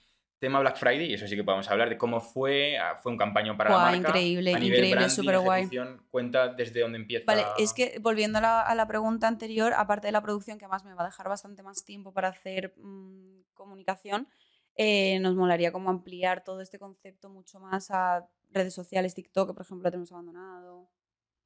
Tema 0.43 0.59
Black 0.59 0.75
Friday, 0.75 1.09
y 1.09 1.13
eso 1.13 1.25
sí 1.25 1.37
que 1.37 1.43
podemos 1.45 1.71
hablar 1.71 1.87
de 1.87 1.97
cómo 1.97 2.19
fue, 2.19 2.77
ah, 2.77 2.97
fue 3.01 3.13
un 3.13 3.17
campañón 3.17 3.55
para 3.55 3.69
Guau, 3.69 3.79
la 3.79 3.91
marca. 3.91 4.09
increíble, 4.09 4.53
a 4.53 4.59
nivel 4.59 4.73
increíble, 4.73 4.95
branding, 4.97 5.15
superguay. 5.15 5.61
ejecución, 5.61 6.05
Cuenta 6.11 6.49
desde 6.49 6.81
dónde 6.81 6.97
empieza. 6.97 7.23
Vale, 7.25 7.45
es 7.57 7.71
que 7.73 7.97
volviendo 8.01 8.39
a 8.39 8.41
la, 8.41 8.61
a 8.61 8.75
la 8.75 8.85
pregunta 8.85 9.29
anterior, 9.29 9.71
aparte 9.73 10.07
de 10.07 10.11
la 10.11 10.21
producción, 10.21 10.57
que 10.57 10.67
más 10.67 10.83
me 10.83 10.93
va 10.93 11.03
a 11.03 11.05
dejar 11.05 11.29
bastante 11.29 11.63
más 11.63 11.85
tiempo 11.85 12.11
para 12.11 12.27
hacer 12.27 12.73
mm, 12.75 13.43
comunicación, 13.53 14.27
eh, 14.75 15.17
nos 15.21 15.33
molaría 15.33 15.71
como 15.71 15.89
ampliar 15.89 16.43
todo 16.43 16.59
este 16.59 16.77
concepto 16.77 17.29
mucho 17.29 17.61
más 17.61 17.89
a 17.89 18.27
redes 18.51 18.73
sociales, 18.73 19.15
TikTok, 19.15 19.47
que 19.47 19.53
por 19.53 19.65
ejemplo 19.65 19.85
lo 19.85 19.91
tenemos 19.91 20.11
abandonado. 20.11 20.89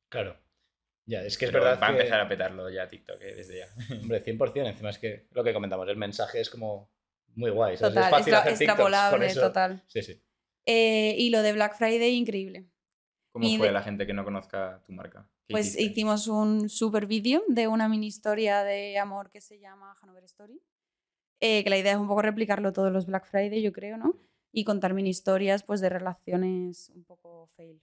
Claro. 0.10 0.40
Ya, 1.06 1.22
es 1.22 1.38
que 1.38 1.46
es 1.46 1.52
verdad 1.52 1.80
Va 1.80 1.88
a 1.88 1.92
que, 1.92 1.98
empezar 2.00 2.20
a 2.20 2.28
petarlo 2.28 2.68
ya 2.72 2.90
TikTok, 2.90 3.22
eh, 3.22 3.36
desde 3.36 3.60
ya. 3.60 3.68
hombre, 4.02 4.24
100%, 4.24 4.66
encima 4.68 4.90
es 4.90 4.98
que 4.98 5.28
lo 5.34 5.44
que 5.44 5.54
comentamos, 5.54 5.88
el 5.88 5.98
mensaje 5.98 6.42
es 6.42 6.50
como 6.50 6.90
muy 7.38 7.52
guay. 7.52 7.78
¿sabes? 7.78 7.94
Total, 7.96 8.04
es 8.06 8.10
fácil 8.18 8.34
hacer 8.36 8.54
con 8.54 8.62
extrapolable, 8.62 9.26
eso. 9.28 9.42
total. 9.42 9.84
Sí, 9.88 10.02
sí. 10.02 10.22
Eh, 10.66 11.16
y 11.18 11.30
lo 11.30 11.42
de 11.44 11.54
Black 11.54 11.78
Friday, 11.78 12.14
increíble. 12.16 12.66
¿Cómo 13.32 13.48
Y 13.48 13.58
fue 13.58 13.68
de- 13.68 13.74
la 13.74 13.82
gente 13.84 14.06
que 14.06 14.14
no 14.14 14.24
conozca 14.26 14.82
tu 14.86 14.92
marca? 14.92 15.30
¿Qué 15.48 15.54
Pues 15.54 15.68
hiciste? 15.68 15.84
hicimos 15.84 16.28
un 16.28 16.68
super 16.70 17.06
vídeo 17.06 17.42
de 17.48 17.68
una 17.68 17.88
mini 17.88 18.08
historia 18.08 18.64
de 18.64 18.98
amor 19.00 19.30
que 19.30 19.40
se 19.42 19.60
llama 19.60 19.96
Hanover 20.02 20.24
Story. 20.26 20.60
eh, 21.40 21.64
que 21.64 21.70
la 21.70 21.78
idea 21.78 21.92
es 21.92 22.00
un 22.00 22.08
poco 22.08 22.24
replicarlo 22.24 22.74
todos 22.74 22.92
los 22.92 23.06
Black 23.06 23.26
Friday, 23.28 23.62
yo 23.62 23.72
creo, 23.72 23.96
¿no? 23.98 24.16
Y 24.52 24.64
contar 24.64 24.96
mini 24.96 25.10
historias 25.12 25.62
pues, 25.62 25.82
de 25.82 25.90
relaciones 25.90 26.90
un 26.96 27.04
poco 27.04 27.48
fail. 27.56 27.80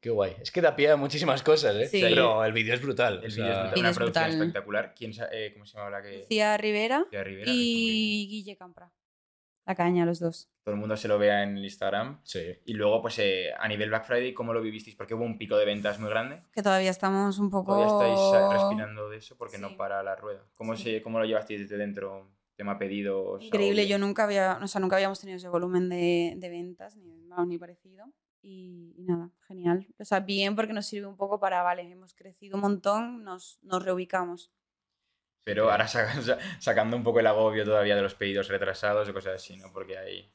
Qué 0.00 0.10
guay. 0.10 0.36
Es 0.40 0.50
que 0.50 0.60
da 0.60 0.74
pie 0.76 0.90
a 0.90 0.96
muchísimas 0.96 1.42
cosas, 1.42 1.74
¿eh? 1.76 1.86
Sí. 1.88 2.00
Pero 2.00 2.44
el 2.44 2.52
vídeo 2.52 2.74
es 2.74 2.80
brutal. 2.82 3.20
El 3.22 3.30
vídeo 3.30 3.44
sea, 3.46 3.52
es 3.52 3.60
brutal, 3.62 3.78
una 3.80 3.90
es 3.90 3.96
producción 3.96 4.24
brutal. 4.24 4.40
espectacular. 4.42 4.94
¿Quién, 4.96 5.12
eh, 5.32 5.50
¿Cómo 5.52 5.66
se 5.66 5.76
llama 5.76 5.90
la 5.90 6.02
que...? 6.02 6.18
Lucía 6.18 6.56
Rivera 6.56 6.98
Lucía 7.00 7.24
Rivera, 7.24 7.44
que 7.46 7.52
y 7.52 8.28
Guille 8.28 8.56
Campra. 8.56 8.90
La 9.66 9.74
caña, 9.74 10.06
los 10.06 10.18
dos. 10.18 10.48
todo 10.64 10.74
el 10.74 10.80
mundo 10.80 10.96
se 10.96 11.08
lo 11.08 11.18
vea 11.18 11.42
en 11.42 11.58
el 11.58 11.64
Instagram. 11.64 12.20
Sí. 12.24 12.40
Y 12.64 12.72
luego, 12.72 13.02
pues 13.02 13.18
eh, 13.18 13.50
a 13.58 13.68
nivel 13.68 13.90
Black 13.90 14.06
Friday, 14.06 14.32
¿cómo 14.32 14.54
lo 14.54 14.62
vivisteis? 14.62 14.96
Porque 14.96 15.12
hubo 15.14 15.24
un 15.24 15.36
pico 15.36 15.58
de 15.58 15.66
ventas 15.66 15.98
muy 15.98 16.08
grande. 16.08 16.42
Que 16.52 16.62
todavía 16.62 16.90
estamos 16.90 17.38
un 17.38 17.50
poco... 17.50 17.74
Todavía 17.76 18.14
estáis 18.14 18.18
eh, 18.34 18.48
respirando 18.54 19.10
de 19.10 19.18
eso 19.18 19.36
porque 19.36 19.56
Sí. 19.56 19.62
no 19.62 19.76
para 19.76 20.02
la 20.02 20.16
rueda. 20.16 20.42
¿Cómo, 20.54 20.74
Sí. 20.74 20.84
se, 20.84 21.02
¿Cómo 21.02 21.18
lo 21.18 21.26
llevasteis 21.26 21.60
desde 21.60 21.76
dentro? 21.76 22.30
Tema 22.56 22.78
pedidos. 22.78 23.44
Increíble, 23.44 23.86
yo 23.86 23.98
nunca 23.98 24.24
había, 24.24 24.58
o 24.60 24.66
sea, 24.66 24.80
nunca 24.80 24.96
habíamos 24.96 25.20
tenido 25.20 25.36
ese 25.36 25.48
volumen 25.48 25.88
de, 25.90 26.32
de 26.38 26.48
ventas, 26.48 26.96
ni 26.96 27.18
ni 27.46 27.56
parecido. 27.58 28.06
Y, 28.40 28.94
y 28.96 29.02
nada, 29.04 29.30
genial. 29.46 29.86
O 29.98 30.04
sea, 30.04 30.20
bien 30.20 30.54
porque 30.56 30.72
nos 30.72 30.86
sirve 30.86 31.06
un 31.06 31.16
poco 31.16 31.40
para, 31.40 31.62
vale, 31.62 31.82
hemos 31.90 32.14
crecido 32.14 32.56
un 32.56 32.62
montón, 32.62 33.24
nos, 33.24 33.58
nos 33.62 33.84
reubicamos. 33.84 34.52
Pero 35.44 35.70
ahora 35.70 35.88
saca- 35.88 36.20
sa- 36.22 36.38
sacando 36.60 36.96
un 36.96 37.02
poco 37.02 37.20
el 37.20 37.26
agobio 37.26 37.64
todavía 37.64 37.96
de 37.96 38.02
los 38.02 38.14
pedidos 38.14 38.48
retrasados 38.48 39.08
o 39.08 39.12
cosas 39.14 39.34
así, 39.36 39.56
¿no? 39.56 39.72
Porque 39.72 39.98
hay... 39.98 40.32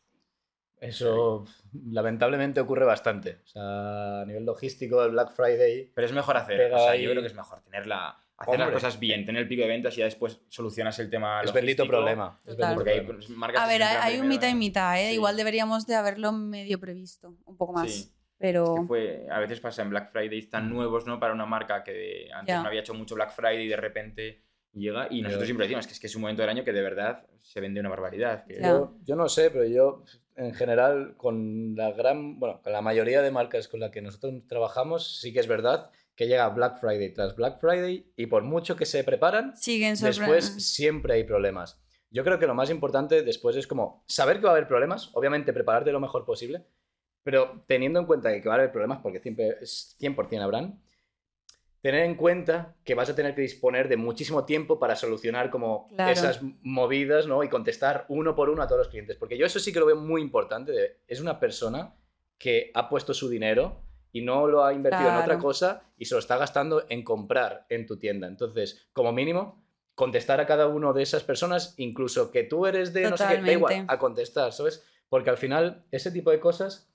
Eso 0.84 1.46
lamentablemente 1.86 2.60
ocurre 2.60 2.86
bastante. 2.86 3.39
O 3.43 3.48
sea, 3.48 4.22
a 4.22 4.26
nivel 4.26 4.46
logístico, 4.46 5.04
el 5.04 5.12
Black 5.12 5.32
Friday. 5.32 5.91
Pero 5.93 6.08
es 6.08 6.13
mejor 6.13 6.38
hacer, 6.38 6.74
o 6.74 6.78
sea, 6.78 6.91
ahí. 6.91 7.04
yo 7.04 7.12
creo 7.12 7.22
que 7.22 7.28
es 7.28 7.36
mejor 7.36 7.62
tenerla, 7.62 8.17
hacer 8.38 8.60
las 8.60 8.72
cosas 8.72 9.00
bien, 9.00 9.26
tener 9.26 9.43
el 9.43 9.48
pico 9.48 9.62
de 9.62 9.69
ventas 9.69 9.96
y 9.96 10.00
ya 10.00 10.06
después 10.06 10.41
solucionas 10.50 11.00
el 11.00 11.10
tema 11.10 11.41
Es 11.41 11.54
bendito 11.54 11.88
problema. 11.88 12.38
es 12.46 12.56
Porque 12.56 12.91
hay 12.91 13.08
marcas 13.30 13.63
A 13.63 13.67
ver, 13.67 13.84
hay, 13.84 14.19
un 14.19 14.28
mitad 14.28 14.50
y 14.50 14.56
mitad, 14.56 15.00
¿eh? 15.00 15.10
Sí. 15.10 15.15
Igual 15.15 15.38
deberíamos 15.38 15.88
de 15.88 15.96
haberlo 15.96 16.32
medio 16.32 16.80
previsto, 16.80 17.36
un 17.46 17.58
poco 17.58 17.74
más. 17.74 17.91
Sí. 17.91 18.13
Pero... 18.38 18.76
que 18.76 18.82
fue, 18.82 19.28
a 19.32 19.39
veces 19.39 19.62
pasa 19.62 19.84
en 19.84 19.89
Black 19.89 20.12
Friday 20.12 20.41
tan 20.48 20.69
nuevos, 20.69 21.06
¿no? 21.08 21.17
Para 21.17 21.34
una 21.34 21.46
marca 21.46 21.82
que 21.82 22.28
antes 22.34 22.56
no 22.56 22.67
había 22.67 22.82
hecho 22.82 22.93
mucho 22.93 23.15
Black 23.15 23.32
Friday 23.32 23.65
y 23.65 23.69
de 23.69 23.78
repente 23.78 24.43
llega 24.74 25.08
y 25.10 25.22
nosotros 25.22 25.46
siempre 25.46 25.65
decimos 25.65 25.88
que 25.88 25.93
es 25.93 26.00
que 26.00 26.08
es 26.08 26.15
un 26.15 26.24
momento 26.24 26.41
del 26.41 26.50
año 26.50 26.63
que 26.63 26.74
de 26.74 26.82
verdad 26.82 27.26
se 27.39 27.62
vende 27.62 27.80
una 27.80 27.89
barbaridad. 27.89 28.43
que- 28.43 28.60
Ya. 28.60 28.69
Yo, 28.69 28.96
yo 29.04 29.15
no 29.15 29.30
sé, 29.30 29.50
pero 29.50 29.63
yo 29.65 30.04
en 30.36 30.54
general 30.54 31.15
con 31.17 31.76
la 31.76 31.91
gran, 31.91 32.39
bueno, 32.39 32.62
con 32.62 32.74
la 32.74 32.82
mayoría 32.82 33.22
de 33.22 33.32
marcas 33.32 33.67
con 33.67 33.80
las 33.80 33.91
que 33.91 34.02
nosotros 34.02 34.34
trabajamos, 34.48 35.19
sí 35.19 35.34
que 35.34 35.39
es 35.39 35.48
verdad 35.48 35.91
que 36.15 36.28
llega 36.28 36.48
Black 36.50 36.80
Friday 36.80 37.13
tras 37.13 37.36
Black 37.36 37.60
Friday 37.60 38.12
y 38.15 38.28
por 38.28 38.43
mucho 38.43 38.76
que 38.76 38.86
se 38.86 39.04
preparan, 39.04 39.56
Siguen 39.58 39.96
después 39.96 40.46
siempre 40.46 41.13
hay 41.15 41.24
problemas. 41.24 41.80
Yo 42.12 42.24
creo 42.24 42.38
que 42.38 42.46
lo 42.46 42.54
más 42.54 42.69
importante 42.69 43.24
después 43.24 43.56
es 43.56 43.65
como 43.65 44.04
saber 44.08 44.38
que 44.38 44.43
va 44.43 44.50
a 44.50 44.54
haber 44.54 44.67
problemas, 44.67 45.10
obviamente 45.13 45.52
prepararte 45.54 45.91
lo 45.91 46.00
mejor 46.00 46.26
posible, 46.26 46.65
pero 47.24 47.63
teniendo 47.67 48.00
en 48.00 48.06
cuenta 48.06 48.39
que 48.39 48.48
va 48.48 48.56
a 48.56 48.58
haber 48.58 48.72
problemas, 48.72 49.00
porque 49.02 49.19
siempre 49.19 49.58
es 49.62 49.98
100% 50.00 50.41
habrán, 50.41 50.80
tener 51.84 52.04
en 52.06 52.15
cuenta 52.15 52.76
que 52.86 52.96
vas 52.96 53.10
a 53.10 53.15
tener 53.15 53.36
que 53.36 53.41
disponer 53.41 53.89
de 53.89 53.98
muchísimo 53.98 54.46
tiempo 54.46 54.80
para 54.80 54.96
solucionar 54.96 55.50
como 55.50 55.89
Claro. 55.89 56.12
esas 56.13 56.39
movidas, 56.62 57.28
¿no? 57.28 57.43
Y 57.43 57.50
contestar 57.50 58.06
uno 58.08 58.36
por 58.36 58.50
uno 58.50 58.62
a 58.63 58.67
todos 58.67 58.80
los 58.80 58.88
clientes. 58.88 59.17
Porque 59.17 59.38
yo 59.38 59.46
eso 59.46 59.60
sí 59.60 59.74
que 59.74 59.82
lo 59.82 59.86
veo 59.86 59.98
muy 59.98 60.22
importante. 60.22 60.72
de- 60.72 61.02
es 61.08 61.19
una 61.19 61.41
persona 61.41 61.93
que 62.38 62.72
ha 62.74 62.88
puesto 62.88 63.13
su 63.13 63.28
dinero 63.28 63.82
y 64.13 64.22
no 64.22 64.48
lo 64.48 64.63
ha 64.63 64.74
invertido 64.74 65.10
en 65.10 65.15
otra 65.15 65.26
Claro. 65.26 65.41
cosa 65.41 65.84
y 65.98 66.06
se 66.06 66.15
lo 66.15 66.19
está 66.19 66.38
gastando 66.38 66.86
en 66.88 67.04
comprar 67.04 67.65
en 67.69 67.86
tu 67.86 67.98
tienda. 68.00 68.28
Entonces, 68.28 68.88
como 68.93 69.12
mínimo, 69.12 69.62
contestar 69.93 70.39
a 70.39 70.46
cada 70.46 70.67
uno 70.69 70.93
de 70.93 71.04
esas 71.04 71.24
personas, 71.24 71.74
incluso 71.78 72.32
que 72.32 72.43
tú 72.46 72.65
eres 72.65 72.93
de 72.93 73.10
no 73.10 73.17
sé 73.17 73.26
qué, 73.28 73.41
da 73.41 73.52
igual, 73.52 73.60
Totalmente. 73.62 73.93
a 73.93 74.00
contestar, 74.00 74.54
¿sabes? 74.54 74.86
Porque 75.10 75.30
al 75.30 75.38
final, 75.38 75.84
ese 75.91 76.12
tipo 76.12 76.32
de 76.32 76.39
cosas, 76.39 76.89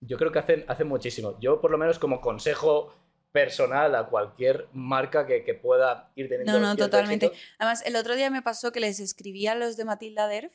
yo 0.00 0.16
creo 0.18 0.32
que 0.32 0.40
hacen, 0.40 0.64
hacen 0.66 0.88
muchísimo. 0.88 1.38
Yo, 1.40 1.60
por 1.60 1.70
lo 1.70 1.78
menos, 1.78 1.98
como 2.00 2.20
consejo 2.20 2.92
personal 3.36 3.94
a 3.94 4.06
cualquier 4.06 4.66
marca 4.72 5.26
que, 5.26 5.44
que 5.44 5.52
pueda 5.52 6.10
ir 6.14 6.26
teniendo. 6.30 6.52
No, 6.52 6.58
no, 6.58 6.74
totalmente. 6.74 7.26
éxito, 7.26 7.44
Además, 7.58 7.84
el 7.84 7.96
otro 7.96 8.16
día 8.16 8.30
me 8.30 8.40
pasó 8.40 8.72
que 8.72 8.80
les 8.80 8.98
escribí 8.98 9.46
a 9.46 9.54
los 9.54 9.76
de 9.76 9.84
Matilda 9.84 10.26
Derf 10.26 10.54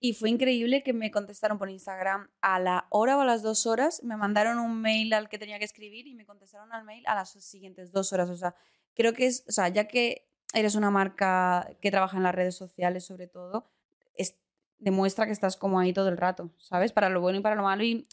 y 0.00 0.14
fue 0.14 0.30
increíble 0.30 0.82
que 0.82 0.94
me 0.94 1.10
contestaron 1.10 1.58
por 1.58 1.68
Instagram 1.68 2.30
a 2.40 2.58
la 2.58 2.86
hora 2.88 3.18
o 3.18 3.20
a 3.20 3.26
las 3.26 3.42
dos 3.42 3.66
horas. 3.66 4.02
Me 4.02 4.16
mandaron 4.16 4.58
un 4.58 4.80
mail 4.80 5.12
al 5.12 5.28
que 5.28 5.38
tenía 5.38 5.58
que 5.58 5.66
escribir 5.66 6.06
y 6.06 6.14
me 6.14 6.24
contestaron 6.24 6.72
al 6.72 6.84
mail 6.84 7.04
a 7.06 7.14
las 7.14 7.32
siguientes 7.32 7.92
dos 7.92 8.14
horas. 8.14 8.30
O 8.30 8.36
sea, 8.36 8.54
creo 8.94 9.12
que 9.12 9.26
es, 9.26 9.44
o 9.46 9.52
sea, 9.52 9.68
ya 9.68 9.86
que 9.86 10.26
eres 10.54 10.74
una 10.74 10.90
marca 10.90 11.68
que 11.82 11.90
trabaja 11.90 12.16
en 12.16 12.22
las 12.22 12.34
redes 12.34 12.54
sociales 12.54 13.04
sobre 13.04 13.26
todo, 13.26 13.70
es, 14.14 14.38
demuestra 14.78 15.26
que 15.26 15.32
estás 15.32 15.58
como 15.58 15.78
ahí 15.78 15.92
todo 15.92 16.08
el 16.08 16.16
rato, 16.16 16.50
¿sabes? 16.56 16.92
Para 16.92 17.10
lo 17.10 17.20
bueno 17.20 17.40
y 17.40 17.42
para 17.42 17.56
lo 17.56 17.62
malo 17.62 17.84
y 17.84 18.08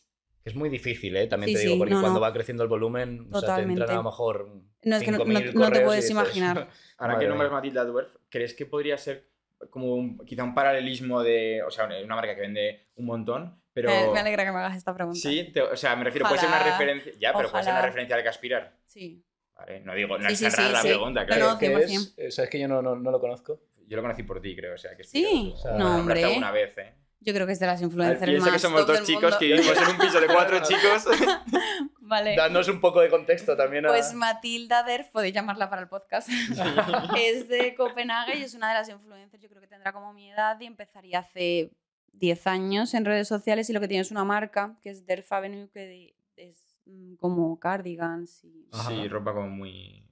Es 0.45 0.55
muy 0.55 0.69
difícil, 0.69 1.15
¿eh? 1.17 1.27
También 1.27 1.49
Sí, 1.49 1.53
te 1.55 1.59
digo, 1.61 1.73
sí, 1.73 1.77
porque 1.79 1.93
no, 1.93 2.01
cuando 2.01 2.19
no. 2.19 2.23
va 2.25 2.33
creciendo 2.33 2.63
el 2.63 2.69
volumen, 2.69 3.27
o 3.31 3.39
sea, 3.39 3.57
te 3.57 3.61
entran 3.63 3.89
a 3.89 3.93
lo 3.95 4.03
mejor. 4.03 4.49
No, 4.83 4.95
es 4.95 5.03
que 5.03 5.11
no- 5.11 5.17
5.000 5.19 5.53
no- 5.53 5.59
no 5.61 5.71
te 5.71 5.81
puedes 5.81 6.03
dices, 6.05 6.11
imaginar. 6.11 6.69
Ahora 6.97 7.13
Madre 7.13 7.25
que 7.25 7.29
nombras. 7.29 7.51
Matilda 7.51 7.83
Dwerf, 7.85 8.15
¿crees 8.29 8.53
que 8.53 8.65
podría 8.65 8.97
ser 8.97 9.27
como 9.69 9.93
un- 9.95 10.17
quizá 10.25 10.43
un 10.43 10.55
paralelismo 10.55 11.21
de, 11.21 11.61
o 11.63 11.69
sea, 11.71 11.85
una 11.85 12.15
marca 12.15 12.33
que 12.33 12.41
vende 12.41 12.87
un 12.95 13.05
montón, 13.05 13.61
pero... 13.73 13.89
me, 13.89 14.13
me 14.13 14.19
alegra 14.21 14.45
que 14.45 14.51
me 14.51 14.57
hagas 14.59 14.77
esta 14.77 14.93
pregunta. 14.95 15.19
Sí, 15.19 15.51
te- 15.53 15.61
o 15.61 15.75
sea, 15.75 15.95
me 15.97 16.05
refiero, 16.05 16.25
puede 16.27 16.39
ser 16.39 16.47
una 16.49 16.57
Ojalá. 16.61 16.71
referencia, 16.77 17.11
ya, 17.19 17.33
pero 17.33 17.51
puede 17.51 17.63
ser 17.65 17.71
una 17.73 17.79
Ojalá. 17.79 17.87
referencia 17.87 18.15
a 18.15 18.17
la 18.19 18.23
que 18.23 18.29
aspirar. 18.29 18.77
Sí. 18.85 19.23
Vale, 19.55 19.81
no 19.81 19.93
digo, 19.93 20.17
no 20.17 20.25
Sí, 20.29 20.45
es 20.45 20.53
sí, 20.53 20.61
la 20.71 20.81
sí. 20.81 20.87
pregunta, 20.87 21.25
claro. 21.25 21.49
no, 21.51 21.57
¿Qué 21.59 21.67
100%. 21.69 21.79
es? 21.83 22.13
Eh, 22.17 22.31
¿Sabes 22.31 22.49
que 22.49 22.59
yo 22.61 22.69
no, 22.69 22.81
no, 22.81 22.95
no 22.95 23.11
lo 23.11 23.19
conozco? 23.19 23.59
Yo 23.87 23.97
lo 23.97 24.01
conocí 24.03 24.23
por 24.23 24.39
ti, 24.39 24.55
creo, 24.55 24.75
o 24.75 24.77
sea, 24.77 24.95
que 24.95 25.03
Sí, 25.03 25.51
o 25.53 25.57
sea, 25.57 25.71
no, 25.73 25.77
lo 25.79 25.83
nombraste 25.97 26.23
hombre. 26.23 26.25
alguna 26.25 26.51
vez, 26.51 26.77
¿eh? 26.77 26.93
Yo 27.22 27.34
creo 27.34 27.45
que 27.45 27.53
es 27.53 27.59
de 27.59 27.65
las 27.65 27.82
influencers 27.82 28.24
Piensa 28.24 28.45
más 28.45 28.53
que 28.53 28.59
somos 28.59 28.80
top 28.82 28.88
dos 28.88 28.97
del 28.97 29.05
chicos 29.05 29.24
mundo. 29.24 29.39
que 29.39 29.45
vivimos 29.45 29.78
en 29.78 29.89
un 29.89 29.97
piso 29.97 30.22
de 30.22 30.28
cuatro 30.28 30.59
chicos. 30.63 31.05
Vale. 31.99 32.36
Danos 32.36 32.67
un 32.70 32.80
poco 32.80 33.01
de 33.01 33.09
contexto 33.09 33.55
también 33.55 33.86
a... 33.86 33.89
Pues 33.89 34.13
Matilda 34.15 34.82
Derf, 34.84 35.09
podéis 35.09 35.34
llamarla 35.34 35.70
para 35.70 35.84
el 35.84 35.88
podcast, 35.88 36.28
es 37.17 37.47
de 37.47 37.76
Copenhague 37.76 38.39
y 38.39 38.43
es 38.43 38.55
una 38.55 38.70
de 38.70 38.74
las 38.74 38.89
influencers, 38.89 39.43
yo 39.43 39.47
creo 39.47 39.61
que 39.61 39.67
tendrá 39.67 39.93
como 39.93 40.11
mi 40.11 40.32
edad 40.32 40.59
y 40.59 40.65
empezaría 40.65 41.20
hace 41.20 41.72
10 42.13 42.47
años 42.47 42.93
en 42.95 43.05
redes 43.05 43.28
sociales 43.28 43.70
y 43.70 43.74
lo 43.74 43.80
que 43.80 43.88
tiene 43.88 44.01
es 44.01 44.09
una 44.09 44.24
marca 44.24 44.76
que 44.82 44.89
es 44.89 45.05
Derf 45.05 45.32
Avenue 45.32 45.70
que 45.70 46.15
es 46.36 46.63
mm, 46.86 47.15
como 47.17 47.59
cardigans 47.59 48.43
y... 48.43 48.67
Sí, 48.88 49.07
ropa 49.07 49.34
como 49.34 49.49
muy... 49.49 50.09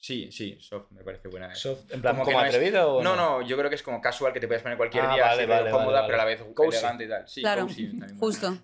Sí, 0.00 0.30
sí, 0.30 0.56
soft, 0.60 0.92
me 0.92 1.02
parece 1.02 1.26
buena. 1.28 1.52
Soft, 1.54 1.92
en 1.92 2.00
plan, 2.00 2.14
Como 2.14 2.24
que 2.24 2.32
como 2.32 2.40
no 2.42 2.48
es- 2.48 2.54
atrevida 2.54 2.86
o 2.86 3.02
No, 3.02 3.16
no, 3.16 3.42
yo 3.42 3.56
creo 3.56 3.68
que 3.68 3.74
es 3.76 3.82
como 3.82 4.00
casual 4.00 4.32
que 4.32 4.38
te 4.40 4.46
puedes 4.46 4.62
poner 4.62 4.78
cualquier 4.78 5.04
Ah, 5.04 5.14
día, 5.14 5.22
vale, 5.24 5.42
así, 5.42 5.50
vale, 5.50 5.62
rollo 5.64 5.76
cómoda, 5.76 6.00
vale, 6.02 6.06
pero 6.06 6.14
a 6.14 6.18
la 6.18 6.24
vez 6.24 6.42
Cozy. 6.54 6.68
elegante 6.78 7.04
y 7.04 7.08
tal. 7.08 7.28
Sí, 7.28 7.40
claro, 7.40 7.62
cozy 7.62 7.90
justo. 8.18 8.58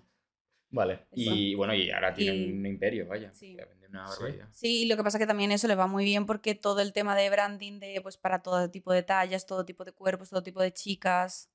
Vale. 0.69 1.07
Y 1.13 1.53
bueno, 1.55 1.73
y 1.73 1.91
ahora 1.91 2.13
tiene 2.13 2.35
Y- 2.37 2.51
un 2.51 2.65
imperio, 2.65 3.05
vaya. 3.07 3.33
Sí. 3.33 3.57
una 3.89 4.07
barbaridad. 4.09 4.49
Sí, 4.51 4.87
lo 4.87 4.97
que 4.97 5.03
pasa 5.03 5.17
que 5.19 5.25
también 5.27 5.51
eso 5.53 5.69
le 5.69 5.75
va 5.75 5.87
muy 5.87 6.03
bien 6.03 6.25
porque 6.25 6.53
todo 6.53 6.81
el 6.81 6.91
tema 6.91 7.15
de 7.15 7.29
branding 7.29 7.79
de 7.79 8.01
pues 8.01 8.17
para 8.17 8.41
todo 8.41 8.69
tipo 8.69 8.91
de 8.91 9.03
tallas, 9.03 9.45
todo 9.45 9.63
tipo 9.63 9.85
de 9.85 9.93
cuerpos, 9.93 10.29
todo 10.31 10.43
tipo 10.43 10.61
de 10.61 10.73
chicas, 10.73 11.49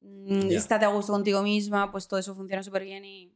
mm, 0.00 0.48
Ya. 0.48 0.58
estate 0.58 0.84
a 0.84 0.88
gusto 0.88 1.12
contigo 1.12 1.42
misma, 1.42 1.92
pues 1.92 2.08
todo 2.08 2.18
eso 2.18 2.34
funciona 2.34 2.62
súper 2.64 2.82
bien 2.84 3.04
y 3.04 3.32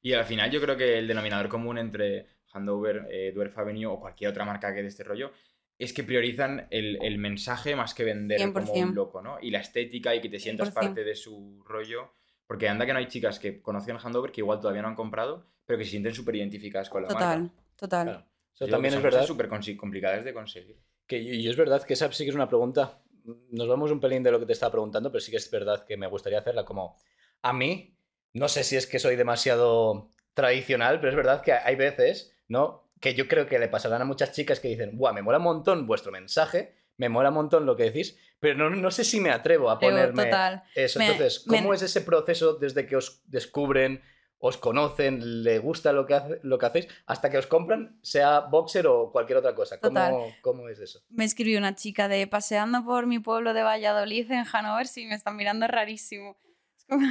Y 0.00 0.12
al 0.14 0.24
final 0.24 0.50
yo 0.50 0.60
creo 0.62 0.76
que 0.78 0.98
el 0.98 1.06
denominador 1.08 1.48
común 1.50 1.76
entre 1.76 2.26
Handover, 2.54 3.06
eh, 3.10 3.32
Dwarf 3.34 3.58
Avenue 3.58 3.86
o 3.86 4.00
cualquier 4.00 4.30
otra 4.30 4.44
marca 4.44 4.74
que 4.74 4.82
de 4.82 4.88
este 4.88 5.04
rollo 5.04 5.32
es 5.78 5.92
que 5.92 6.04
priorizan 6.04 6.68
el, 6.70 6.98
el 7.02 7.18
mensaje 7.18 7.74
más 7.74 7.94
que 7.94 8.04
vender 8.04 8.40
como 8.52 8.66
100%. 8.66 8.82
un 8.88 8.94
loco, 8.94 9.20
¿no? 9.20 9.38
Y 9.40 9.50
la 9.50 9.58
estética 9.58 10.14
y 10.14 10.20
que 10.20 10.28
te 10.28 10.38
sientas 10.38 10.70
100%. 10.70 10.74
parte 10.74 11.04
de 11.04 11.14
su 11.14 11.62
rollo. 11.66 12.12
Porque 12.46 12.68
anda 12.68 12.86
que 12.86 12.92
no 12.92 12.98
hay 12.98 13.08
chicas 13.08 13.38
que 13.38 13.60
conocen 13.62 13.96
Handover 13.96 14.30
que 14.30 14.40
igual 14.42 14.60
todavía 14.60 14.82
no 14.82 14.88
han 14.88 14.94
comprado, 14.94 15.46
pero 15.64 15.78
que 15.78 15.84
se 15.84 15.92
sienten 15.92 16.14
súper 16.14 16.36
identificadas 16.36 16.90
con 16.90 17.02
la 17.02 17.08
total, 17.08 17.40
marca. 17.40 17.54
total. 17.74 18.06
Claro. 18.06 18.26
Eso 18.54 18.66
también 18.68 18.82
que 18.82 18.88
es 18.88 18.94
son 18.94 19.02
verdad. 19.02 19.26
súper 19.26 19.48
complicadas 19.76 20.24
de 20.24 20.32
conseguir. 20.32 20.78
Que, 21.06 21.18
y 21.18 21.40
y 21.40 21.48
es 21.48 21.56
verdad 21.56 21.82
que 21.82 21.94
esa 21.94 22.12
sí 22.12 22.24
que 22.24 22.30
es 22.30 22.36
una 22.36 22.48
pregunta. 22.48 23.02
Nos 23.50 23.66
vamos 23.66 23.90
un 23.90 23.98
pelín 24.00 24.22
de 24.22 24.30
lo 24.30 24.38
que 24.38 24.46
te 24.46 24.52
estaba 24.52 24.70
preguntando, 24.72 25.10
pero 25.10 25.20
sí 25.20 25.30
que 25.30 25.38
es 25.38 25.50
verdad 25.50 25.84
que 25.84 25.96
me 25.96 26.06
gustaría 26.06 26.38
hacerla 26.38 26.64
como 26.64 26.96
a 27.42 27.52
mí. 27.52 27.96
No 28.34 28.48
sé 28.48 28.62
si 28.62 28.76
es 28.76 28.86
que 28.86 28.98
soy 28.98 29.16
demasiado 29.16 30.12
tradicional, 30.34 31.00
pero 31.00 31.10
es 31.10 31.16
verdad 31.16 31.40
que 31.40 31.52
hay 31.52 31.76
veces, 31.76 32.33
¿no? 32.48 32.90
Que 33.00 33.14
yo 33.14 33.28
creo 33.28 33.46
que 33.46 33.58
le 33.58 33.68
pasarán 33.68 34.02
a 34.02 34.04
muchas 34.04 34.32
chicas 34.32 34.60
que 34.60 34.68
dicen, 34.68 34.96
¡buah! 34.96 35.12
Me 35.12 35.22
mola 35.22 35.38
un 35.38 35.44
montón 35.44 35.86
vuestro 35.86 36.10
mensaje, 36.12 36.74
me 36.96 37.08
mola 37.08 37.28
un 37.30 37.34
montón 37.34 37.66
lo 37.66 37.76
que 37.76 37.84
decís, 37.84 38.16
pero 38.40 38.56
no, 38.56 38.70
no 38.70 38.90
sé 38.90 39.04
si 39.04 39.20
me 39.20 39.30
atrevo 39.30 39.70
a 39.70 39.78
ponerme 39.78 40.24
total. 40.24 40.62
eso. 40.74 40.98
Me- 40.98 41.06
Entonces, 41.06 41.46
me- 41.46 41.56
¿cómo 41.58 41.74
es 41.74 41.82
ese 41.82 42.00
proceso 42.02 42.54
desde 42.54 42.86
que 42.86 42.96
os 42.96 43.22
descubren, 43.26 44.02
os 44.38 44.58
conocen, 44.58 45.42
le 45.42 45.58
gusta 45.58 45.92
lo 45.92 46.06
que, 46.06 46.14
hace- 46.14 46.40
lo 46.42 46.58
que 46.58 46.66
hacéis, 46.66 46.88
hasta 47.06 47.30
que 47.30 47.38
os 47.38 47.46
compran, 47.46 47.98
sea 48.02 48.40
boxer 48.40 48.86
o 48.86 49.10
cualquier 49.10 49.38
otra 49.38 49.54
cosa? 49.54 49.80
¿Cómo, 50.10 50.34
cómo 50.42 50.68
es 50.68 50.78
eso? 50.78 51.00
Me 51.08 51.24
escribió 51.24 51.58
una 51.58 51.74
chica 51.74 52.08
de 52.08 52.26
paseando 52.26 52.84
por 52.84 53.06
mi 53.06 53.18
pueblo 53.18 53.54
de 53.54 53.62
Valladolid 53.62 54.30
en 54.30 54.44
Hanover, 54.52 54.86
sí, 54.86 55.06
me 55.06 55.14
están 55.14 55.36
mirando 55.36 55.66
rarísimo. 55.66 56.36
Es 56.78 56.84
como- 56.84 57.06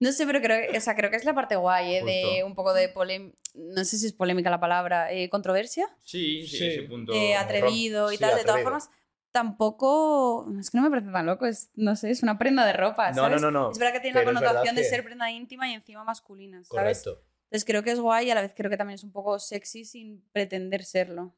No 0.00 0.12
sé, 0.12 0.26
pero 0.26 0.40
creo, 0.40 0.70
que- 0.70 0.78
o 0.78 0.80
sea, 0.80 0.94
creo 0.94 1.10
que 1.10 1.16
es 1.16 1.24
la 1.24 1.34
parte 1.34 1.56
guay, 1.56 1.96
¿eh? 1.96 2.04
de 2.04 2.44
un 2.44 2.54
poco 2.54 2.72
de 2.72 2.88
polémica, 2.88 3.36
no 3.54 3.84
sé 3.84 3.98
si 3.98 4.06
es 4.06 4.12
polémica 4.12 4.48
la 4.50 4.60
palabra, 4.60 5.10
eh, 5.12 5.28
controversia. 5.28 5.88
Sí, 6.04 6.46
sí, 6.46 6.56
Sí. 6.58 6.66
ese 6.68 6.82
punto. 6.82 7.12
eh, 7.12 7.34
atrevido 7.34 8.12
y 8.12 8.16
Sí, 8.16 8.20
tal. 8.20 8.36
De 8.36 8.44
todas 8.44 8.62
formas, 8.62 8.90
tampoco. 9.32 10.46
Es 10.60 10.70
que 10.70 10.78
no 10.78 10.84
me 10.84 10.90
parece 10.90 11.10
tan 11.10 11.26
loco. 11.26 11.46
Es, 11.46 11.70
no 11.74 11.96
sé, 11.96 12.10
es 12.10 12.22
una 12.22 12.38
prenda 12.38 12.64
de 12.66 12.72
ropa. 12.74 13.10
No, 13.10 13.22
¿sabes? 13.22 13.40
no, 13.42 13.50
no, 13.50 13.60
no. 13.66 13.70
Es 13.72 13.78
verdad 13.78 13.92
que 13.94 14.00
tiene 14.00 14.14
la 14.20 14.24
pero 14.24 14.34
connotación 14.38 14.74
de 14.76 14.82
que- 14.82 14.88
ser 14.88 15.02
prenda 15.04 15.30
íntima 15.30 15.68
y 15.68 15.74
encima 15.74 16.04
masculina, 16.04 16.62
¿sabes? 16.64 17.02
Correcto. 17.02 17.24
Entonces 17.50 17.64
creo 17.64 17.82
que 17.82 17.90
es 17.92 17.98
guay 18.00 18.26
y 18.26 18.30
a 18.30 18.34
la 18.34 18.42
vez 18.42 18.52
creo 18.54 18.70
que 18.70 18.76
también 18.76 18.96
es 18.96 19.04
un 19.04 19.10
poco 19.12 19.38
sexy 19.38 19.84
sin 19.84 20.22
pretender 20.32 20.84
serlo. 20.84 21.34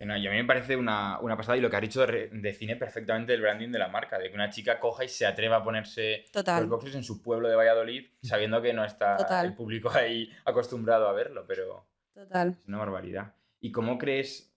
Que 0.00 0.06
no, 0.06 0.16
y 0.16 0.26
a 0.26 0.30
mí 0.30 0.36
me 0.38 0.46
parece 0.46 0.76
una, 0.76 1.20
una 1.20 1.36
pasada 1.36 1.58
y 1.58 1.60
lo 1.60 1.68
que 1.68 1.76
has 1.76 1.82
dicho 1.82 2.06
define 2.06 2.74
perfectamente 2.76 3.34
el 3.34 3.42
branding 3.42 3.68
de 3.68 3.78
la 3.78 3.88
marca, 3.88 4.18
de 4.18 4.30
que 4.30 4.34
una 4.34 4.48
chica 4.48 4.80
coja 4.80 5.04
y 5.04 5.10
se 5.10 5.26
atreva 5.26 5.56
a 5.56 5.62
ponerse 5.62 6.24
Total. 6.32 6.62
los 6.62 6.70
boxers 6.70 6.94
en 6.94 7.04
su 7.04 7.22
pueblo 7.22 7.50
de 7.50 7.54
Valladolid, 7.54 8.06
sabiendo 8.22 8.62
que 8.62 8.72
no 8.72 8.82
está 8.82 9.18
Total. 9.18 9.44
el 9.44 9.54
público 9.54 9.90
ahí 9.90 10.32
acostumbrado 10.46 11.06
a 11.06 11.12
verlo, 11.12 11.44
pero 11.46 11.86
Total. 12.14 12.56
es 12.62 12.66
una 12.66 12.78
barbaridad. 12.78 13.34
¿Y 13.60 13.72
cómo 13.72 13.98
crees 13.98 14.50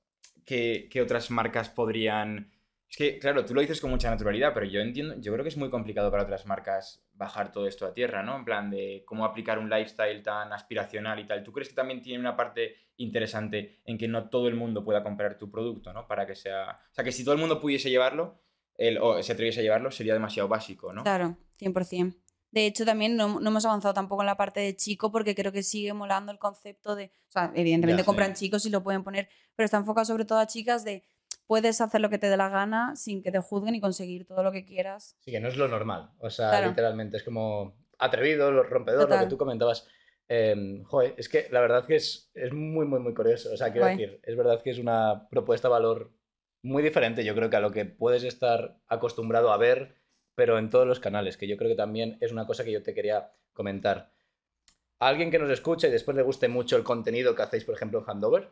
que, 0.46 0.88
que 0.90 1.02
otras 1.02 1.30
marcas 1.30 1.68
podrían...? 1.68 2.53
Es 2.94 2.98
que, 2.98 3.18
claro, 3.18 3.44
tú 3.44 3.56
lo 3.56 3.62
dices 3.62 3.82
con 3.82 3.90
mucha 3.90 4.08
naturalidad, 4.12 4.54
pero 4.54 4.68
yo 4.68 4.80
entiendo, 4.80 5.16
yo 5.18 5.34
creo 5.34 5.42
que 5.42 5.50
es 5.50 5.58
muy 5.58 5.72
complicado 5.72 6.12
para 6.12 6.22
otras 6.22 6.46
marcas 6.46 7.04
bajar 7.14 7.52
todo 7.52 7.66
esto 7.66 7.88
a 7.88 7.94
tierra, 7.96 8.22
¿no? 8.22 8.38
En 8.38 8.46
plan 8.46 8.70
de 8.70 9.02
cómo 9.08 9.26
aplicar 9.26 9.58
un 9.58 9.68
lifestyle 9.68 10.22
tan 10.22 10.54
aspiracional 10.54 11.20
y 11.20 11.26
tal. 11.26 11.44
¿Tú 11.44 11.52
crees 11.52 11.70
que 11.70 11.74
también 11.74 12.04
tiene 12.04 12.20
una 12.20 12.38
parte 12.38 12.76
interesante 12.98 13.82
en 13.84 13.98
que 13.98 14.08
no 14.08 14.30
todo 14.30 14.48
el 14.48 14.54
mundo 14.54 14.86
pueda 14.86 15.02
comprar 15.02 15.40
tu 15.40 15.50
producto, 15.50 15.92
¿no? 15.92 16.06
Para 16.06 16.28
que 16.28 16.36
sea... 16.36 16.82
O 16.92 16.94
sea, 16.94 17.04
que 17.04 17.12
si 17.12 17.24
todo 17.24 17.34
el 17.34 17.42
mundo 17.42 17.60
pudiese 17.60 17.90
llevarlo, 17.90 18.40
el, 18.76 19.00
o 19.00 19.24
se 19.24 19.34
atreviese 19.34 19.62
a 19.62 19.64
llevarlo, 19.64 19.90
sería 19.90 20.14
demasiado 20.14 20.48
básico, 20.48 20.94
¿no? 20.94 21.02
Claro, 21.02 21.36
100%. 21.60 22.16
De 22.52 22.68
hecho, 22.68 22.86
también 22.86 23.16
no, 23.16 23.40
no 23.40 23.50
hemos 23.50 23.66
avanzado 23.66 23.96
tampoco 23.96 24.22
en 24.22 24.28
la 24.28 24.38
parte 24.38 24.60
de 24.60 24.76
chico 24.76 25.12
porque 25.12 25.34
creo 25.34 25.52
que 25.52 25.64
sigue 25.64 25.94
molando 25.94 26.32
el 26.32 26.38
concepto 26.38 26.96
de... 26.96 27.06
O 27.06 27.32
sea, 27.32 27.52
evidentemente 27.56 28.04
compran 28.04 28.36
chicos 28.36 28.68
y 28.68 28.70
lo 28.70 28.84
pueden 28.84 29.04
poner, 29.04 29.30
pero 29.56 29.66
está 29.66 29.78
enfocado 29.78 30.06
sobre 30.06 30.26
todo 30.26 30.38
a 30.38 30.46
chicas 30.46 30.86
de 30.86 31.04
puedes 31.48 31.82
hacer 31.82 32.02
lo 32.02 32.10
que 32.10 32.18
te 32.18 32.30
dé 32.30 32.38
la 32.38 32.50
gana 32.50 32.96
sin 32.96 33.22
que 33.22 33.32
te 33.32 33.40
juzguen 33.40 33.76
y 33.76 33.82
conseguir 33.82 34.26
todo 34.26 34.44
lo 34.44 34.52
que 34.52 34.66
quieras. 34.66 35.18
Sí, 35.20 35.32
que 35.32 35.40
no 35.40 35.48
es 35.48 35.58
lo 35.58 35.68
normal. 35.68 36.10
O 36.20 36.30
sea, 36.30 36.50
Claro. 36.50 36.70
literalmente 36.70 37.18
es 37.18 37.24
como 37.24 37.76
atrevido, 38.00 38.52
lo 38.52 38.64
rompedor, 38.64 39.02
lo 39.02 39.08
Total. 39.08 39.24
que 39.26 39.30
tú 39.30 39.38
comentabas. 39.38 39.88
Eh, 40.30 40.82
joder, 40.86 41.14
es 41.18 41.28
que 41.30 41.48
la 41.52 41.60
verdad 41.62 41.86
que 41.86 41.96
es, 41.98 42.32
es 42.34 42.54
muy, 42.54 42.86
muy, 42.86 43.00
muy 43.00 43.14
curioso. 43.14 43.52
O 43.54 43.58
sea, 43.58 43.72
quiero 43.72 43.86
Guay. 43.88 43.98
decir, 43.98 44.20
es 44.24 44.36
verdad 44.38 44.62
que 44.62 44.72
es 44.72 44.80
una 44.80 45.28
propuesta 45.30 45.68
de 45.68 45.74
valor 45.74 46.12
muy 46.64 46.82
diferente, 46.82 47.26
yo 47.26 47.36
creo 47.36 47.50
que 47.50 47.58
a 47.58 47.60
lo 47.60 47.72
que 47.72 47.84
puedes 47.86 48.24
estar 48.24 48.78
acostumbrado 48.88 49.52
a 49.52 49.58
ver, 49.58 49.96
pero 50.34 50.58
en 50.58 50.70
todos 50.70 50.88
los 50.88 51.02
canales, 51.02 51.36
que 51.36 51.46
yo 51.48 51.58
creo 51.58 51.70
que 51.70 51.76
también 51.76 52.18
es 52.22 52.32
una 52.32 52.48
cosa 52.48 52.64
que 52.64 52.72
yo 52.72 52.82
te 52.82 52.94
quería 52.94 53.32
comentar. 53.52 54.12
A 55.00 55.10
alguien 55.10 55.30
que 55.30 55.40
nos 55.40 55.50
escucha 55.52 55.88
y 55.88 55.92
después 55.92 56.16
le 56.16 56.24
guste 56.24 56.48
mucho 56.48 56.78
el 56.78 56.84
contenido 56.86 57.36
que 57.36 57.42
hacéis, 57.42 57.66
por 57.66 57.76
ejemplo, 57.76 58.00
en 58.00 58.06
Handover, 58.10 58.50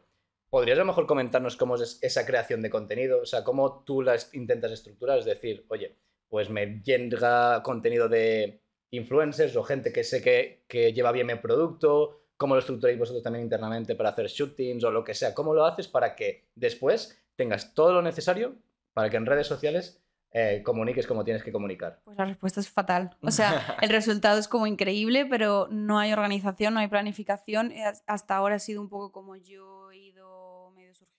¿podrías 0.52 0.78
a 0.78 0.82
lo 0.82 0.86
mejor 0.86 1.08
comentarnos 1.08 1.58
cómo 1.58 1.76
es 1.76 1.98
esa 2.04 2.26
creación 2.28 2.62
de 2.62 2.70
contenido? 2.70 3.22
O 3.22 3.26
sea, 3.26 3.44
cómo 3.44 3.84
tú 3.84 4.04
la 4.04 4.16
intentas 4.34 4.72
estructurar, 4.72 5.18
es 5.18 5.26
decir, 5.26 5.66
oye, 5.70 5.98
pues 6.30 6.50
me 6.52 6.82
llega 6.84 7.64
contenido 7.64 8.08
de 8.08 8.62
influencers 8.92 9.56
o 9.56 9.64
gente 9.64 9.92
que 9.92 10.04
sé 10.04 10.22
que, 10.22 10.66
que 10.68 10.94
lleva 10.94 11.12
bien 11.12 11.26
mi 11.28 11.36
producto, 11.36 12.20
cómo 12.38 12.56
lo 12.56 12.60
estructuráis 12.60 13.00
vosotros 13.00 13.24
también 13.24 13.44
internamente 13.46 13.96
para 13.96 14.10
hacer 14.10 14.28
shootings 14.28 14.84
o 14.84 14.92
lo 14.92 15.04
que 15.04 15.14
sea, 15.14 15.34
cómo 15.34 15.54
lo 15.54 15.66
haces 15.66 15.88
para 15.88 16.16
que 16.16 16.50
después 16.56 17.18
tengas 17.36 17.74
todo 17.74 17.94
lo 17.94 18.02
necesario 18.02 18.56
para 18.94 19.10
que 19.10 19.18
en 19.18 19.26
redes 19.26 19.48
sociales 19.48 20.02
eh, 20.34 20.62
comuniques 20.64 21.08
como 21.08 21.24
tienes 21.24 21.44
que 21.44 21.52
comunicar. 21.52 22.02
Pues 22.04 22.18
la 22.18 22.26
respuesta 22.26 22.60
es 22.60 22.70
fatal. 22.70 23.18
O 23.22 23.32
sea, 23.32 23.78
el 23.82 23.90
resultado 23.90 24.40
es 24.40 24.48
como 24.48 24.68
increíble, 24.68 25.26
pero 25.26 25.68
no 25.70 26.00
hay 26.00 26.12
organización, 26.14 26.74
no 26.74 26.80
hay 26.82 26.88
planificación. 26.88 27.72
Has- 27.74 28.04
Hasta 28.08 28.36
ahora 28.36 28.56
ha 28.56 28.60
sido 28.60 28.82
un 28.82 28.90
poco 28.90 29.12
como 29.12 29.36
yo 29.38 29.92
he 29.92 29.98
ido 29.98 30.41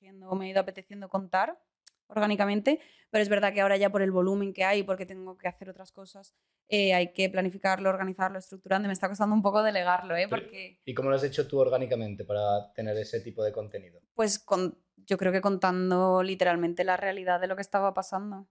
surgiendo 0.02 0.28
o 0.28 0.34
me 0.34 0.46
he 0.46 0.50
ido 0.50 0.60
apeteciendo 0.60 1.08
contar 1.08 1.58
orgánicamente, 2.08 2.80
pero 3.10 3.22
es 3.22 3.28
verdad 3.28 3.54
que 3.54 3.62
ahora 3.62 3.76
ya 3.78 3.90
por 3.90 4.02
el 4.02 4.10
volumen 4.10 4.52
que 4.52 4.64
hay, 4.64 4.82
porque 4.82 5.06
tengo 5.06 5.38
que 5.38 5.48
hacer 5.48 5.70
otras 5.70 5.92
cosas, 5.92 6.34
eh, 6.68 6.92
hay 6.92 7.12
que 7.14 7.30
planificarlo, 7.30 7.88
organizarlo, 7.88 8.38
estructurando. 8.38 8.86
Me 8.86 8.92
está 8.92 9.08
costando 9.08 9.34
un 9.34 9.40
poco 9.40 9.62
delegarlo, 9.62 10.14
¿eh? 10.16 10.28
Porque 10.28 10.78
¿Y 10.84 10.92
cómo 10.92 11.08
lo 11.08 11.16
has 11.16 11.24
hecho 11.24 11.46
tú 11.46 11.58
orgánicamente 11.58 12.24
para 12.24 12.70
tener 12.74 12.96
ese 12.98 13.20
tipo 13.20 13.42
de 13.42 13.52
contenido? 13.52 14.00
pues 14.14 14.38
con, 14.38 14.78
yo 15.06 15.16
creo 15.16 15.32
que 15.32 15.40
contando 15.40 16.22
literalmente 16.22 16.84
la 16.84 16.98
realidad 16.98 17.40
de 17.40 17.46
lo 17.46 17.56
que 17.56 17.62
estaba 17.62 17.94
pasando. 17.94 18.46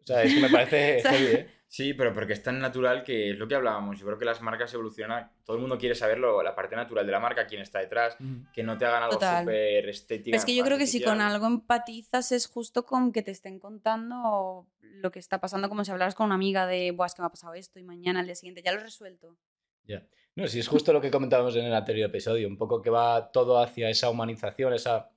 O 0.00 0.06
sea, 0.06 0.22
es 0.22 0.34
que 0.34 0.40
me 0.40 0.48
parece 0.48 1.02
heavy, 1.02 1.26
¿eh? 1.26 1.50
Sí, 1.74 1.94
pero 1.94 2.12
porque 2.12 2.34
es 2.34 2.42
tan 2.42 2.58
natural 2.58 3.02
que 3.02 3.30
es 3.30 3.38
lo 3.38 3.48
que 3.48 3.54
hablábamos. 3.54 3.98
Yo 3.98 4.04
creo 4.04 4.18
que 4.18 4.26
las 4.26 4.42
marcas 4.42 4.74
evolucionan. 4.74 5.30
Todo 5.42 5.56
el 5.56 5.62
mundo 5.62 5.78
quiere 5.78 5.94
saber 5.94 6.18
lo- 6.18 6.42
la 6.42 6.54
parte 6.54 6.76
natural 6.76 7.06
de 7.06 7.12
la 7.12 7.18
marca, 7.18 7.46
quién 7.46 7.62
está 7.62 7.78
detrás, 7.78 8.14
que 8.52 8.62
no 8.62 8.76
te 8.76 8.84
hagan 8.84 9.02
algo 9.04 9.14
súper 9.40 9.88
estético. 9.88 10.36
Es 10.36 10.44
que 10.44 10.54
yo 10.54 10.64
creo 10.64 10.76
que 10.76 10.86
si 10.86 10.98
con 11.02 11.22
algo 11.22 11.46
empatizas 11.46 12.30
es 12.32 12.46
justo 12.46 12.84
con 12.84 13.10
que 13.10 13.22
te 13.22 13.30
estén 13.30 13.58
contando 13.58 14.66
lo 14.82 15.10
que 15.10 15.18
está 15.18 15.40
pasando, 15.40 15.70
como 15.70 15.82
si 15.82 15.90
hablaras 15.90 16.14
con 16.14 16.26
una 16.26 16.34
amiga 16.34 16.66
de, 16.66 16.90
Buah, 16.90 17.06
es 17.06 17.14
que 17.14 17.22
me 17.22 17.26
ha 17.26 17.30
pasado 17.30 17.54
esto 17.54 17.78
y 17.78 17.84
mañana 17.84 18.20
al 18.20 18.26
día 18.26 18.34
siguiente 18.34 18.60
ya 18.62 18.72
lo 18.72 18.80
he 18.80 18.82
resuelto. 18.82 19.38
Ya. 19.84 20.06
No, 20.36 20.46
sí, 20.48 20.58
es 20.60 20.68
justo 20.68 20.92
lo 20.92 21.00
que 21.00 21.10
comentábamos 21.10 21.56
en 21.56 21.64
el 21.64 21.72
anterior 21.74 22.10
episodio, 22.10 22.48
un 22.48 22.58
poco 22.58 22.82
que 22.82 22.90
va 22.90 23.32
todo 23.32 23.58
hacia 23.58 23.88
esa 23.88 24.10
humanización, 24.10 24.74
esa... 24.74 25.08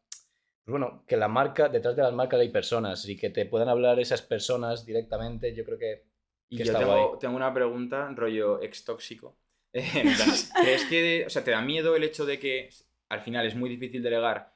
Pues 0.64 0.72
bueno, 0.72 1.04
que 1.06 1.18
la 1.18 1.28
marca, 1.28 1.68
detrás 1.68 1.98
de 1.98 2.02
las 2.04 2.14
marcas 2.14 2.40
hay 2.40 2.50
personas 2.50 3.06
y 3.10 3.18
que 3.18 3.30
te 3.30 3.46
puedan 3.46 3.68
hablar 3.68 4.00
esas 4.00 4.22
personas 4.22 4.86
directamente, 4.86 5.54
yo 5.54 5.66
creo 5.66 5.78
que... 5.78 6.15
Y 6.50 6.64
yo 6.64 6.78
tengo, 6.78 7.18
tengo 7.20 7.36
una 7.36 7.54
pregunta, 7.54 8.12
rollo 8.16 8.62
ex 8.62 8.84
tóxico. 8.86 9.38
Plan, 9.72 9.84
¿Crees 10.62 10.86
que, 10.86 11.26
o 11.26 11.30
sea, 11.30 11.44
te 11.44 11.52
da 11.52 11.62
miedo 11.62 11.96
el 11.96 12.04
hecho 12.04 12.26
de 12.26 12.40
que 12.40 12.70
al 13.10 13.22
final 13.22 13.46
es 13.46 13.56
muy 13.56 13.70
difícil 13.70 14.02
delegar 14.02 14.56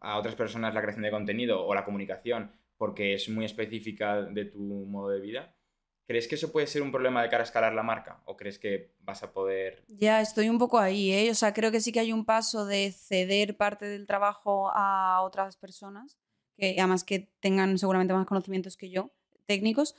a 0.00 0.18
otras 0.18 0.34
personas 0.34 0.74
la 0.74 0.82
creación 0.82 1.04
de 1.04 1.10
contenido 1.10 1.64
o 1.64 1.74
la 1.74 1.84
comunicación 1.84 2.52
porque 2.76 3.14
es 3.14 3.28
muy 3.28 3.44
específica 3.44 4.22
de 4.22 4.46
tu 4.46 4.60
modo 4.60 5.10
de 5.10 5.20
vida? 5.20 5.54
¿Crees 6.06 6.28
que 6.28 6.36
eso 6.36 6.52
puede 6.52 6.68
ser 6.68 6.82
un 6.82 6.92
problema 6.92 7.22
de 7.22 7.28
cara 7.28 7.42
a 7.42 7.46
escalar 7.46 7.72
la 7.72 7.82
marca? 7.82 8.22
¿O 8.26 8.36
crees 8.36 8.58
que 8.58 8.94
vas 9.00 9.22
a 9.24 9.32
poder...? 9.32 9.82
Ya, 9.88 10.20
estoy 10.20 10.48
un 10.48 10.58
poco 10.58 10.78
ahí, 10.78 11.10
¿eh? 11.12 11.30
O 11.30 11.34
sea, 11.34 11.52
creo 11.52 11.72
que 11.72 11.80
sí 11.80 11.90
que 11.90 11.98
hay 11.98 12.12
un 12.12 12.24
paso 12.24 12.64
de 12.64 12.92
ceder 12.92 13.56
parte 13.56 13.86
del 13.86 14.06
trabajo 14.06 14.70
a 14.72 15.20
otras 15.22 15.56
personas, 15.56 16.16
que 16.56 16.76
además 16.78 17.02
que 17.02 17.32
tengan 17.40 17.76
seguramente 17.76 18.14
más 18.14 18.26
conocimientos 18.26 18.76
que 18.76 18.88
yo, 18.88 19.10
técnicos, 19.46 19.96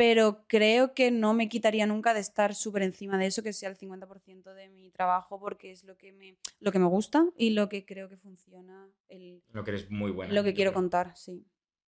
pero 0.00 0.46
creo 0.46 0.94
que 0.94 1.10
no 1.10 1.34
me 1.34 1.50
quitaría 1.50 1.86
nunca 1.86 2.14
de 2.14 2.20
estar 2.20 2.54
súper 2.54 2.84
encima 2.84 3.18
de 3.18 3.26
eso, 3.26 3.42
que 3.42 3.52
sea 3.52 3.68
el 3.68 3.76
50% 3.76 4.54
de 4.54 4.70
mi 4.70 4.90
trabajo, 4.90 5.38
porque 5.38 5.72
es 5.72 5.84
lo 5.84 5.98
que, 5.98 6.10
me, 6.10 6.38
lo 6.58 6.72
que 6.72 6.78
me 6.78 6.86
gusta 6.86 7.26
y 7.36 7.50
lo 7.50 7.68
que 7.68 7.84
creo 7.84 8.08
que 8.08 8.16
funciona. 8.16 8.88
El, 9.10 9.42
lo 9.52 9.62
que 9.62 9.72
eres 9.72 9.90
muy 9.90 10.10
bueno. 10.10 10.32
Lo 10.32 10.42
que 10.42 10.54
quiero 10.54 10.72
contar, 10.72 11.14
sí. 11.18 11.44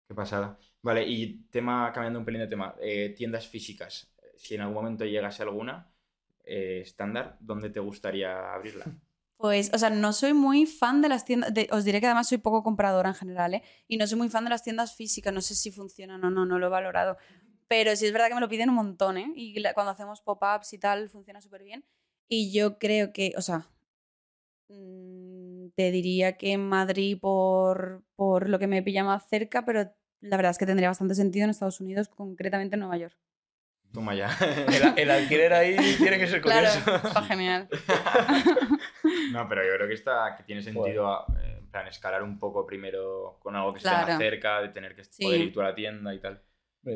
Qué 0.06 0.14
pasada. 0.14 0.59
Vale, 0.80 1.06
y 1.06 1.42
tema, 1.50 1.92
cambiando 1.92 2.20
un 2.20 2.24
pelín 2.24 2.40
de 2.40 2.46
tema, 2.46 2.74
eh, 2.80 3.12
tiendas 3.14 3.46
físicas. 3.46 4.11
Si 4.38 4.54
en 4.54 4.62
algún 4.62 4.76
momento 4.76 5.04
llegase 5.04 5.42
alguna 5.42 5.92
eh, 6.44 6.80
estándar, 6.80 7.36
¿dónde 7.40 7.68
te 7.68 7.80
gustaría 7.80 8.54
abrirla? 8.54 8.86
Pues, 9.38 9.70
o 9.72 9.78
sea, 9.78 9.88
no 9.88 10.12
soy 10.12 10.32
muy 10.32 10.66
fan 10.66 11.00
de 11.00 11.09
las 11.09 11.24
tiendas. 11.24 11.52
os 11.70 11.84
diré 11.84 12.00
que 12.00 12.06
además 12.06 12.28
soy 12.28 12.38
poco 12.38 12.64
compradora 12.64 13.11
en 13.11 13.14
general, 13.14 13.54
¿eh? 13.54 13.62
Y 13.86 13.96
no 13.96 14.04
soy 14.09 14.18
muy 14.18 14.28
fan 14.28 14.42
de 14.42 14.50
las 14.50 14.64
tiendas 14.64 14.96
físicas. 14.96 15.32
No 15.32 15.40
sé 15.40 15.54
si 15.54 15.70
funcionan 15.70 16.24
o 16.24 16.30
no, 16.30 16.44
no 16.44 16.59
lo 16.59 16.66
he 16.66 16.70
valorado. 16.70 17.18
Pero 17.68 17.94
sí 17.96 18.06
es 18.06 18.12
verdad 18.12 18.28
que 18.28 18.34
me 18.34 18.40
lo 18.40 18.48
piden 18.48 18.70
un 18.70 18.76
montón, 18.76 19.18
¿eh? 19.18 19.32
Y 19.36 19.62
cuando 19.74 19.92
hacemos 19.92 20.22
pop-ups 20.22 20.72
y 20.72 20.78
tal, 20.78 21.10
funciona 21.10 21.40
súper 21.40 21.62
bien. 21.62 21.84
Y 22.28 22.52
yo 22.52 22.78
creo 22.78 23.12
que, 23.12 23.34
o 23.36 23.42
sea, 23.42 23.68
mm, 24.68 25.68
te 25.74 25.90
diría 25.90 26.36
que 26.36 26.52
en 26.52 26.66
Madrid 26.66 27.18
por, 27.20 28.02
por 28.16 28.48
lo 28.48 28.58
que 28.58 28.66
me 28.66 28.82
pilla 28.82 29.04
más 29.04 29.28
cerca, 29.28 29.64
pero 29.64 29.94
la 30.20 30.36
verdad 30.36 30.50
es 30.50 30.58
que 30.58 30.66
tendría 30.66 30.88
bastante 30.88 31.14
sentido 31.14 31.44
en 31.44 31.50
Estados 31.50 31.80
Unidos, 31.80 32.08
concretamente 32.08 32.76
en 32.76 32.80
Nueva 32.80 32.96
York. 32.96 33.16
Toma 33.92 34.14
ya. 34.14 34.28
El, 34.96 35.10
alquiler 35.10 35.52
ahí 35.52 35.76
tiene 35.96 36.18
que 36.18 36.26
ser 36.26 36.42
curioso. 36.42 36.80
Claro, 36.84 37.08
está 37.08 37.22
genial. 37.22 37.68
no, 39.32 39.48
pero 39.48 39.64
yo 39.64 39.74
creo 39.76 39.88
que, 39.88 39.94
está, 39.94 40.34
que 40.36 40.42
tiene 40.42 40.62
sentido 40.62 41.24
eh, 41.40 41.56
en 41.58 41.70
plan, 41.70 41.86
escalar 41.86 42.22
un 42.22 42.38
poco 42.38 42.66
primero 42.66 43.38
con 43.40 43.56
algo 43.56 43.72
que 43.72 43.78
esté 43.78 43.90
más 43.90 44.18
cerca, 44.18 44.60
de 44.60 44.68
tener 44.68 44.94
que 44.94 45.02
poder 45.20 45.40
ir 45.40 45.52
tú 45.52 45.60
a 45.60 45.64
la 45.64 45.74
tienda 45.74 46.14
y 46.14 46.18
tal. 46.18 46.42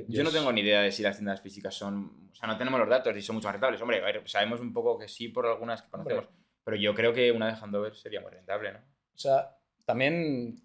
Yo 0.09 0.25
no 0.25 0.31
tengo 0.31 0.53
ni 0.53 0.61
idea 0.63 0.83
de 0.83 0.93
si 0.93 1.03
las 1.03 1.17
tiendas 1.17 1.41
físicas 1.41 1.75
son. 1.75 2.31
O 2.33 2.35
sea, 2.35 2.49
no 2.49 2.57
tenemos 2.57 2.81
los 2.81 2.89
datos 2.89 3.17
y 3.17 3.23
son 3.23 3.37
mucho 3.37 3.49
más 3.49 3.55
rentables. 3.55 3.81
Hombre, 3.81 4.01
a 4.01 4.05
ver, 4.05 4.23
sabemos 4.29 4.61
un 4.61 4.73
poco 4.73 4.99
que 4.99 5.09
sí 5.09 5.29
por 5.29 5.47
algunas 5.47 5.83
que 5.83 5.91
conocemos. 5.91 6.29
Pero 6.65 6.77
yo 6.77 6.95
creo 6.95 7.13
que 7.13 7.33
una 7.33 7.49
de 7.49 7.61
Handover 7.61 7.95
sería 7.95 8.21
muy 8.21 8.31
rentable, 8.31 8.73
¿no? 8.73 8.79
O 8.79 9.19
sea, 9.19 9.57
también 9.85 10.63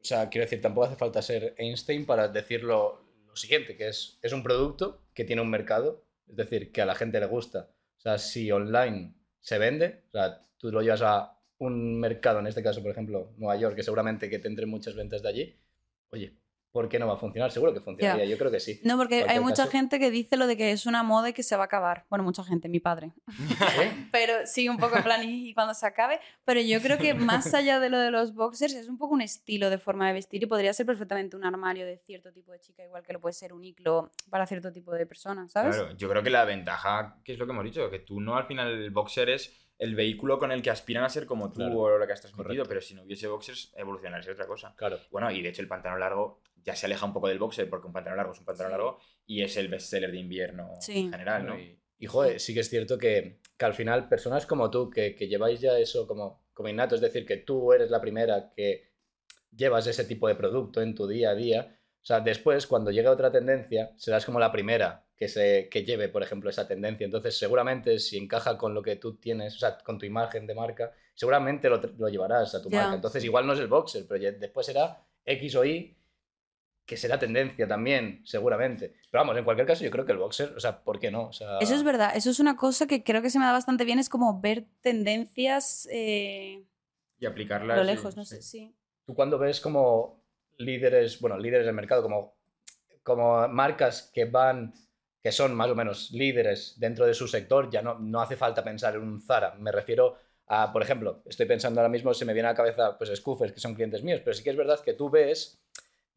o 0.00 0.04
sea, 0.04 0.28
quiero 0.28 0.44
decir, 0.44 0.60
tampoco 0.60 0.86
hace 0.86 0.96
falta 0.96 1.22
ser 1.22 1.54
Einstein 1.58 2.06
para 2.06 2.28
decir 2.28 2.62
lo, 2.62 3.06
siguiente, 3.34 3.76
que 3.76 3.88
es, 3.88 4.18
es 4.22 4.32
un 4.32 4.42
producto 4.42 5.02
que 5.14 5.24
tiene 5.24 5.42
un 5.42 5.50
mercado, 5.50 6.04
es 6.26 6.34
decir, 6.34 6.72
que 6.72 6.82
a 6.82 6.86
la 6.86 6.96
gente 6.96 7.20
le 7.20 7.26
gusta. 7.26 7.70
O 7.96 8.00
sea, 8.00 8.18
si 8.18 8.50
online 8.50 9.14
se 9.38 9.58
vende, 9.58 10.02
o 10.08 10.10
sea, 10.10 10.40
tú 10.56 10.72
lo 10.72 10.82
llevas 10.82 11.02
a 11.02 11.38
un 11.58 12.00
mercado, 12.00 12.40
en 12.40 12.48
este 12.48 12.62
caso, 12.62 12.82
por 12.82 12.90
ejemplo, 12.90 13.32
Nueva 13.36 13.56
York, 13.56 13.76
que 13.76 13.84
seguramente 13.84 14.28
que 14.28 14.40
tendré 14.40 14.66
muchas 14.66 14.96
ventas 14.96 15.22
de 15.22 15.28
allí, 15.28 15.56
oye, 16.10 16.36
¿por 16.72 16.88
qué 16.88 16.98
no 16.98 17.06
va 17.06 17.14
a 17.14 17.16
funcionar? 17.16 17.50
Seguro 17.50 17.72
que 17.72 17.80
funcionaría, 17.80 18.24
yo 18.24 18.38
creo 18.38 18.50
que 18.50 18.60
sí. 18.60 18.80
No, 18.84 18.96
porque 18.96 19.24
hay 19.28 19.40
mucha 19.40 19.66
gente 19.66 19.98
que 19.98 20.10
dice 20.10 20.36
lo 20.36 20.46
de 20.46 20.56
que 20.56 20.72
es 20.72 20.86
una 20.86 21.02
moda 21.02 21.30
y 21.30 21.32
que 21.32 21.42
se 21.42 21.56
va 21.56 21.62
a 21.62 21.66
acabar. 21.66 22.04
Bueno, 22.10 22.24
mucha 22.24 22.44
gente, 22.44 22.68
mi 22.68 22.80
padre. 22.80 23.12
pero 24.12 24.46
sí, 24.46 24.68
un 24.68 24.76
poco 24.78 24.96
en 24.96 25.02
plan 25.02 25.22
y 25.24 25.54
cuando 25.54 25.74
se 25.74 25.86
acabe. 25.86 26.20
Pero 26.44 26.60
yo 26.60 26.80
creo 26.80 26.98
que 26.98 27.14
más 27.14 27.52
allá 27.54 27.80
de 27.80 27.88
lo 27.88 27.98
de 27.98 28.10
los 28.10 28.34
boxers, 28.34 28.74
es 28.74 28.88
un 28.88 28.98
poco 28.98 29.14
un 29.14 29.22
estilo 29.22 29.70
de 29.70 29.78
forma 29.78 30.06
de 30.08 30.14
vestir 30.14 30.42
y 30.42 30.46
podría 30.46 30.72
ser 30.72 30.86
perfectamente 30.86 31.36
un 31.36 31.44
armario 31.44 31.86
de 31.86 31.98
cierto 31.98 32.32
tipo 32.32 32.52
de 32.52 32.60
chica, 32.60 32.84
igual 32.84 33.02
que 33.02 33.12
lo 33.12 33.20
puede 33.20 33.32
ser 33.32 33.52
un 33.52 33.64
iclo 33.64 34.10
para 34.30 34.46
cierto 34.46 34.72
tipo 34.72 34.92
de 34.92 35.06
personas, 35.06 35.52
¿sabes? 35.52 35.76
Claro, 35.76 35.96
yo 35.96 36.08
creo 36.08 36.22
que 36.22 36.30
la 36.30 36.44
ventaja, 36.44 37.18
que 37.24 37.32
es 37.32 37.38
lo 37.38 37.46
que 37.46 37.52
hemos 37.52 37.64
dicho, 37.64 37.90
que 37.90 38.00
tú 38.00 38.20
no 38.20 38.36
al 38.36 38.46
final 38.46 38.68
el 38.68 38.90
boxer 38.90 39.30
es 39.30 39.68
el 39.78 39.94
vehículo 39.94 40.38
con 40.38 40.50
el 40.50 40.60
que 40.60 40.70
aspiran 40.70 41.04
a 41.04 41.08
ser 41.08 41.24
como 41.26 41.52
tú 41.52 41.62
o 41.62 41.98
lo 41.98 42.06
que 42.06 42.12
has 42.12 42.20
transmitido, 42.20 42.64
pero 42.66 42.80
si 42.80 42.94
no 42.94 43.02
hubiese 43.02 43.28
boxers, 43.28 43.72
evolucionaría 43.76 44.32
otra 44.32 44.46
cosa. 44.46 44.74
Claro. 44.76 44.98
Bueno, 45.10 45.30
y 45.30 45.40
de 45.40 45.50
hecho 45.50 45.62
el 45.62 45.68
pantalón 45.68 46.00
largo 46.00 46.42
ya 46.68 46.76
se 46.76 46.84
aleja 46.84 47.06
un 47.06 47.14
poco 47.14 47.28
del 47.28 47.38
boxer 47.38 47.70
porque 47.70 47.86
un 47.86 47.94
pantalón 47.94 48.18
largo 48.18 48.34
es 48.34 48.40
un 48.40 48.44
pantalón 48.44 48.72
largo 48.72 48.98
y 49.24 49.42
es 49.42 49.56
el 49.56 49.68
bestseller 49.68 50.12
de 50.12 50.18
invierno 50.18 50.74
en 50.86 51.10
general, 51.10 51.46
¿no? 51.46 51.58
Y, 51.58 52.06
joder, 52.06 52.38
sí 52.38 52.52
que 52.52 52.60
es 52.60 52.68
cierto 52.68 52.98
que, 52.98 53.40
que 53.56 53.64
al 53.64 53.72
final 53.72 54.06
personas 54.06 54.44
como 54.44 54.70
tú 54.70 54.90
que, 54.90 55.14
que, 55.16 55.28
lleváis 55.28 55.60
ya 55.60 55.78
eso 55.78 56.06
como, 56.06 56.44
como 56.52 56.68
innato, 56.68 56.94
es 56.94 57.00
decir, 57.00 57.24
que 57.24 57.38
tú 57.38 57.72
eres 57.72 57.90
la 57.90 58.02
primera 58.02 58.52
que 58.54 58.92
llevas 59.50 59.86
ese 59.86 60.04
tipo 60.04 60.28
de 60.28 60.34
producto 60.34 60.82
en 60.82 60.94
tu 60.94 61.08
día 61.08 61.30
a 61.30 61.34
día, 61.34 61.80
o 62.02 62.04
sea, 62.04 62.20
después 62.20 62.66
cuando 62.66 62.90
llegue 62.90 63.08
otra 63.08 63.32
tendencia 63.32 63.92
serás 63.96 64.26
como 64.26 64.38
la 64.38 64.52
primera 64.52 65.06
que, 65.16 65.26
se, 65.26 65.68
que 65.70 65.84
lleve, 65.84 66.10
por 66.10 66.22
ejemplo, 66.22 66.50
esa 66.50 66.68
tendencia. 66.68 67.04
Entonces, 67.04 67.36
seguramente 67.36 67.98
si 67.98 68.18
encaja 68.18 68.58
con 68.58 68.74
lo 68.74 68.82
que 68.82 68.96
tú 68.96 69.16
tienes, 69.16 69.56
o 69.56 69.58
sea, 69.58 69.78
con 69.78 69.98
tu 69.98 70.06
imagen 70.06 70.46
de 70.46 70.54
marca, 70.54 70.92
seguramente 71.14 71.68
lo, 71.68 71.80
lo 71.98 72.08
llevarás 72.08 72.54
a 72.54 72.62
tu 72.62 72.70
marca. 72.70 72.94
Entonces, 72.94 73.24
igual 73.24 73.46
no 73.46 73.54
es 73.54 73.58
el 73.58 73.66
boxer, 73.66 74.06
pero 74.06 74.38
después 74.38 74.66
será 74.66 75.04
X 75.24 75.56
o 75.56 75.64
Y 75.64 75.97
que 76.88 76.96
será 76.96 77.18
tendencia 77.18 77.68
también, 77.68 78.22
seguramente. 78.24 78.94
Pero 79.10 79.20
vamos, 79.22 79.36
en 79.36 79.44
cualquier 79.44 79.66
caso, 79.66 79.84
yo 79.84 79.90
creo 79.90 80.06
que 80.06 80.12
el 80.12 80.18
boxer, 80.18 80.54
o 80.56 80.58
sea, 80.58 80.82
¿por 80.82 80.98
qué 80.98 81.10
no? 81.10 81.28
Eso 81.28 81.58
es 81.60 81.82
verdad, 81.82 82.16
eso 82.16 82.30
es 82.30 82.40
una 82.40 82.56
cosa 82.56 82.86
que 82.86 83.04
creo 83.04 83.20
que 83.20 83.28
se 83.28 83.38
me 83.38 83.44
da 83.44 83.52
bastante 83.52 83.84
bien, 83.84 83.98
es 83.98 84.08
como 84.08 84.40
ver 84.40 84.64
tendencias 84.80 85.86
eh, 85.92 86.64
y 87.20 87.26
aplicarlas. 87.26 87.76
A 87.76 87.80
lo 87.80 87.84
lejos, 87.84 88.16
no 88.16 88.24
sé, 88.24 88.40
sí. 88.40 88.74
Tú 89.04 89.14
cuando 89.14 89.38
ves 89.38 89.60
como 89.60 90.24
líderes, 90.56 91.20
bueno, 91.20 91.36
líderes 91.36 91.66
del 91.66 91.74
mercado, 91.74 92.02
como, 92.02 92.38
como 93.02 93.46
marcas 93.48 94.10
que 94.14 94.24
van, 94.24 94.72
que 95.22 95.30
son 95.30 95.54
más 95.54 95.68
o 95.68 95.74
menos 95.74 96.10
líderes 96.10 96.76
dentro 96.78 97.04
de 97.04 97.12
su 97.12 97.28
sector, 97.28 97.68
ya 97.70 97.82
no, 97.82 97.98
no 97.98 98.22
hace 98.22 98.36
falta 98.36 98.64
pensar 98.64 98.94
en 98.94 99.02
un 99.02 99.20
Zara. 99.20 99.54
Me 99.56 99.72
refiero 99.72 100.16
a, 100.46 100.72
por 100.72 100.80
ejemplo, 100.80 101.22
estoy 101.26 101.44
pensando 101.44 101.80
ahora 101.80 101.90
mismo, 101.90 102.14
se 102.14 102.24
me 102.24 102.32
viene 102.32 102.48
a 102.48 102.52
la 102.52 102.56
cabeza, 102.56 102.96
pues, 102.96 103.14
Scoofers, 103.14 103.52
que 103.52 103.60
son 103.60 103.74
clientes 103.74 104.02
míos, 104.02 104.22
pero 104.24 104.32
sí 104.32 104.42
que 104.42 104.48
es 104.48 104.56
verdad 104.56 104.80
que 104.80 104.94
tú 104.94 105.10
ves 105.10 105.60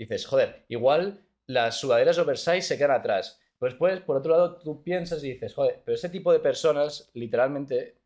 dices, 0.02 0.26
joder, 0.26 0.66
igual 0.68 1.26
las 1.48 1.80
sudaderas 1.80 2.18
oversize 2.18 2.62
se 2.62 2.78
quedan 2.78 2.92
atrás. 2.92 3.40
Pues 3.58 3.74
después, 3.74 4.00
por 4.02 4.18
otro 4.18 4.32
lado, 4.32 4.58
tú 4.58 4.84
piensas 4.84 5.24
y 5.24 5.34
dices, 5.34 5.54
joder, 5.54 5.82
pero 5.86 5.96
ese 5.96 6.10
tipo 6.10 6.32
de 6.32 6.40
personas 6.40 7.10
literalmente 7.14 7.98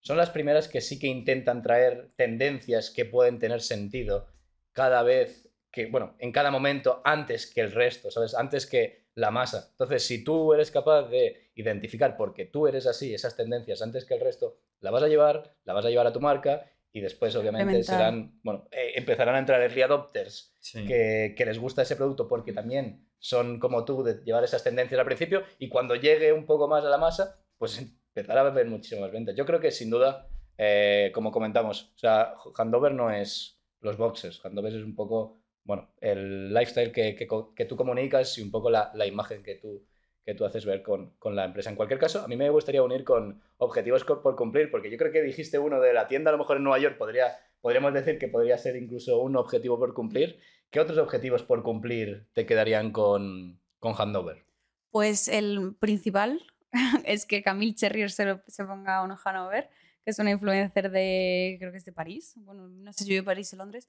son 0.00 0.16
las 0.16 0.30
primeras 0.30 0.68
que 0.68 0.80
sí 0.80 0.98
que 0.98 1.08
intentan 1.08 1.62
traer 1.62 2.12
tendencias 2.16 2.90
que 2.90 3.04
pueden 3.04 3.38
tener 3.38 3.60
sentido 3.60 4.28
cada 4.72 5.02
vez 5.02 5.48
que, 5.70 5.86
bueno, 5.86 6.14
en 6.18 6.32
cada 6.32 6.50
momento 6.50 7.00
antes 7.04 7.52
que 7.52 7.60
el 7.60 7.72
resto, 7.72 8.10
¿sabes? 8.10 8.34
Antes 8.34 8.66
que 8.66 9.00
la 9.14 9.30
masa. 9.30 9.68
Entonces, 9.72 10.04
si 10.04 10.24
tú 10.24 10.52
eres 10.52 10.70
capaz 10.70 11.08
de 11.08 11.50
identificar 11.54 12.16
porque 12.16 12.46
tú 12.46 12.66
eres 12.66 12.86
así, 12.86 13.12
esas 13.12 13.36
tendencias 13.36 13.82
antes 13.82 14.04
que 14.04 14.14
el 14.14 14.20
resto, 14.20 14.58
la 14.80 14.90
vas 14.90 15.02
a 15.02 15.08
llevar, 15.08 15.54
la 15.64 15.74
vas 15.74 15.84
a 15.84 15.90
llevar 15.90 16.06
a 16.06 16.12
tu 16.12 16.20
marca 16.20 16.70
y 16.92 17.00
después 17.00 17.34
obviamente 17.36 17.82
serán, 17.84 18.40
bueno, 18.42 18.68
eh, 18.72 18.92
empezarán 18.96 19.36
a 19.36 19.38
entrar 19.38 19.60
early 19.62 19.82
adopters 19.82 20.56
que, 20.72 21.34
que, 21.36 21.46
les 21.46 21.58
gusta 21.58 21.82
ese 21.82 21.96
producto 21.96 22.26
porque 22.26 22.52
también 22.52 23.06
son 23.18 23.60
como 23.60 23.84
tú 23.84 24.02
de 24.02 24.22
llevar 24.24 24.42
esas 24.42 24.64
tendencias 24.64 24.98
al 24.98 25.06
principio 25.06 25.42
y 25.58 25.68
cuando 25.68 25.94
llegue 25.94 26.32
un 26.32 26.46
poco 26.46 26.66
más 26.66 26.84
a 26.84 26.88
la 26.88 26.98
masa, 26.98 27.38
pues 27.58 27.78
empezará 27.78 28.40
a 28.40 28.46
haber 28.46 28.66
muchísimas 28.66 29.12
ventas. 29.12 29.36
Yo 29.36 29.46
creo 29.46 29.60
que 29.60 29.70
sin 29.70 29.90
duda, 29.90 30.28
eh, 30.58 31.12
como 31.14 31.30
comentamos, 31.30 31.92
o 31.94 31.98
sea, 31.98 32.34
Handover 32.56 32.92
no 32.92 33.10
es 33.10 33.60
los 33.80 33.96
boxes, 33.96 34.40
Handover 34.44 34.74
es 34.74 34.82
un 34.82 34.96
poco, 34.96 35.42
bueno, 35.64 35.92
el 36.00 36.52
lifestyle 36.52 36.92
que, 36.92 37.14
que, 37.14 37.28
que 37.54 37.64
tú 37.66 37.76
comunicas 37.76 38.36
y 38.38 38.42
un 38.42 38.50
poco 38.50 38.70
la, 38.70 38.90
la 38.94 39.06
imagen 39.06 39.42
que 39.42 39.54
tú, 39.54 39.86
que 40.24 40.34
tú 40.34 40.44
haces 40.44 40.64
ver 40.64 40.82
con, 40.82 41.10
con, 41.18 41.34
la 41.34 41.44
empresa. 41.44 41.70
En 41.70 41.76
cualquier 41.76 41.98
caso, 41.98 42.22
a 42.22 42.28
mí 42.28 42.36
me 42.36 42.50
gustaría 42.50 42.82
unir 42.82 43.04
con 43.04 43.40
objetivos 43.58 44.04
por 44.04 44.36
cumplir, 44.36 44.70
porque 44.70 44.90
yo 44.90 44.98
creo 44.98 45.12
que 45.12 45.22
dijiste 45.22 45.58
uno 45.58 45.80
de 45.80 45.92
la 45.92 46.06
tienda, 46.06 46.30
a 46.30 46.32
lo 46.32 46.38
mejor 46.38 46.58
en 46.58 46.64
Nueva 46.64 46.78
York, 46.78 46.98
podría, 46.98 47.36
podríamos 47.60 47.94
decir 47.94 48.18
que 48.18 48.28
podría 48.28 48.58
ser 48.58 48.76
incluso 48.76 49.20
un 49.20 49.36
objetivo 49.36 49.78
por 49.78 49.94
cumplir. 49.94 50.40
¿Qué 50.70 50.80
otros 50.80 50.98
objetivos 50.98 51.42
por 51.42 51.62
cumplir 51.62 52.28
te 52.32 52.46
quedarían 52.46 52.92
con, 52.92 53.60
con 53.78 53.94
Handover? 53.94 54.44
Pues 54.90 55.28
el 55.28 55.74
principal 55.78 56.40
es 57.04 57.26
que 57.26 57.42
Camille 57.42 57.74
Cherrier 57.74 58.10
se, 58.10 58.40
se 58.46 58.64
ponga 58.64 59.02
un 59.02 59.12
Hanover, 59.24 59.68
que 60.04 60.10
es 60.10 60.18
una 60.18 60.30
influencer 60.30 60.90
de, 60.90 61.56
creo 61.58 61.72
que 61.72 61.78
es 61.78 61.84
de 61.84 61.92
París, 61.92 62.34
bueno, 62.36 62.68
no 62.68 62.92
sé 62.92 63.04
si 63.04 63.10
vive 63.10 63.22
París 63.22 63.52
o 63.52 63.56
Londres, 63.56 63.88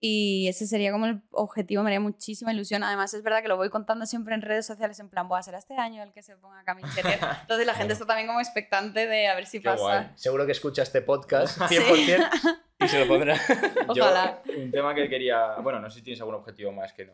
y 0.00 0.46
ese 0.46 0.66
sería 0.68 0.92
como 0.92 1.06
el 1.06 1.22
objetivo, 1.32 1.82
me 1.82 1.88
haría 1.88 2.00
muchísima 2.00 2.52
ilusión. 2.52 2.84
Además, 2.84 3.12
es 3.14 3.22
verdad 3.22 3.42
que 3.42 3.48
lo 3.48 3.56
voy 3.56 3.68
contando 3.68 4.06
siempre 4.06 4.34
en 4.34 4.42
redes 4.42 4.64
sociales, 4.64 5.00
en 5.00 5.08
plan, 5.08 5.26
voy 5.26 5.38
a 5.38 5.42
ser 5.42 5.54
este 5.54 5.76
año 5.76 6.02
el 6.02 6.12
que 6.12 6.22
se 6.22 6.36
ponga 6.36 6.62
Camille 6.64 6.88
Entonces 7.42 7.66
la 7.66 7.74
gente 7.74 7.94
está 7.94 8.06
también 8.06 8.28
como 8.28 8.40
expectante 8.40 9.06
de 9.06 9.26
a 9.26 9.34
ver 9.34 9.46
si 9.46 9.58
pasa. 9.58 10.12
Seguro 10.14 10.46
que 10.46 10.52
escucha 10.52 10.82
este 10.82 11.02
podcast 11.02 11.58
100% 11.62 12.60
y 12.80 12.88
se 12.88 13.00
lo 13.00 13.08
pondrá. 13.08 13.36
Ojalá. 13.88 14.42
un 14.56 14.70
tema 14.70 14.94
que 14.94 15.08
quería, 15.08 15.56
bueno, 15.56 15.80
no 15.80 15.90
sé 15.90 15.98
si 15.98 16.04
tienes 16.04 16.20
algún 16.20 16.36
objetivo 16.36 16.70
más 16.70 16.92
que 16.92 17.04
no... 17.04 17.12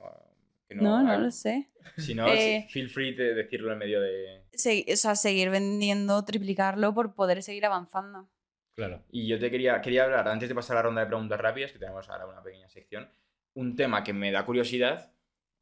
no, 0.70 1.02
no, 1.02 1.18
lo 1.18 1.30
sé. 1.30 1.70
Si 1.96 2.14
no, 2.14 2.28
eh, 2.28 2.66
feel 2.70 2.90
free 2.90 3.14
de 3.14 3.34
decirlo 3.34 3.72
en 3.72 3.78
medio 3.78 4.00
de... 4.02 4.42
o 4.52 4.96
sea, 4.96 5.14
seguir 5.14 5.48
vendiendo, 5.48 6.22
triplicarlo 6.24 6.92
por 6.92 7.14
poder 7.14 7.42
seguir 7.42 7.64
avanzando. 7.64 8.28
Claro. 8.74 9.04
Y 9.10 9.26
yo 9.28 9.38
te 9.38 9.50
quería, 9.50 9.80
quería 9.80 10.04
hablar, 10.04 10.26
antes 10.28 10.48
de 10.48 10.54
pasar 10.54 10.76
a 10.76 10.80
la 10.80 10.82
ronda 10.84 11.00
de 11.02 11.06
preguntas 11.06 11.40
rápidas, 11.40 11.72
que 11.72 11.78
tenemos 11.78 12.08
ahora 12.08 12.26
una 12.26 12.42
pequeña 12.42 12.68
sección, 12.68 13.08
un 13.54 13.76
tema 13.76 14.02
que 14.02 14.12
me 14.12 14.32
da 14.32 14.44
curiosidad, 14.44 15.12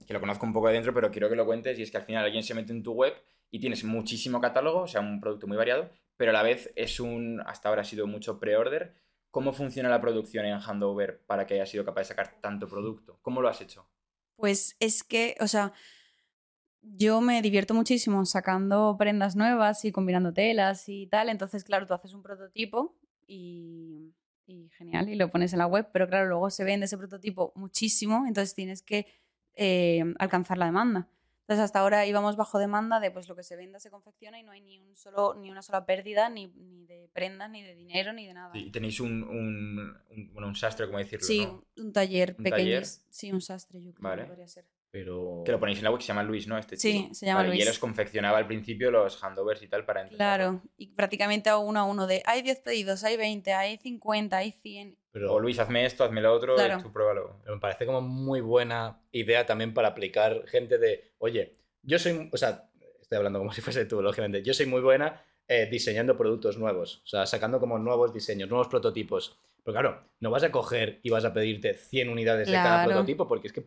que 0.06 0.14
lo 0.14 0.20
conozco 0.20 0.46
un 0.46 0.52
poco 0.52 0.68
de 0.68 0.74
dentro, 0.74 0.94
pero 0.94 1.10
quiero 1.10 1.28
que 1.28 1.36
lo 1.36 1.44
cuentes, 1.44 1.78
y 1.78 1.82
es 1.82 1.90
que 1.90 1.98
al 1.98 2.04
final 2.04 2.24
alguien 2.24 2.42
se 2.42 2.54
mete 2.54 2.72
en 2.72 2.82
tu 2.82 2.92
web 2.92 3.14
y 3.50 3.60
tienes 3.60 3.84
muchísimo 3.84 4.40
catálogo, 4.40 4.80
o 4.80 4.88
sea, 4.88 5.00
un 5.02 5.20
producto 5.20 5.46
muy 5.46 5.56
variado, 5.56 5.90
pero 6.16 6.30
a 6.30 6.34
la 6.34 6.42
vez 6.42 6.72
es 6.74 7.00
un, 7.00 7.42
hasta 7.46 7.68
ahora 7.68 7.82
ha 7.82 7.84
sido 7.84 8.06
mucho 8.06 8.40
pre-order. 8.40 8.94
¿Cómo 9.30 9.52
funciona 9.52 9.88
la 9.88 10.00
producción 10.00 10.44
en 10.44 10.58
Handover 10.58 11.22
para 11.26 11.46
que 11.46 11.54
hayas 11.54 11.70
sido 11.70 11.84
capaz 11.84 12.02
de 12.02 12.08
sacar 12.08 12.40
tanto 12.40 12.68
producto? 12.68 13.18
¿Cómo 13.22 13.40
lo 13.40 13.48
has 13.48 13.60
hecho? 13.60 13.88
Pues 14.36 14.76
es 14.78 15.02
que, 15.02 15.36
o 15.40 15.46
sea, 15.46 15.72
yo 16.82 17.20
me 17.20 17.40
divierto 17.40 17.74
muchísimo 17.74 18.24
sacando 18.26 18.96
prendas 18.98 19.36
nuevas 19.36 19.84
y 19.84 19.92
combinando 19.92 20.32
telas 20.32 20.88
y 20.88 21.06
tal. 21.06 21.28
Entonces, 21.28 21.64
claro, 21.64 21.86
tú 21.86 21.94
haces 21.94 22.12
un 22.12 22.22
prototipo 22.22 22.98
y, 23.32 24.14
y 24.46 24.68
genial, 24.70 25.08
y 25.08 25.14
lo 25.16 25.28
pones 25.30 25.52
en 25.52 25.58
la 25.60 25.66
web, 25.66 25.88
pero 25.92 26.06
claro, 26.08 26.28
luego 26.28 26.50
se 26.50 26.64
vende 26.64 26.86
ese 26.86 26.98
prototipo 26.98 27.52
muchísimo, 27.56 28.24
entonces 28.26 28.54
tienes 28.54 28.82
que 28.82 29.06
eh, 29.54 30.02
alcanzar 30.18 30.58
la 30.58 30.66
demanda. 30.66 31.08
Entonces, 31.42 31.64
hasta 31.64 31.80
ahora 31.80 32.06
íbamos 32.06 32.36
bajo 32.36 32.58
demanda 32.58 33.00
de 33.00 33.10
pues 33.10 33.28
lo 33.28 33.34
que 33.34 33.42
se 33.42 33.56
venda 33.56 33.80
se 33.80 33.90
confecciona 33.90 34.38
y 34.38 34.42
no 34.44 34.52
hay 34.52 34.60
ni 34.60 34.78
un 34.78 34.94
solo 34.94 35.34
ni 35.34 35.50
una 35.50 35.60
sola 35.60 35.84
pérdida 35.84 36.28
ni, 36.30 36.46
ni 36.48 36.86
de 36.86 37.10
prendas, 37.12 37.50
ni 37.50 37.62
de 37.62 37.74
dinero, 37.74 38.12
ni 38.12 38.26
de 38.26 38.34
nada. 38.34 38.56
Y 38.56 38.70
tenéis 38.70 39.00
un, 39.00 39.22
un, 39.24 39.94
un- 40.10 40.32
bueno, 40.32 40.48
un 40.48 40.54
sastre, 40.54 40.86
como 40.86 40.98
decirlo, 40.98 41.26
Sí, 41.26 41.44
¿no? 41.44 41.64
un 41.76 41.92
taller 41.92 42.36
¿Un 42.38 42.44
pequeño. 42.44 42.56
taller? 42.56 42.84
Sí, 42.86 43.32
un 43.32 43.40
sastre, 43.40 43.82
yo 43.82 43.92
creo 43.92 44.02
Vale. 44.02 44.22
que 44.22 44.28
podría 44.28 44.48
ser. 44.48 44.64
Pero... 44.92 45.42
Que 45.44 45.50
lo 45.52 45.58
ponéis 45.58 45.78
en 45.78 45.84
la 45.84 45.90
web, 45.90 45.98
que 45.98 46.04
se 46.04 46.08
llama 46.08 46.22
Luis, 46.22 46.46
¿no? 46.46 46.58
Este 46.58 46.76
Sí, 46.76 47.02
chico. 47.04 47.14
se 47.14 47.24
llama 47.26 47.40
Vale, 47.40 47.48
Y 47.48 47.52
Luis. 47.56 47.62
él 47.64 47.70
os 47.70 47.78
confeccionaba 47.78 48.36
al 48.38 48.46
principio 48.46 48.90
los 48.90 49.24
handovers 49.24 49.62
y 49.62 49.66
tal 49.68 49.84
para 49.86 50.02
entender. 50.02 50.18
Claro, 50.18 50.60
y 50.76 50.88
prácticamente 50.88 51.48
a 51.48 51.56
uno 51.56 51.80
a 51.80 51.84
uno 51.84 52.06
de 52.06 52.22
hay 52.26 52.42
10 52.42 52.60
pedidos, 52.60 53.02
hay 53.02 53.16
20, 53.16 53.52
hay 53.54 53.78
50, 53.78 54.36
hay 54.36 54.52
100. 54.52 54.96
pero... 55.10 55.32
O 55.32 55.40
Luis, 55.40 55.58
hazme 55.58 55.86
esto, 55.86 56.04
hazme 56.04 56.20
lo 56.20 56.32
otro, 56.32 56.54
Claro. 56.56 56.78
y 56.78 56.82
tú 56.82 56.92
pruébalo. 56.92 57.38
Pero 57.42 57.54
me 57.56 57.60
parece 57.60 57.86
como 57.86 58.00
muy 58.02 58.40
buena 58.42 59.00
idea 59.12 59.46
también 59.46 59.72
para 59.72 59.88
aplicar 59.88 60.46
gente 60.46 60.76
de, 60.78 61.12
oye, 61.18 61.56
yo 61.82 61.98
soy, 61.98 62.28
o 62.30 62.36
sea, 62.36 62.68
estoy 63.00 63.16
hablando 63.16 63.38
como 63.38 63.50
si 63.54 63.62
fuese 63.62 63.86
tú, 63.86 64.02
lógicamente, 64.02 64.42
yo 64.42 64.52
soy 64.52 64.66
muy 64.66 64.82
buena 64.82 65.24
eh, 65.48 65.66
diseñando 65.70 66.16
productos 66.18 66.58
nuevos, 66.58 67.00
o 67.04 67.06
sea, 67.08 67.24
sacando 67.26 67.58
como 67.58 67.78
nuevos 67.78 68.12
diseños, 68.12 68.48
nuevos 68.50 68.68
prototipos. 68.68 69.38
Pero 69.64 69.72
claro, 69.74 70.04
no 70.20 70.30
vas 70.30 70.42
a 70.42 70.50
coger 70.52 70.98
y 71.02 71.10
vas 71.10 71.24
a 71.24 71.32
pedirte 71.32 71.74
100 71.74 72.08
unidades 72.08 72.48
de 72.48 72.54
cada 72.54 72.84
prototipo 72.84 73.26
porque 73.28 73.46
es 73.46 73.52
que 73.52 73.64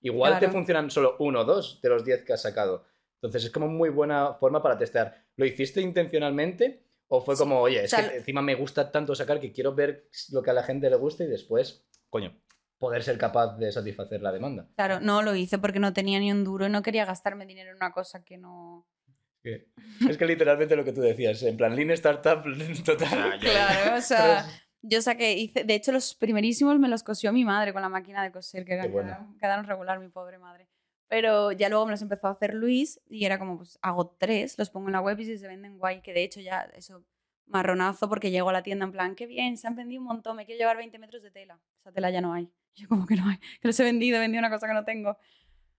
igual 0.00 0.34
te 0.34 0.38
Claro. 0.40 0.52
funcionan 0.52 0.90
solo 0.90 1.16
uno 1.20 1.40
o 1.40 1.44
dos 1.44 1.80
de 1.82 1.88
los 1.88 2.04
10 2.04 2.24
que 2.24 2.32
has 2.32 2.42
sacado. 2.42 2.84
Entonces 3.16 3.44
es 3.44 3.50
como 3.50 3.68
muy 3.68 3.88
buena 3.88 4.34
forma 4.34 4.62
para 4.62 4.76
testear. 4.78 5.24
¿Lo 5.36 5.46
hiciste 5.46 5.80
intencionalmente? 5.80 6.84
¿O 7.08 7.20
fue 7.20 7.36
como, 7.36 7.60
oye, 7.60 7.84
es 7.84 7.92
o 7.92 7.96
sea, 7.96 8.10
que 8.10 8.16
encima 8.18 8.42
me 8.42 8.54
gusta 8.56 8.90
tanto 8.90 9.14
sacar 9.14 9.38
que 9.40 9.52
quiero 9.52 9.74
ver 9.74 10.08
lo 10.32 10.42
que 10.42 10.50
a 10.50 10.54
la 10.54 10.62
gente 10.64 10.90
le 10.90 10.96
gusta 10.96 11.22
y 11.24 11.28
después, 11.28 11.86
coño, 12.10 12.36
poder 12.78 13.02
ser 13.04 13.16
capaz 13.16 13.56
de 13.58 13.70
satisfacer 13.72 14.20
la 14.22 14.32
demanda? 14.32 14.68
Claro, 14.76 15.00
no 15.00 15.22
lo 15.22 15.34
hice 15.36 15.58
porque 15.58 15.78
no 15.78 15.92
tenía 15.92 16.18
ni 16.18 16.32
un 16.32 16.42
duro 16.44 16.66
y 16.66 16.70
no 16.70 16.82
quería 16.82 17.04
gastarme 17.04 17.46
dinero 17.46 17.70
en 17.70 17.76
una 17.76 17.92
cosa 17.92 18.24
que 18.24 18.38
no. 18.38 18.86
Es 20.08 20.18
que 20.18 20.26
literalmente 20.26 20.74
lo 20.74 20.84
que 20.84 20.92
tú 20.92 21.00
decías, 21.00 21.40
en 21.44 21.56
plan, 21.56 21.76
Lean 21.76 21.90
Startup 21.90 22.42
total. 22.84 23.38
Claro, 23.38 23.96
o 23.96 24.00
sea, 24.00 24.44
yo 24.82 25.02
saqué, 25.02 25.32
hice, 25.34 25.64
de 25.64 25.74
hecho 25.74 25.92
los 25.92 26.14
primerísimos 26.14 26.78
me 26.78 26.88
los 26.88 27.02
cosió 27.02 27.32
mi 27.32 27.44
madre 27.44 27.72
con 27.72 27.82
la 27.82 27.88
máquina 27.88 28.22
de 28.22 28.30
coser, 28.32 28.64
que 28.64 28.76
bueno. 28.88 29.08
quedaron, 29.08 29.38
quedaron 29.38 29.66
regular 29.66 29.98
mi 29.98 30.08
pobre 30.08 30.38
madre. 30.38 30.68
Pero 31.08 31.52
ya 31.52 31.68
luego 31.68 31.86
me 31.86 31.92
los 31.92 32.02
empezó 32.02 32.26
a 32.26 32.32
hacer 32.32 32.54
Luis 32.54 33.00
y 33.08 33.24
era 33.26 33.38
como, 33.38 33.56
pues 33.58 33.78
hago 33.82 34.08
tres, 34.18 34.58
los 34.58 34.70
pongo 34.70 34.88
en 34.88 34.92
la 34.92 35.00
web 35.00 35.18
y 35.20 35.24
si 35.24 35.38
se 35.38 35.46
venden 35.46 35.78
guay, 35.78 36.00
que 36.02 36.12
de 36.12 36.24
hecho 36.24 36.40
ya 36.40 36.62
eso 36.74 37.04
marronazo 37.46 38.08
porque 38.08 38.32
llego 38.32 38.48
a 38.50 38.52
la 38.52 38.64
tienda 38.64 38.84
en 38.86 38.92
plan, 38.92 39.14
qué 39.14 39.26
bien, 39.26 39.56
se 39.56 39.68
han 39.68 39.76
vendido 39.76 40.00
un 40.00 40.08
montón, 40.08 40.36
me 40.36 40.46
quiero 40.46 40.58
llevar 40.58 40.76
20 40.76 40.98
metros 40.98 41.22
de 41.22 41.30
tela. 41.30 41.60
Esa 41.80 41.92
tela 41.92 42.10
ya 42.10 42.20
no 42.20 42.32
hay. 42.32 42.50
Yo 42.74 42.88
como 42.88 43.06
que 43.06 43.14
no 43.16 43.28
hay, 43.28 43.36
que 43.38 43.68
los 43.68 43.78
he 43.78 43.84
vendido, 43.84 44.16
he 44.16 44.20
vendido 44.20 44.40
una 44.40 44.50
cosa 44.50 44.66
que 44.66 44.74
no 44.74 44.84
tengo. 44.84 45.16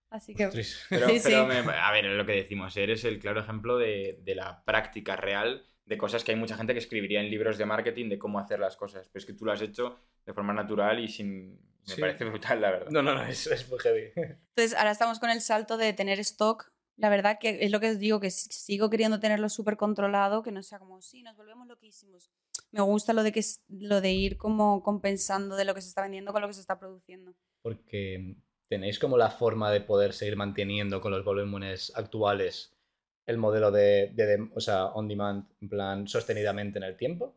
Así 0.09 0.33
que... 0.33 0.47
Pero, 0.89 1.09
Sí, 1.09 1.19
pero 1.21 1.41
sí. 1.43 1.63
me- 1.63 1.73
a 1.73 1.91
ver, 1.91 2.05
lo 2.05 2.25
que 2.25 2.31
decimos, 2.31 2.77
eres 2.77 3.03
el 3.03 3.19
claro 3.19 3.41
ejemplo 3.41 3.77
de, 3.77 4.19
de 4.23 4.35
la 4.35 4.63
práctica 4.63 5.17
real 5.17 5.65
de 5.87 5.97
cosas 5.97 6.23
que 6.23 6.31
hay 6.33 6.37
mucha 6.37 6.55
gente 6.57 6.73
que 6.73 6.79
escribiría 6.79 7.21
en 7.21 7.29
libros 7.31 7.57
de 7.57 7.65
marketing 7.65 8.09
de 8.09 8.19
cómo 8.19 8.39
hacer 8.39 8.59
las 8.59 8.75
cosas. 8.75 9.07
Pero 9.07 9.19
es 9.19 9.25
que 9.25 9.33
tú 9.33 9.45
lo 9.45 9.51
has 9.53 9.61
hecho 9.61 9.97
de 10.25 10.33
forma 10.33 10.53
natural 10.53 10.99
y 10.99 11.07
sin... 11.07 11.53
Me 11.87 11.93
Sí. 11.95 12.01
parece 12.01 12.25
brutal, 12.25 12.59
la 12.59 12.69
verdad. 12.71 12.91
No, 12.91 13.01
no, 13.01 13.15
no, 13.15 13.23
es, 13.23 13.47
es 13.47 13.69
muy 13.69 13.79
heavy. 13.79 14.11
Entonces, 14.15 14.75
ahora 14.77 14.91
estamos 14.91 15.19
con 15.19 15.29
el 15.29 15.39
salto 15.39 15.77
de 15.77 15.93
tener 15.93 16.19
stock. 16.19 16.69
La 16.97 17.07
verdad 17.09 17.37
que 17.39 17.59
es 17.61 17.71
lo 17.71 17.79
que 17.79 17.91
os 17.91 17.99
digo, 17.99 18.19
que 18.19 18.29
sigo 18.29 18.89
queriendo 18.89 19.19
tenerlo 19.21 19.47
súper 19.47 19.77
controlado, 19.77 20.43
que 20.43 20.51
no 20.51 20.61
sea 20.63 20.79
como, 20.79 21.01
sí, 21.01 21.23
nos 21.23 21.37
volvemos 21.37 21.65
loquísimos. 21.67 22.29
Me 22.71 22.81
gusta 22.81 23.13
lo 23.13 23.23
de, 23.23 23.31
que, 23.31 23.39
es- 23.39 23.63
lo 23.69 24.01
de 24.01 24.11
ir 24.11 24.35
como 24.35 24.83
compensando 24.83 25.55
de 25.55 25.63
lo 25.63 25.73
que 25.73 25.81
se 25.81 25.87
está 25.87 26.01
vendiendo 26.01 26.33
con 26.33 26.41
lo 26.41 26.47
que 26.49 26.55
se 26.55 26.59
está 26.61 26.77
produciendo. 26.77 27.33
Porque 27.61 28.35
tenéis 28.67 28.99
como 28.99 29.17
la 29.17 29.29
forma 29.31 29.71
de 29.71 29.79
poder 29.79 30.11
seguir 30.11 30.35
manteniendo 30.35 30.99
con 30.99 31.11
los 31.13 31.23
volúmenes 31.23 31.93
actuales 31.95 32.76
el 33.27 33.37
modelo 33.37 33.69
de, 33.71 34.11
de- 34.15 34.25
de- 34.25 34.49
o 34.55 34.59
sea, 34.59 34.87
on 34.87 35.07
demand, 35.07 35.45
en 35.61 35.69
plan, 35.69 36.07
sostenidamente 36.07 36.79
en 36.79 36.83
el 36.83 36.97
tiempo. 36.97 37.35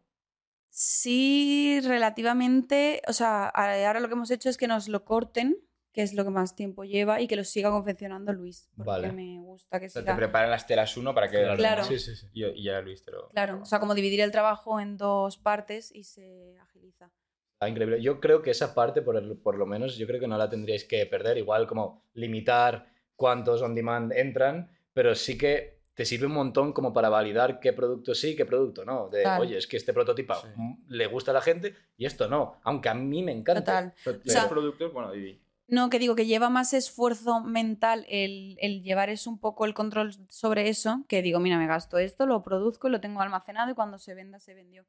Sí, 0.70 1.80
relativamente, 1.82 3.02
o 3.08 3.12
sea, 3.12 3.48
ahora 3.48 4.00
lo 4.00 4.08
que 4.08 4.14
hemos 4.14 4.30
hecho 4.30 4.48
es 4.48 4.56
que 4.56 4.68
nos 4.68 4.88
lo 4.88 5.04
corten, 5.04 5.58
que 5.92 6.02
es 6.02 6.14
lo 6.14 6.22
que 6.24 6.30
más 6.30 6.54
tiempo 6.54 6.84
lleva, 6.84 7.20
y 7.20 7.26
que 7.26 7.34
lo 7.34 7.42
siga 7.42 7.70
confeccionando 7.70 8.32
Luis, 8.32 8.70
porque 8.76 8.88
Vale. 8.88 9.12
me 9.12 9.40
gusta 9.40 9.80
que 9.80 9.86
O 9.86 9.90
sea, 9.90 10.02
te 10.02 10.06
siga... 10.06 10.16
preparan 10.16 10.48
las 10.50 10.68
telas 10.68 10.96
uno 10.96 11.12
para 11.12 11.28
que... 11.28 11.44
Claro. 11.56 11.82
Sí, 11.82 11.98
sí, 11.98 12.14
sí. 12.14 12.28
Y, 12.32 12.44
y 12.46 12.62
ya 12.64 12.80
Luis 12.80 13.02
te 13.04 13.10
lo... 13.10 13.28
Claro, 13.30 13.58
o 13.62 13.64
sea, 13.64 13.80
como 13.80 13.96
dividir 13.96 14.20
el 14.20 14.30
trabajo 14.30 14.78
en 14.78 14.96
dos 14.96 15.36
partes 15.38 15.90
y 15.92 16.04
se 16.04 16.56
agiliza. 16.60 17.10
Está 17.54 17.68
increíble. 17.68 18.00
Yo 18.00 18.20
creo 18.20 18.40
que 18.40 18.52
esa 18.52 18.72
parte, 18.72 19.02
por, 19.02 19.16
el- 19.16 19.36
por 19.38 19.58
lo 19.58 19.66
menos, 19.66 19.98
yo 19.98 20.06
creo 20.06 20.20
que 20.20 20.28
no 20.28 20.38
la 20.38 20.48
tendríais 20.48 20.84
que 20.84 21.04
perder. 21.06 21.36
Igual 21.36 21.66
como 21.66 22.04
limitar 22.14 22.86
cuántos 23.16 23.60
on 23.60 23.74
demand 23.74 24.12
entran, 24.12 24.70
pero 24.94 25.14
sí 25.16 25.36
que 25.36 25.79
te 26.00 26.06
sirve 26.06 26.24
un 26.24 26.32
montón 26.32 26.72
como 26.72 26.94
para 26.94 27.10
validar 27.10 27.60
qué 27.60 27.74
producto 27.74 28.14
sí, 28.14 28.34
qué 28.34 28.46
producto 28.46 28.86
no. 28.86 29.10
De, 29.10 29.22
oye, 29.38 29.58
es 29.58 29.66
que 29.66 29.76
este 29.76 29.92
prototipo 29.92 30.32
Sí. 30.34 30.48
le 30.88 31.06
gusta 31.06 31.30
a 31.30 31.34
la 31.34 31.42
gente 31.42 31.74
y 31.98 32.06
esto 32.06 32.26
no. 32.26 32.56
Aunque 32.62 32.88
a 32.88 32.94
mí 32.94 33.22
me 33.22 33.32
encanta. 33.32 33.60
Total. 33.62 33.92
Pero 34.02 34.16
sea- 34.16 34.22
tienes 34.22 34.44
productos, 34.46 34.92
bueno, 34.94 35.12
Didi. 35.12 35.38
No, 35.68 35.90
que 35.90 35.98
digo 35.98 36.14
que 36.16 36.24
lleva 36.24 36.48
más 36.48 36.72
esfuerzo 36.72 37.40
mental 37.44 38.06
el, 38.08 38.56
el 38.62 38.82
llevar 38.82 39.10
eso 39.10 39.28
un 39.28 39.38
poco 39.38 39.66
el 39.66 39.74
control 39.74 40.14
sobre 40.30 40.70
eso, 40.70 41.04
que 41.06 41.20
digo, 41.20 41.38
mira, 41.38 41.58
me 41.58 41.66
gasto 41.66 41.98
esto, 41.98 42.24
lo 42.24 42.42
produzco, 42.42 42.88
lo 42.88 43.02
tengo 43.02 43.20
almacenado 43.20 43.70
y 43.70 43.74
cuando 43.74 43.98
se 43.98 44.14
venda, 44.14 44.38
se 44.38 44.54
vendió. 44.54 44.86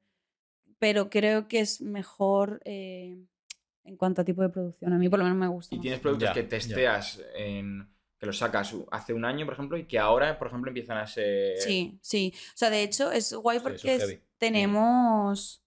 Pero 0.80 1.09
creo 1.09 1.49
que 1.49 1.59
es 1.59 1.82
mejor 1.82 2.62
eh, 2.64 3.18
en 3.84 3.97
cuanto 3.97 4.22
a 4.22 4.24
tipo 4.24 4.43
de 4.43 4.49
producción. 4.49 4.93
A 4.93 4.97
mí 4.97 5.09
por 5.09 5.20
lo 5.20 5.26
menos 5.26 5.38
me 5.39 5.47
gusta. 5.49 5.76
Y 5.76 5.78
más. 5.78 5.82
tienes 5.82 5.99
productos 5.99 6.30
Ya, 6.30 6.34
que 6.36 6.43
ya. 6.43 6.47
testeas 6.47 7.22
en... 7.36 7.89
que 8.22 8.28
los 8.28 8.38
sacas 8.38 8.76
hace 8.91 9.13
un 9.13 9.26
año, 9.26 9.45
por 9.45 9.55
ejemplo, 9.55 9.78
y 9.78 9.88
que 9.88 9.97
ahora, 9.97 10.38
por 10.38 10.47
ejemplo, 10.47 10.69
empiezan 10.69 10.99
a 10.99 11.07
ser... 11.07 11.57
Sí, 11.57 11.97
sí. 12.03 12.32
O 12.53 12.57
sea, 12.57 12.69
de 12.69 12.84
hecho 12.84 13.11
es 13.11 13.34
guay 13.34 13.57
Sí, 13.57 13.63
porque 13.63 13.95
es 13.95 14.03
es- 14.03 14.09
heavy. 14.09 14.24
tenemos... 14.38 15.63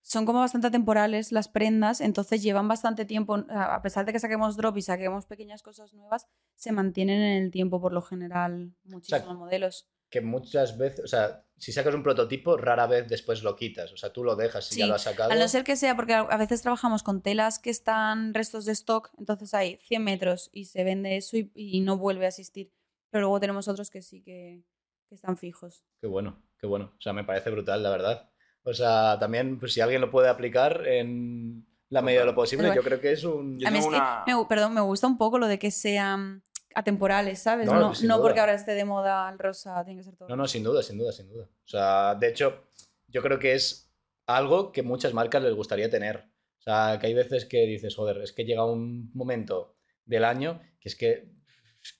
Son 0.00 0.24
como 0.26 0.40
bastante 0.40 0.70
temporales 0.70 1.32
las 1.32 1.48
prendas, 1.48 2.00
entonces 2.00 2.42
llevan 2.42 2.66
bastante 2.68 3.04
tiempo, 3.04 3.44
a 3.50 3.74
a 3.74 3.82
pesar 3.82 4.06
de 4.06 4.12
que 4.12 4.18
saquemos 4.20 4.56
drop 4.56 4.76
y 4.78 4.82
saquemos 4.82 5.26
pequeñas 5.26 5.62
cosas 5.62 5.92
nuevas, 5.92 6.26
se 6.56 6.72
mantienen 6.72 7.20
en 7.20 7.42
el 7.44 7.50
tiempo 7.50 7.78
por 7.80 7.92
lo 7.92 8.00
general 8.02 8.72
muchísimos 8.84 9.36
modelos. 9.36 9.88
Que 10.14 10.20
muchas 10.20 10.78
veces, 10.78 11.00
o 11.02 11.08
sea, 11.08 11.44
si 11.58 11.72
sacas 11.72 11.92
un 11.92 12.04
prototipo, 12.04 12.56
rara 12.56 12.86
vez 12.86 13.08
después 13.08 13.42
lo 13.42 13.56
quitas. 13.56 13.92
O 13.92 13.96
sea, 13.96 14.12
tú 14.12 14.22
lo 14.22 14.36
dejas 14.36 14.64
si 14.66 14.78
ya 14.78 14.86
lo 14.86 14.94
has 14.94 15.02
sacado. 15.02 15.32
A 15.32 15.34
no 15.34 15.48
ser 15.48 15.64
que 15.64 15.74
sea, 15.74 15.96
porque 15.96 16.14
a 16.14 16.36
veces 16.36 16.62
trabajamos 16.62 17.02
con 17.02 17.20
telas 17.20 17.58
que 17.58 17.70
están 17.70 18.32
restos 18.32 18.64
de 18.64 18.70
stock, 18.72 19.10
entonces 19.18 19.52
hay 19.54 19.78
100 19.82 20.04
metros 20.04 20.50
y 20.52 20.66
se 20.66 20.84
vende 20.84 21.16
eso 21.16 21.36
y, 21.36 21.50
y 21.56 21.80
no 21.80 21.98
vuelve 21.98 22.26
a 22.26 22.28
asistir. 22.28 22.70
Pero 23.10 23.22
luego 23.22 23.40
tenemos 23.40 23.66
otros 23.66 23.90
que 23.90 24.02
sí 24.02 24.22
que, 24.22 24.62
que 25.08 25.16
están 25.16 25.36
fijos. 25.36 25.84
Qué 26.00 26.06
bueno, 26.06 26.40
qué 26.60 26.68
bueno. 26.68 26.92
O 26.96 27.00
sea, 27.00 27.12
me 27.12 27.24
parece 27.24 27.50
brutal, 27.50 27.82
la 27.82 27.90
verdad. 27.90 28.30
O 28.62 28.72
sea, 28.72 29.16
también, 29.18 29.58
pues 29.58 29.72
si 29.72 29.80
alguien 29.80 30.00
lo 30.00 30.12
puede 30.12 30.28
aplicar 30.28 30.86
en 30.86 31.66
la 31.88 32.02
medida 32.02 32.20
de 32.20 32.26
lo 32.26 32.36
posible, 32.36 32.72
yo 32.72 32.82
creo 32.82 33.00
que 33.00 33.10
es 33.10 33.24
un... 33.24 33.58
Yo 33.58 33.66
a 33.66 33.70
mí 33.72 33.78
es 33.78 33.84
tengo 33.84 33.90
que 33.90 33.96
una- 34.00 34.24
me, 34.42 34.46
perdón, 34.48 34.74
me 34.74 34.80
gusta 34.80 35.08
un 35.08 35.18
poco 35.18 35.38
lo 35.40 35.48
de 35.48 35.58
que 35.58 35.70
sean 35.72 36.44
atemporales, 36.74 37.38
¿sabes? 37.40 37.66
No, 37.66 37.74
No, 37.78 37.94
sin 37.94 38.08
no 38.08 38.16
duda. 38.16 38.24
porque 38.24 38.40
ahora 38.40 38.54
esté 38.54 38.72
de 38.72 38.84
moda 38.84 39.28
el 39.30 39.38
rosa, 39.38 39.84
tiene 39.84 40.00
que 40.00 40.04
ser 40.04 40.16
todo. 40.16 40.28
No, 40.28 40.36
no, 40.36 40.46
sin 40.48 40.62
duda, 40.64 40.82
sin 40.82 40.98
duda, 40.98 41.12
sin 41.12 41.28
duda. 41.28 41.44
O 41.44 41.68
sea, 41.68 42.14
de 42.14 42.28
hecho, 42.28 42.64
yo 43.08 43.22
creo 43.22 43.38
que 43.38 43.54
es 43.54 43.92
algo 44.26 44.72
que 44.72 44.82
muchas 44.82 45.12
marcas 45.14 45.42
les 45.42 45.54
gustaría 45.54 45.88
tener. 45.90 46.28
O 46.58 46.62
sea, 46.64 46.98
que 47.00 47.06
hay 47.08 47.14
veces 47.14 47.44
que 47.44 47.66
dices, 47.66 47.94
joder, 47.94 48.18
es 48.22 48.32
que 48.32 48.44
llega 48.44 48.64
un 48.64 49.10
momento 49.14 49.76
del 50.04 50.24
año 50.24 50.60
que 50.80 50.88
es 50.88 50.96
que, 50.96 51.30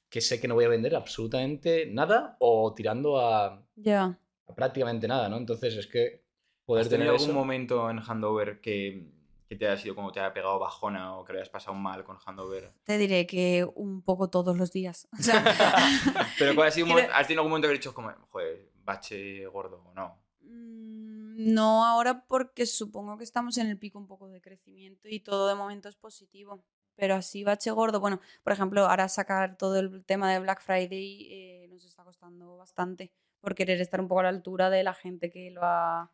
que 0.09 0.21
sé 0.21 0.41
que 0.41 0.49
no 0.49 0.55
voy 0.55 0.65
a 0.65 0.69
vender 0.69 0.95
absolutamente 0.97 1.87
nada 1.87 2.37
o 2.41 2.73
tirando 2.75 3.19
a, 3.21 3.63
Ya. 3.77 4.19
a 4.47 4.55
prácticamente 4.55 5.07
nada, 5.09 5.29
¿no? 5.29 5.37
Entonces 5.37 5.75
es 5.77 5.87
que 5.87 6.25
poder 6.65 6.83
¿Has 6.83 6.89
tener 6.89 7.07
tenido 7.07 7.15
algún 7.15 7.31
eso... 7.31 7.39
momento 7.39 7.91
en 7.91 7.99
Handover 8.01 8.61
que, 8.61 9.07
que 9.49 9.57
te 9.57 9.67
haya 9.67 9.77
sido 9.77 9.95
como 9.95 10.11
te 10.13 10.21
haya 10.21 10.33
pegado 10.33 10.59
bajona 10.59 11.17
o 11.17 11.25
que 11.25 11.33
lo 11.33 11.39
hayas 11.39 11.51
pasado 11.51 11.75
mal 11.75 12.03
con 12.05 12.17
Handover? 12.25 12.73
Te 12.85 12.97
diré 12.99 13.27
que 13.27 13.67
un 13.75 14.03
poco 14.03 14.31
todos 14.31 14.57
los 14.57 14.73
días. 14.73 15.07
O 15.19 15.23
sea, 15.23 15.43
Pero 16.39 16.55
¿cuál 16.55 16.69
ha 16.69 16.71
sido 16.71 16.87
Quiero- 16.87 17.13
¿has 17.13 17.27
tenido 17.27 17.41
algún 17.43 17.51
momento 17.51 17.69
que 17.69 17.75
has 17.75 17.79
dicho 17.81 17.95
como, 17.95 18.11
joder, 18.31 18.71
bache 18.85 19.47
gordo 19.47 19.83
o 19.87 19.95
no? 19.95 20.19
Mm, 20.41 21.53
No 21.55 21.85
ahora 21.85 22.25
porque 22.27 22.67
supongo 22.67 23.17
que 23.19 23.25
estamos 23.25 23.59
en 23.59 23.69
el 23.69 23.79
pico 23.79 23.99
un 23.99 24.07
poco 24.07 24.29
de 24.29 24.41
crecimiento 24.41 25.09
y 25.09 25.21
todo 25.21 25.49
de 25.49 25.55
momento 25.55 25.89
es 25.89 25.97
positivo. 25.97 26.65
Pero 26.97 27.17
así 27.17 27.43
bache 27.43 27.73
gordo, 27.73 27.99
bueno, 27.99 28.21
por 28.45 28.53
ejemplo, 28.53 28.87
ahora 28.87 29.09
sacar 29.09 29.57
todo 29.57 29.79
el 29.81 30.05
tema 30.05 30.33
de 30.33 30.39
Black 30.39 30.63
Friday 30.63 31.27
eh, 31.29 31.67
nos 31.69 31.85
está 31.85 32.05
costando 32.05 32.57
bastante 32.57 33.11
por 33.41 33.57
querer 33.57 33.81
estar 33.81 34.01
un 34.01 34.07
poco 34.07 34.21
a 34.21 34.25
la 34.25 34.29
altura 34.29 34.71
de 34.71 34.85
la 34.85 34.95
gente 34.95 35.29
que 35.29 35.51
lo 35.51 35.63
ha, 35.65 36.13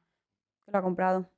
que 0.64 0.72
lo 0.72 0.78
ha 0.78 0.83
comprado. 0.83 1.31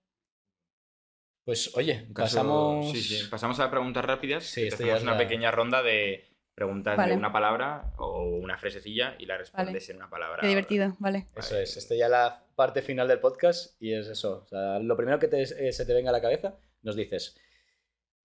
Pues 1.45 1.77
oye, 1.77 2.07
caso- 2.15 2.37
pasamos... 2.37 2.91
sí, 2.93 3.01
sí. 3.03 3.29
Pasamos 3.31 3.59
a 3.61 3.71
preguntas 3.71 4.05
rápidas. 4.05 4.45
Sí, 4.45 4.63
esto 4.63 4.77
hacemos 4.77 4.91
ya 4.93 4.97
es 4.99 5.03
una 5.03 5.13
la- 5.13 5.19
pequeña 5.19 5.51
ronda 5.51 5.83
de 5.83 6.29
preguntas 6.55 6.97
Vale. 6.97 7.13
de 7.13 7.17
una 7.19 7.33
palabra 7.33 7.93
o 7.97 8.25
una 8.25 8.59
frasecilla 8.59 9.17
y 9.19 9.27
la 9.27 9.39
respondes 9.39 9.89
en 9.89 9.97
una 9.97 10.11
palabra. 10.11 10.39
Qué 10.43 10.49
divertido, 10.49 10.95
vale. 10.99 11.27
Eso 11.35 11.57
es, 11.59 11.77
esto 11.77 11.95
ya 11.95 12.09
la 12.09 12.45
parte 12.55 12.83
final 12.83 13.09
del 13.09 13.21
podcast 13.21 13.81
y 13.83 13.95
es 13.95 14.07
eso. 14.07 14.43
O 14.45 14.47
sea, 14.47 14.79
lo 14.79 14.97
primero 14.97 15.19
que 15.19 15.29
te- 15.29 15.43
eh, 15.43 15.73
se 15.73 15.87
te 15.87 15.95
venga 15.95 16.11
a 16.11 16.13
la 16.13 16.21
cabeza, 16.21 16.55
nos 16.83 16.95
dices. 16.95 17.37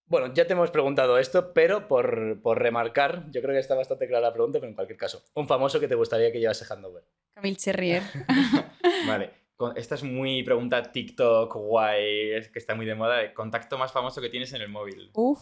Bueno, 0.06 0.32
ya 0.32 0.46
te 0.46 0.52
hemos 0.54 0.70
preguntado 0.70 1.18
esto, 1.18 1.52
pero 1.52 1.86
por, 1.88 2.40
por 2.40 2.58
remarcar, 2.62 3.30
yo 3.30 3.42
creo 3.42 3.52
que 3.54 3.58
está 3.60 3.74
bastante 3.74 4.06
clara 4.06 4.28
la 4.28 4.32
pregunta, 4.32 4.58
pero 4.58 4.68
en 4.70 4.74
cualquier 4.74 4.98
caso, 4.98 5.22
un 5.34 5.46
famoso 5.48 5.80
que 5.80 5.88
te 5.88 5.94
gustaría 5.96 6.30
que 6.32 6.38
llevase 6.40 6.64
Handover. 6.72 7.04
Camille 7.34 7.56
Cherrier. 7.56 8.02
Vale. 9.06 9.30
Esta 9.74 9.96
es 9.96 10.04
muy 10.04 10.44
pregunta 10.44 10.92
TikTok, 10.92 11.52
guay, 11.54 12.32
es 12.32 12.48
que 12.48 12.60
está 12.60 12.76
muy 12.76 12.86
de 12.86 12.94
moda. 12.94 13.34
Contacto 13.34 13.76
más 13.76 13.92
famoso 13.92 14.20
que 14.20 14.28
tienes 14.28 14.52
en 14.52 14.62
el 14.62 14.68
móvil. 14.68 15.10
Uf. 15.14 15.40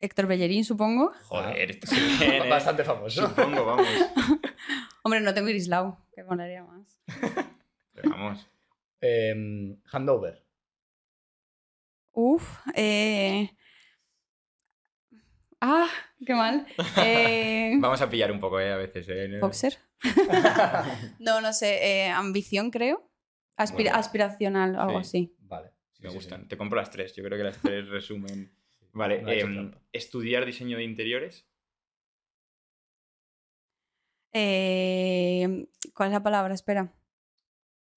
Héctor 0.00 0.28
Bellerín, 0.28 0.64
supongo. 0.64 1.12
Joder, 1.24 1.80
viene, 1.90 2.46
¿eh? 2.46 2.48
Bastante 2.50 2.84
famoso. 2.84 3.26
Supongo, 3.26 3.64
vamos. 3.64 3.86
Hombre, 5.02 5.20
no 5.20 5.34
tengo 5.34 5.48
Irislau, 5.48 5.98
que 6.12 6.22
molaría 6.22 6.62
más. 6.62 7.00
Pero 7.94 8.10
vamos. 8.10 8.48
Em, 9.00 9.76
handover. 9.90 10.44
Uf. 12.12 12.60
Eh... 12.76 13.50
Ah, 15.60 15.88
qué 16.24 16.34
mal. 16.34 16.66
Eh... 17.04 17.72
Vamos 17.80 18.00
a 18.00 18.08
pillar 18.08 18.30
un 18.32 18.40
poco, 18.40 18.60
¿eh? 18.60 18.72
A 18.72 18.76
veces, 18.76 19.08
¿eh? 19.08 19.38
Boxer. 19.40 19.76
no, 21.18 21.40
no 21.40 21.52
sé. 21.52 21.78
eh, 22.06 22.10
ambición, 22.10 22.70
creo. 22.70 23.10
Aspira- 23.56 23.90
Bueno. 23.90 23.98
aspiracional, 23.98 24.76
algo 24.76 25.02
Sí. 25.02 25.08
así. 25.08 25.36
Vale. 25.40 25.70
sí, 25.92 26.02
Me 26.04 26.10
sí, 26.10 26.14
gustan. 26.14 26.42
sí. 26.42 26.48
Te 26.48 26.56
compro 26.56 26.76
las 26.78 26.90
tres. 26.90 27.14
Yo 27.16 27.24
creo 27.24 27.36
que 27.36 27.44
las 27.44 27.58
tres 27.60 27.88
resumen. 27.88 28.52
Vale. 28.92 29.22
No 29.22 29.30
em, 29.32 29.72
estudiar 29.92 30.46
diseño 30.46 30.76
de 30.76 30.84
interiores. 30.84 31.46
Eh, 34.32 35.66
¿Cuál 35.94 36.08
es 36.08 36.12
la 36.12 36.22
palabra? 36.22 36.54
Espera. 36.54 36.92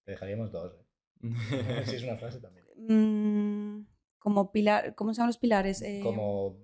Te 0.05 0.11
dejaríamos 0.11 0.51
dos. 0.51 0.73
¿eh? 1.23 1.83
Si 1.85 1.95
es 1.97 2.03
una 2.03 2.17
frase 2.17 2.39
también. 2.39 2.65
Mm, 2.77 3.85
como 4.17 4.51
pilar. 4.51 4.95
¿Cómo 4.95 5.13
se 5.13 5.17
llaman 5.19 5.29
los 5.29 5.37
pilares? 5.37 5.81
Eh, 5.81 5.99
Como. 6.01 6.57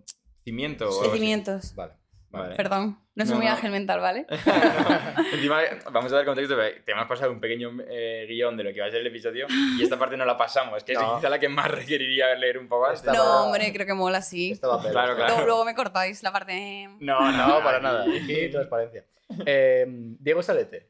Cimiento. 0.52 0.88
o 0.88 1.04
Sí. 1.04 1.10
Cimientos. 1.12 1.76
Vale. 1.76 1.94
Vale. 2.30 2.56
Perdón, 2.56 3.00
no 3.16 3.26
soy 3.26 3.34
No, 3.34 3.38
muy 3.40 3.48
no. 3.48 3.54
ágil 3.54 3.72
mental, 3.72 4.00
¿vale? 4.00 4.26
Encima, 5.34 5.60
vamos 5.92 6.12
a 6.12 6.16
dar 6.18 6.26
contexto. 6.26 6.56
pero 6.56 6.84
Te 6.86 6.92
hemos 6.92 7.06
pasado 7.08 7.32
un 7.32 7.40
pequeño 7.40 7.72
eh, 7.90 8.26
guion 8.30 8.56
de 8.58 8.64
lo 8.66 8.74
que 8.74 8.80
va 8.82 8.88
a 8.88 8.92
ser 8.92 9.02
el 9.02 9.08
episodio 9.08 9.48
y 9.78 9.82
esta 9.84 9.98
parte 9.98 10.16
no 10.18 10.26
la 10.26 10.38
pasamos. 10.38 10.84
Que 10.84 10.94
es 10.94 11.00
quizá 11.00 11.30
la 11.30 11.40
que 11.40 11.50
más 11.50 11.70
requeriría 11.70 12.34
leer 12.36 12.58
un 12.60 12.68
poco. 12.68 12.90
Esta- 12.92 13.14
No, 13.14 13.46
hombre, 13.46 13.72
creo 13.74 13.86
que 13.86 13.94
mola 13.94 14.20
así. 14.20 14.52
Esto 14.52 14.70
va 14.70 14.76
a 14.76 14.80
pegar. 14.80 14.92
Claro, 14.94 15.16
claro. 15.16 15.34
Luego, 15.34 15.46
luego 15.48 15.66
me 15.66 15.76
cortáis 15.76 16.22
la 16.24 16.32
parte 16.32 16.88
No, 17.00 17.32
No, 17.32 17.64
para 17.64 17.80
nada. 17.80 18.04
Aquí 18.04 18.50
transparencia. 18.52 19.06
Em, 19.46 20.16
Diego 20.20 20.42
Salete. 20.44 20.90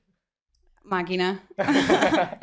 Máquina. 0.87 1.47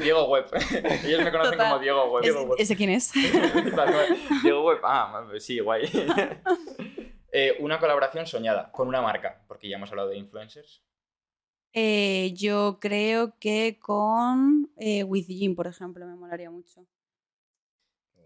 Diego 0.00 0.28
Web. 0.28 0.46
Ellos 1.04 1.22
me 1.24 1.30
conocen 1.30 1.52
Total. 1.52 1.70
como 1.70 1.82
Diego 1.82 2.10
Web. 2.12 2.24
Es- 2.24 2.34
Web. 2.34 2.54
¿Ese 2.58 2.76
quién 2.76 2.90
es? 2.90 3.12
Diego 4.42 4.64
Web. 4.64 4.78
Ah, 4.84 5.24
sí, 5.38 5.60
guay. 5.60 5.88
Eh, 7.32 7.56
una 7.60 7.78
colaboración 7.78 8.26
soñada 8.26 8.70
con 8.72 8.88
una 8.88 9.00
marca, 9.00 9.42
porque 9.48 9.68
ya 9.68 9.76
hemos 9.76 9.90
hablado 9.90 10.10
de 10.10 10.18
influencers. 10.18 10.82
Eh, 11.72 12.32
yo 12.34 12.78
creo 12.80 13.38
que 13.38 13.78
con 13.80 14.70
eh, 14.76 15.04
With 15.04 15.26
Jim, 15.26 15.54
por 15.54 15.66
ejemplo, 15.66 16.04
me 16.06 16.14
molaría 16.14 16.50
mucho. 16.50 16.86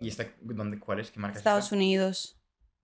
¿Y 0.00 0.08
esta, 0.08 0.26
dónde, 0.40 0.80
cuál 0.80 0.98
es? 1.00 1.10
¿Qué 1.12 1.20
marca 1.20 1.38
Estados 1.38 1.60
es 1.60 1.66
esta? 1.66 1.76
Unidos. 1.76 2.36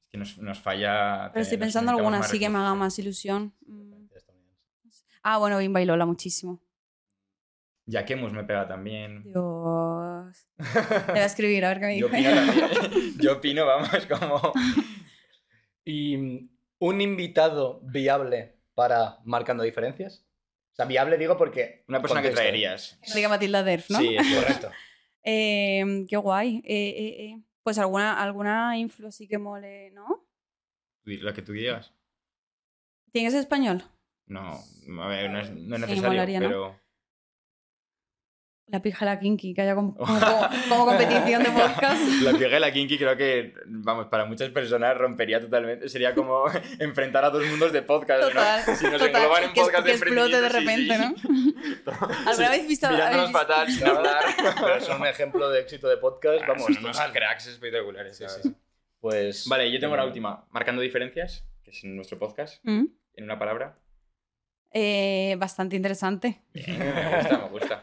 Es 0.05 0.11
que 0.13 0.19
nos, 0.19 0.39
nos 0.39 0.61
falla. 0.61 1.31
Pero 1.33 1.43
estoy 1.43 1.59
pensando 1.59 1.91
alguna 1.91 2.19
así 2.21 2.39
que 2.39 2.49
me 2.49 2.59
haga 2.59 2.67
recursos. 2.69 2.79
más 2.79 2.99
ilusión. 3.01 3.53
Mm. 3.67 3.93
Ah, 5.23 5.39
bueno, 5.39 5.59
Bimba 5.59 5.81
y 5.81 5.85
Lola, 5.85 6.07
muchísimo. 6.07 6.61
Yaquemus 7.87 8.33
me 8.33 8.45
pega 8.45 8.67
también. 8.67 9.23
Dios. 9.25 10.47
Le 10.59 11.13
voy 11.13 11.19
a 11.19 11.25
escribir 11.25 11.65
a 11.65 11.69
ver 11.69 11.81
qué 11.81 11.87
me 11.87 11.99
Yo 11.99 12.09
dice. 12.09 12.29
opino 12.29 12.35
también. 12.35 13.15
Yo 13.21 13.33
opino, 13.33 13.67
vamos, 13.67 14.07
como. 14.07 14.53
¿Y 15.85 16.17
mm, 16.17 16.51
un 16.79 17.01
invitado 17.01 17.81
viable 17.83 18.57
para 18.75 19.19
marcando 19.25 19.63
diferencias? 19.63 20.25
O 20.73 20.75
sea, 20.75 20.87
viable 20.87 21.19
digo 21.19 21.37
porque. 21.37 21.85
Una 21.89 22.01
persona 22.01 22.21
contexto, 22.21 22.41
que 22.41 22.49
traerías. 22.49 22.99
Que 23.05 23.15
diga 23.15 23.29
Matilda 23.29 23.63
Derf, 23.63 23.91
¿no? 23.91 23.99
Sí, 23.99 24.17
es 24.17 24.35
Correcto. 24.35 24.71
Eh, 25.25 26.05
qué 26.09 26.17
guay. 26.17 26.63
Eh, 26.65 26.89
eh, 26.89 27.25
eh. 27.25 27.43
Pues 27.63 27.79
alguna, 27.79 28.21
alguna 28.21 28.77
influ 28.77 29.13
sí 29.13 29.29
que 29.29 29.39
mole, 29.39 29.91
¿no? 29.93 30.27
Lo 31.05 31.33
que 31.33 31.43
tú 31.43 31.53
digas. 31.53 31.93
¿Tiene 33.13 33.29
que 33.29 33.33
ser 33.33 33.41
español? 33.41 33.85
No, 34.27 34.59
a 35.03 35.09
ver, 35.09 35.31
no 35.31 35.41
es, 35.41 35.51
no 35.51 35.77
es 35.77 35.81
Sí, 35.83 35.87
necesario, 35.87 36.03
molaría, 36.11 36.41
¿no? 36.41 36.47
pero. 36.49 36.83
La 38.69 38.81
pija 38.81 39.05
la 39.05 39.19
kinky, 39.19 39.53
que 39.53 39.61
haya 39.61 39.75
como, 39.75 39.95
como- 39.97 40.19
como- 40.21 40.49
como 40.69 40.87
competición 40.87 41.43
de 41.43 41.51
podcast. 41.61 42.01
La 42.23 42.33
piegue 42.39 42.59
la 42.61 42.73
kinky 42.73 42.97
creo 42.97 43.17
que, 43.17 43.55
vamos, 43.67 44.07
para 44.07 44.25
muchas 44.25 44.49
personas 44.51 44.97
rompería 44.97 45.41
totalmente. 45.41 45.89
Sería 45.91 46.15
como 46.15 46.45
enfrentar 46.79 47.25
a 47.25 47.31
dos 47.31 47.45
mundos 47.47 47.73
de 47.73 47.83
podcast, 47.83 48.23
Total, 48.29 48.63
¿no? 48.67 48.75
Si 48.77 48.85
nos 48.85 48.93
total. 48.95 49.09
engloban 49.09 49.43
en 49.45 49.53
que, 49.53 49.61
es- 49.61 49.67
podcast 49.67 49.85
que 49.85 49.93
explote 49.93 50.41
de 50.41 50.49
repente, 50.49 50.97
sí, 50.97 51.03
¿no? 51.03 51.15
sí. 51.19 51.55
¿Alguna 52.27 52.51
vez 52.51 52.69
visto- 52.69 52.89
Mirándonos 52.91 53.27
visto- 53.29 53.39
fatal, 53.41 53.71
sin 53.71 53.87
hablar. 53.87 54.25
Pero 54.61 54.81
son 54.81 55.01
un 55.03 55.07
ejemplo 55.07 55.51
de 55.51 55.61
éxito 55.61 55.89
de 55.89 55.97
podcast. 55.99 56.41
Vamos, 56.47 56.63
Vamos, 56.63 56.75
son 56.77 56.85
unos 56.85 57.01
cracks 57.13 57.49
espectaculares. 57.49 58.17
Sí, 58.17 58.23
la 58.23 58.29
sí. 58.31 58.55
Pues. 59.01 59.47
Vale, 59.49 59.71
yo 59.71 59.81
tengo 59.81 59.93
una 59.95 60.05
última. 60.05 60.47
Marcando 60.51 60.81
diferencias, 60.81 61.45
que 61.65 61.73
es 61.73 61.85
en 61.85 61.97
nuestro 61.97 62.19
podcast, 62.19 62.61
Mm. 62.65 62.85
en 63.17 63.25
una 63.25 63.39
palabra. 63.39 63.77
Eh, 64.73 65.37
bastante 65.39 65.77
interesante. 65.77 66.41
Bien, 66.53 66.79
me 66.79 67.17
gusta, 67.17 67.39
me 67.39 67.49
gusta. 67.49 67.83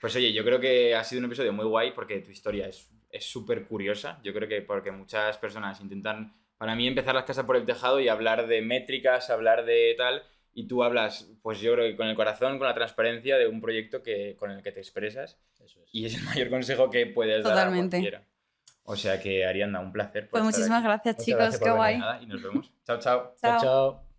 Pues 0.00 0.16
oye, 0.16 0.32
yo 0.32 0.44
creo 0.44 0.60
que 0.60 0.94
ha 0.94 1.04
sido 1.04 1.18
un 1.20 1.26
episodio 1.26 1.52
muy 1.52 1.64
guay 1.66 1.92
porque 1.92 2.20
tu 2.20 2.30
historia 2.30 2.66
es 2.68 2.88
es 3.10 3.24
súper 3.30 3.66
curiosa. 3.66 4.20
Yo 4.22 4.32
creo 4.32 4.48
que 4.48 4.62
porque 4.62 4.92
muchas 4.92 5.36
personas 5.38 5.80
intentan, 5.80 6.34
para 6.58 6.74
mí, 6.74 6.86
empezar 6.86 7.14
las 7.14 7.24
casas 7.24 7.44
por 7.44 7.56
el 7.56 7.66
tejado 7.66 8.00
y 8.00 8.08
hablar 8.08 8.46
de 8.46 8.62
métricas, 8.62 9.30
hablar 9.30 9.64
de 9.64 9.94
tal, 9.98 10.22
y 10.52 10.68
tú 10.68 10.82
hablas, 10.84 11.28
pues 11.42 11.60
yo 11.60 11.72
creo 11.74 11.86
que 11.90 11.96
con 11.96 12.06
el 12.06 12.14
corazón, 12.16 12.58
con 12.58 12.66
la 12.66 12.74
transparencia 12.74 13.36
de 13.36 13.46
un 13.48 13.60
proyecto 13.60 14.02
que, 14.02 14.36
con 14.38 14.50
el 14.50 14.62
que 14.62 14.72
te 14.72 14.80
expresas 14.80 15.38
Eso 15.58 15.80
es. 15.82 15.88
y 15.92 16.06
es 16.06 16.14
el 16.16 16.22
mayor 16.24 16.50
consejo 16.50 16.90
que 16.90 17.06
puedes 17.06 17.42
dar 17.42 17.52
a 17.52 17.56
Totalmente. 17.56 17.96
cualquiera. 17.98 18.24
O 18.84 18.96
sea 18.96 19.20
que, 19.20 19.44
Arianda, 19.44 19.78
un 19.80 19.92
placer. 19.92 20.28
Pues 20.30 20.42
muchísimas 20.42 20.78
aquí. 20.78 20.86
gracias, 20.86 21.14
Muchas 21.16 21.24
chicos. 21.26 21.40
gracias 21.40 21.62
Qué 21.62 21.70
guay. 21.70 21.98
Nada, 21.98 22.22
y 22.22 22.26
nos 22.26 22.42
vemos. 22.42 22.72
Chao, 22.86 22.98
chao. 22.98 23.34
Chao, 23.40 23.50
Chao. 23.52 23.60
chao. 23.60 24.09